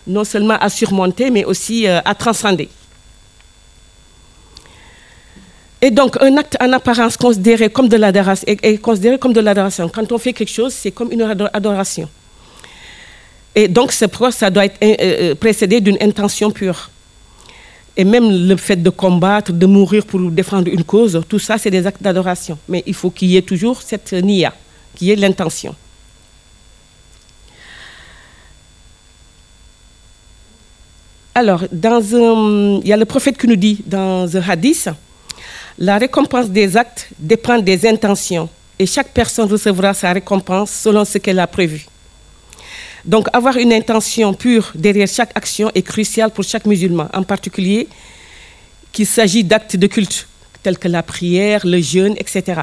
[0.08, 2.70] non seulement à surmonter, mais aussi euh, à transcender.
[5.82, 9.88] Et donc, un acte en apparence considéré comme de l'adoration est, considéré comme de l'adoration.
[9.88, 11.22] Quand on fait quelque chose, c'est comme une
[11.54, 12.10] adoration.
[13.56, 16.90] Et donc, c'est pourquoi ça doit être euh, euh, précédé d'une intention pure.
[18.00, 21.70] Et même le fait de combattre, de mourir pour défendre une cause, tout ça, c'est
[21.70, 22.58] des actes d'adoration.
[22.70, 24.54] Mais il faut qu'il y ait toujours cette nia,
[24.96, 25.76] qu'il y ait l'intention.
[31.36, 34.88] Alors, dans il y a le prophète qui nous dit dans un hadith,
[35.78, 38.48] la récompense des actes dépend des intentions
[38.80, 41.86] et chaque personne recevra sa récompense selon ce qu'elle a prévu.
[43.06, 47.88] Donc avoir une intention pure derrière chaque action est crucial pour chaque musulman, en particulier
[48.92, 50.28] qu'il s'agit d'actes de culte
[50.64, 52.62] tels que la prière, le jeûne, etc.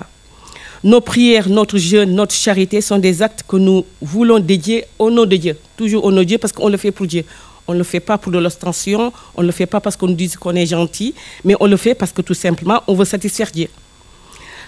[0.84, 5.24] Nos prières, notre jeûne, notre charité sont des actes que nous voulons dédier au nom
[5.24, 7.24] de Dieu, toujours au nom de Dieu parce qu'on le fait pour Dieu.
[7.68, 10.06] On ne le fait pas pour de l'ostension, on ne le fait pas parce qu'on
[10.06, 11.14] nous dit qu'on est gentil,
[11.44, 13.68] mais on le fait parce que tout simplement, on veut satisfaire Dieu.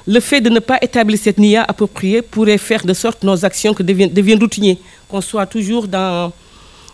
[0.07, 3.75] Le fait de ne pas établir cette nia appropriée pourrait faire de sorte nos actions
[3.79, 6.33] deviennent, deviennent routiniers, qu'on soit toujours dans,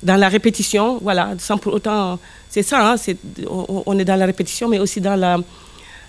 [0.03, 2.19] la répétition, voilà, sans pour autant...
[2.51, 2.97] C'est ça, hein,
[3.49, 5.45] on, est dans la répétition, mais aussi dans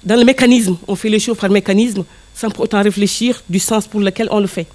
[0.05, 0.77] le mécanisme.
[0.87, 2.03] On fait les choses par mécanisme,
[2.33, 4.67] sans pour autant réfléchir du sens pour lequel on le fait.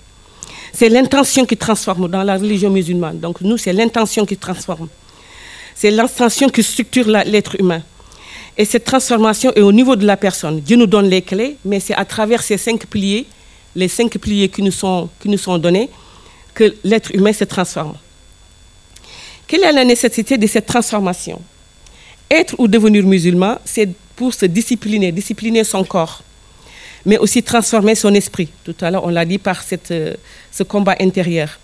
[0.72, 3.18] C'est l'intention qui transforme dans la religion musulmane.
[3.18, 4.88] Donc nous, c'est l'intention qui transforme.
[5.74, 7.82] C'est l'intention qui structure l'être humain.
[8.60, 10.60] Et cette transformation est au niveau de la personne.
[10.60, 13.24] Dieu nous donne les clés, mais c'est à travers ces cinq piliers,
[13.74, 15.88] les cinq piliers qui nous sont, qui nous sont donnés,
[16.52, 17.94] que l'être humain se transforme.
[19.46, 21.40] Quelle est la nécessité de cette transformation?
[22.30, 26.22] Être ou devenir musulman, c'est pour se discipliner, discipliner son corps,
[27.06, 28.50] mais aussi transformer son esprit.
[28.62, 30.12] Tout à l'heure, on l'a dit par cette, euh,
[30.52, 31.58] ce combat intérieur.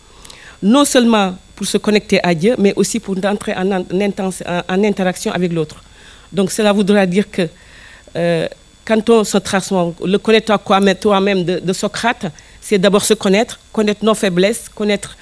[0.62, 3.84] Non seulement pour se connecter à Dieu, mais aussi pour entrer en, en,
[4.66, 5.82] en interaction avec l'autre.
[6.32, 7.48] Donc cela voudra dire que
[8.16, 8.48] euh,
[8.84, 10.56] quand on se transforme, le connaître
[11.00, 12.26] toi-même de, Socrate,
[12.60, 15.16] c'est d'abord se connaître, connaître nos faiblesses, connaître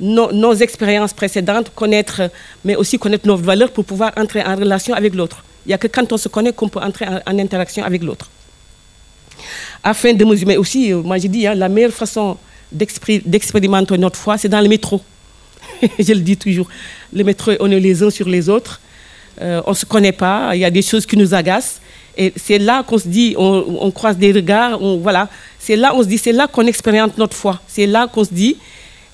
[0.00, 2.30] nos, expériences précédentes, connaître,
[2.64, 5.44] mais aussi connaître nos valeurs pour pouvoir entrer en relation avec l'autre.
[5.64, 8.28] Il n'y a que quand on se connaît qu'on peut entrer en, interaction avec l'autre.
[9.82, 12.36] Afin de mesurer, aussi, euh, moi j'ai dit, hein, la meilleure façon
[12.72, 15.00] d'expérimenter notre foi, c'est dans le métro.
[15.98, 16.68] Je le dis toujours.
[17.12, 18.80] Le métro, on est les uns sur les autres.
[19.40, 21.80] Euh, on ne se connaît pas, il y a des choses qui nous agacent.
[22.16, 25.28] Et c'est là qu'on se dit, on, croise des regards, on, voilà.
[25.58, 27.60] C'est là, on se dit, c'est là qu'on expérimente notre foi.
[27.66, 28.56] C'est là qu'on se dit,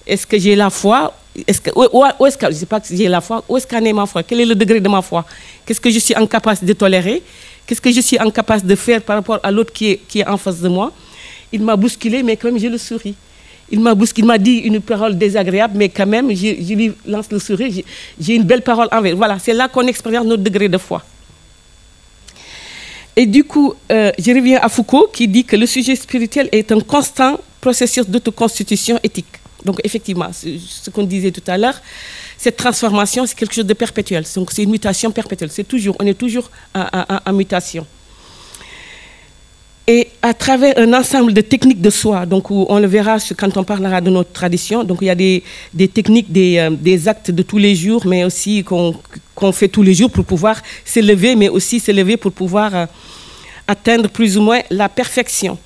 [0.06, 1.12] est-ce que j'ai la foi?
[1.46, 3.84] Est-ce que, où, est-ce que, je sais pas si j'ai la foi, où est-ce qu'en
[3.84, 4.22] est ma foi?
[4.22, 5.24] Quel est le degré de ma foi?
[5.66, 7.22] Qu'est-ce que je suis en capacité de tolérer?
[7.66, 10.20] Qu'est-ce que je suis en capacité de faire par rapport à l'autre qui est, qui
[10.20, 10.92] est en face de moi?
[11.52, 13.14] Il m'a bousculé, mais quand même, je le souris.
[13.70, 17.84] Il m'a dit une parole désagréable, mais quand même, je, lui lance le sourire.
[18.20, 19.16] J'ai une belle parole envers.
[19.16, 21.02] Voilà, c'est là qu'on expérimente notre degré de foi.
[23.16, 26.72] Et du coup, euh, je reviens à Foucault qui dit que le sujet spirituel est
[26.72, 29.26] un constant processus d'autoconstitution éthique.
[29.64, 31.80] Donc effectivement, ce qu'on disait tout à l'heure,
[32.36, 34.24] cette transformation, c'est quelque chose de perpétuel.
[34.34, 35.50] Donc c'est une mutation perpétuelle.
[35.52, 37.86] C'est toujours, on est toujours en, mutation.
[39.88, 43.64] Et à travers un ensemble de techniques de soi, donc on le verra quand on
[43.64, 45.42] parlera de notre tradition, donc il y a des,
[45.88, 49.82] techniques, des, euh, des, actes de tous les jours, mais aussi qu'on qu fait tous
[49.82, 52.86] les jours pour pouvoir s'élever, mais aussi s'élever pour pouvoir euh,
[53.66, 55.58] atteindre plus ou moins la perfection.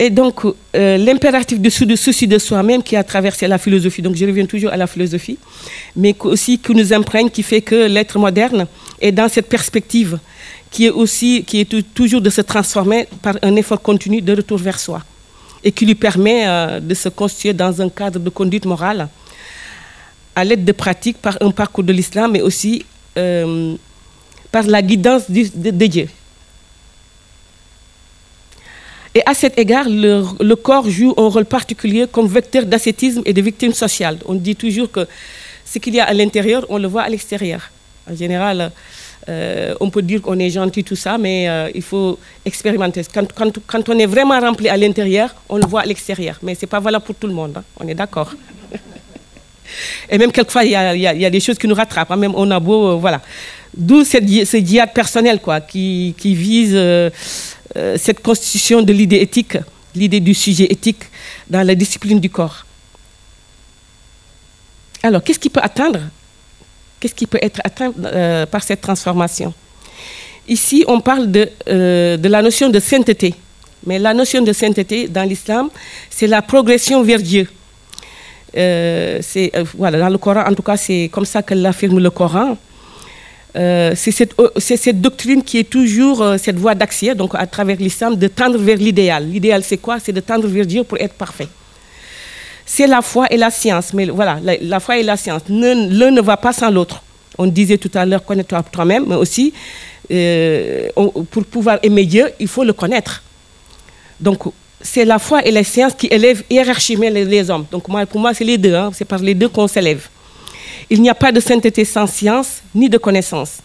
[0.00, 4.26] Et donc, euh, l'impératif de souci de soi-même qui a traversé la philosophie, donc je
[4.26, 5.38] reviens toujours à la philosophie,
[5.94, 8.66] mais aussi qui nous imprègne, qui fait que l'être moderne
[9.00, 10.18] est dans cette perspective
[10.74, 14.58] qui est aussi, qui est toujours de se transformer par un effort continu de retour
[14.58, 15.00] vers soi
[15.62, 19.08] et qui lui permet euh, de se constituer dans un cadre de conduite morale
[20.34, 22.84] à l'aide de pratiques par un parcours de l'islam, mais aussi
[23.16, 23.76] euh,
[24.50, 26.08] par la guidance de, de Dieu.
[29.14, 33.32] Et à cet égard, le, le, corps joue un rôle particulier comme vecteur d'ascétisme et
[33.32, 34.18] de victime sociale.
[34.26, 35.06] On dit toujours que
[35.64, 37.70] ce qu'il y a à l'intérieur, on le voit à l'extérieur.
[38.10, 38.72] En général,
[39.28, 43.02] euh, on peut dire qu'on est gentil, tout ça, mais euh, il faut expérimenter.
[43.12, 46.38] Quand, on est vraiment rempli à l'intérieur, on le voit à l'extérieur.
[46.42, 47.64] Mais ce n'est pas valable pour tout le monde, hein.
[47.80, 48.32] on est d'accord.
[50.10, 52.10] Et même quelquefois, il y, a, des choses qui nous rattrapent.
[52.10, 52.16] Hein.
[52.16, 53.22] Même on a beau, euh, voilà.
[53.76, 56.78] D'où ce diade personnel, quoi, qui, qui vise
[57.96, 59.56] cette constitution de l'idée éthique,
[59.96, 61.02] l'idée du sujet éthique
[61.50, 62.64] dans la discipline du corps.
[65.02, 65.98] Alors, qu'est-ce qui peut atteindre
[67.00, 69.52] Qu'est-ce qui peut être atteint euh, par cette transformation?
[70.48, 73.34] Ici, on parle de, euh, de la notion de sainteté.
[73.86, 75.68] Mais la notion de sainteté dans l'islam,
[76.10, 77.48] c'est la progression vers Dieu.
[78.56, 79.20] Euh,
[79.76, 82.56] voilà, dans le Coran, en tout cas, c'est comme ça que l'affirme le Coran.
[83.56, 87.76] Euh, c'est cette, cette, doctrine qui est toujours euh, cette voie d'accès, donc à travers
[87.76, 89.28] l'islam, de tendre vers l'idéal.
[89.28, 90.00] L'idéal, c'est quoi?
[90.00, 91.46] C'est de tendre vers Dieu pour être parfait.
[92.66, 96.20] C'est la foi et la science, mais voilà, la, foi et la science, l'un ne
[96.20, 97.02] va pas sans l'autre.
[97.36, 99.52] On disait tout à l'heure, connais-toi toi-même, mais aussi,
[100.10, 100.88] euh,
[101.30, 103.22] pour pouvoir aimer Dieu, il faut le connaître.
[104.20, 104.44] Donc,
[104.80, 107.66] c'est la foi et la science qui élèvent hiérarchiquement les, hommes.
[107.70, 110.06] Donc, pour moi, c'est les deux, hein, c'est par les deux qu'on s'élève.
[110.90, 113.58] Il n'y a pas de sainteté sans science ni de connaissance.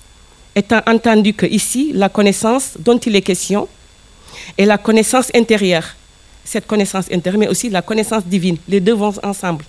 [0.56, 3.68] Étant entendu que ici, la connaissance dont il est question
[4.58, 5.96] est la connaissance intérieure.
[6.44, 8.58] Cette connaissance intérieure, mais aussi la connaissance divine.
[8.68, 9.64] Les deux vont ensemble.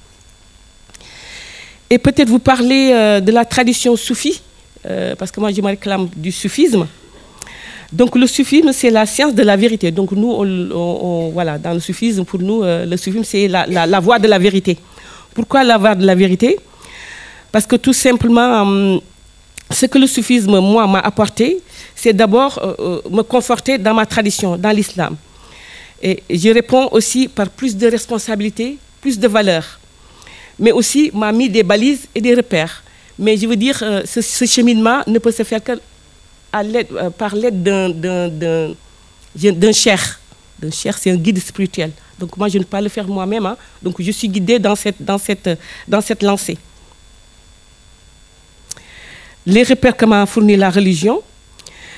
[1.90, 4.40] Et peut-être vous parler euh, de la tradition soufie,
[4.86, 6.86] euh, parce que moi je me réclame du soufisme.
[7.92, 9.90] Donc le soufisme, c'est la science de la vérité.
[9.90, 14.28] Donc nous, voilà, dans le soufisme, pour nous, euh, le soufisme, c'est la, voie de
[14.28, 14.78] la vérité.
[15.34, 16.58] Pourquoi la voie de la vérité?
[17.50, 18.98] Parce que tout simplement, euh,
[19.72, 21.58] ce que le soufisme, moi, m'a apporté,
[21.96, 22.60] c'est d'abord
[23.10, 25.16] me conforter dans ma tradition, dans l'islam.
[26.02, 29.78] Et je réponds aussi par plus de responsabilité, plus de valeur.
[30.58, 32.82] Mais aussi m'a mis des balises et des repères.
[33.18, 35.72] Mais je veux dire, euh, ce, cheminement ne peut se faire que
[36.62, 38.72] l'aide, euh, par l'aide d'un
[39.72, 40.20] cher.
[40.58, 41.92] D'un cher, c'est un guide spirituel.
[42.18, 43.46] Donc moi, je ne peux pas le faire moi-même.
[43.46, 43.56] Hein.
[43.82, 45.50] Donc je suis guidée dans cette, dans cette,
[45.86, 46.58] dans cette lancée
[49.46, 51.22] les repères que m'a fourni la religion,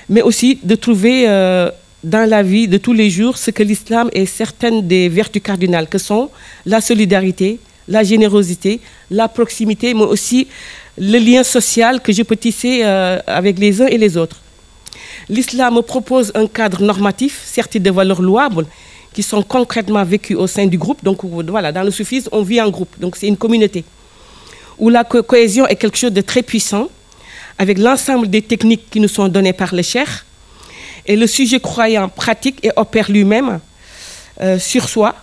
[0.09, 1.70] mais aussi de trouver euh,
[2.05, 5.89] dans la vie de tous les jours ce que l'islam est certaines des vertus cardinales
[5.89, 6.31] que sont
[6.66, 7.59] la solidarité,
[7.89, 8.81] la générosité,
[9.11, 10.49] la proximité, mais aussi
[10.99, 14.41] le lien social que je peux tisser euh, avec les uns et les autres.
[15.29, 18.66] L'islam propose un cadre normatif, certes de valeurs louables,
[19.15, 21.05] qui sont concrètement vécues au sein du groupe.
[21.05, 23.85] Donc voilà, dans le soufisme, on vit en groupe, donc c'est une communauté,
[24.79, 26.89] où la cohésion est quelque chose de très puissant,
[27.59, 30.24] avec l'ensemble des techniques qui nous sont données par le cher,
[31.07, 33.61] et le sujet croyant pratique et opère lui-même
[34.41, 35.15] euh, sur soi.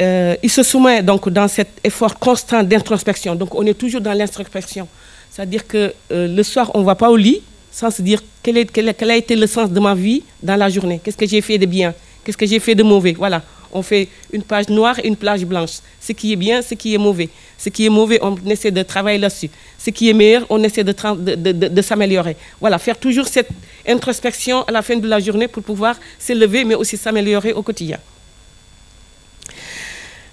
[0.00, 3.34] Euh, il se soumet donc dans cet effort constant d'introspection.
[3.34, 4.88] Donc on est toujours dans l'introspection.
[5.30, 8.66] C'est-à-dire que euh, le soir, on ne va pas au lit sans se dire quel,
[8.66, 11.00] quel, a été le sens de ma vie dans la journée.
[11.02, 11.94] Qu'est-ce que j'ai fait de bien?
[12.24, 13.12] Qu'est-ce que j'ai fait de mauvais?
[13.12, 13.42] Voilà.
[13.72, 15.78] On fait une page noire et une page blanche.
[16.00, 17.28] Ce qui est bien, ce qui est mauvais.
[17.60, 19.50] Ce qui est mauvais, on essaie de travailler là-dessus.
[19.78, 22.34] Ce qui est meilleur, on essaie de, s'améliorer.
[22.58, 23.50] Voilà, faire toujours cette
[23.86, 27.98] introspection à la fin de la journée pour pouvoir s'élever, mais aussi s'améliorer au quotidien.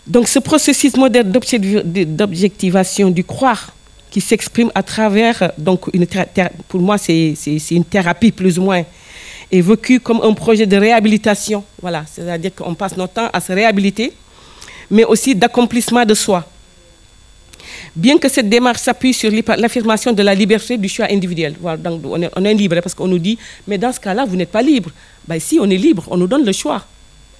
[0.07, 3.73] Donc ce processus moderne d'objectivation du croire
[4.09, 6.07] qui s'exprime à travers, donc une
[6.69, 7.35] pour moi c'est
[7.71, 8.83] une thérapie plus ou moins,
[9.51, 11.61] est vécu comme un projet de réhabilitation.
[11.81, 14.13] Voilà, c'est-à-dire qu'on passe notre temps à se réhabiliter,
[14.89, 16.47] mais aussi d'accomplissement de soi.
[17.97, 21.55] Bien que cette démarche s'appuie sur l'affirmation de la liberté du choix individuel.
[21.63, 24.91] On, est, libre parce qu'on nous dit, mais dans ce cas-là, vous n'êtes pas libre.
[25.27, 26.85] Ben, si, on est libre, on nous donne le choix.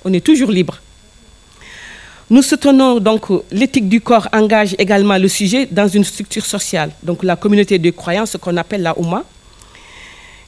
[0.03, 0.79] On est toujours libre.
[2.31, 7.23] Nous soutenons donc l'éthique du corps engage également le sujet dans une structure sociale, donc
[7.23, 9.23] la communauté de croyance, ce qu'on appelle la Ouma,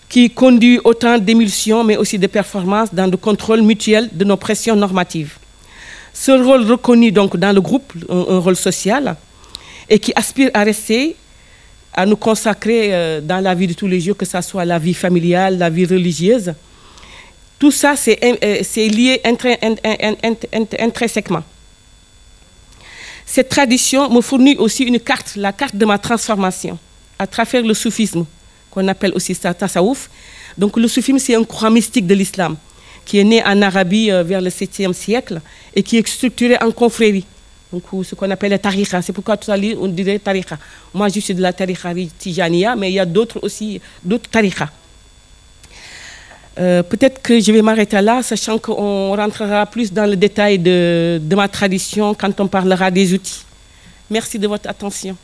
[0.10, 4.76] qui conduit autant d'émulsions mais aussi de performances dans le contrôle mutuel de nos pressions
[4.76, 5.38] normatives.
[6.15, 9.15] Ce rôle reconnu donc dans le groupe, un rôle social,
[9.90, 11.16] et qui aspire à rester,
[11.94, 14.80] à nous consacrer euh, dans la vie de tous les jours, que ce soit la
[14.80, 16.53] vie familiale, la vie religieuse,
[17.57, 19.22] tout ça c'est euh, lié
[20.80, 21.44] intrinsèquement.
[23.26, 26.80] Cette tradition me fournit aussi une carte, la carte de ma transformation,
[27.20, 28.26] à travers le soufisme,
[28.72, 30.10] qu'on appelle aussi tasawuf.
[30.57, 32.56] Donc le soufisme, c'est un courant mystique de l'islam,
[33.06, 35.41] qui est né en Arabie euh, vers le 7e siècle
[35.76, 37.26] et qui est structuré en confrérie.
[37.71, 39.01] Donc ce qu'on appelle la tariqa.
[39.01, 40.57] C'est pourquoi tout à l'heure on dirait tariqa.
[40.93, 44.69] Moi, je suis de la tariqa tijaniya, mais il y a d'autres aussi, d'autres tariqas.
[46.59, 51.21] Euh, Peut-être que je vais m'arrêter là, sachant qu'on rentrera plus dans le détail de,
[51.35, 53.43] ma tradition quand on parlera des outils.
[54.09, 55.15] Merci de votre attention.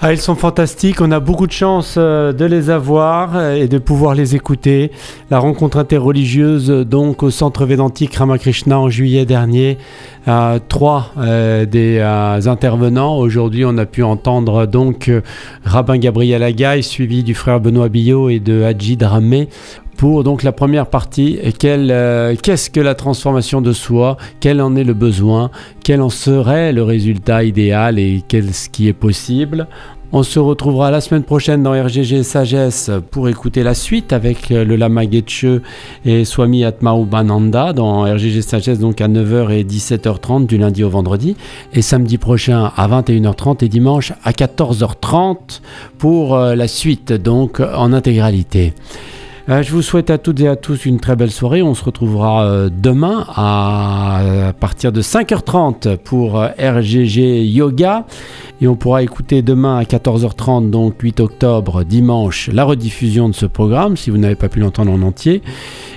[0.00, 3.78] Ah, ils sont fantastiques, on a beaucoup de chance euh, de les avoir et de
[3.78, 4.92] pouvoir les écouter.
[5.28, 9.76] La rencontre interreligieuse donc au centre védantique Ramakrishna en juillet dernier.
[10.28, 13.16] Euh, trois euh, des euh, intervenants.
[13.16, 15.10] Aujourd'hui, on a pu entendre donc
[15.64, 19.48] Rabbin Gabriel Agaï, suivi du frère Benoît Billot et de Hadji Dramé
[19.98, 24.84] pour donc la première partie, euh, qu'est-ce que la transformation de soi, quel en est
[24.84, 25.50] le besoin,
[25.82, 29.66] quel en serait le résultat idéal et qu'est-ce qui est possible?
[30.12, 34.76] On se retrouvera la semaine prochaine dans RGG Sagesse pour écouter la suite avec le
[34.76, 35.46] Lama Getche
[36.04, 41.36] et Swami Atmaubananda dans RGG Sagesse donc à 9h et 17h30 du lundi au vendredi
[41.74, 45.60] et samedi prochain à 21h30 et dimanche à 14h30
[45.98, 48.74] pour euh, la suite donc en intégralité.
[49.48, 51.62] Euh, je vous souhaite à toutes et à tous une très belle soirée.
[51.62, 58.04] On se retrouvera euh, demain à, à, partir de 5h30 pour euh, RGG Yoga.
[58.60, 63.46] Et on pourra écouter demain à 14h30, donc 8 octobre, dimanche, la rediffusion de ce
[63.46, 65.42] programme, si vous n'avez pas pu l'entendre en entier.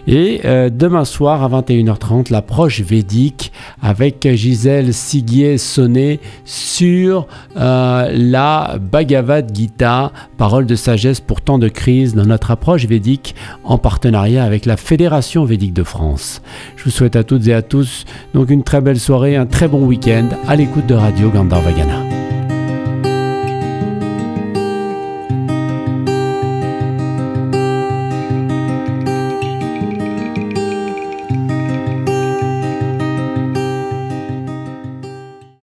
[0.07, 3.51] Et euh, demain soir à 21h30, l'approche védique
[3.81, 12.15] avec Gisèle Siguier-Sonnet sur euh, la Bhagavad Gita, parole de sagesse pour tant de crises
[12.15, 16.41] dans notre approche védique en partenariat avec la Fédération védique de France.
[16.75, 19.67] Je vous souhaite à toutes et à tous donc une très belle soirée, un très
[19.67, 22.20] bon week-end à l'écoute de Radio Gandharvagana.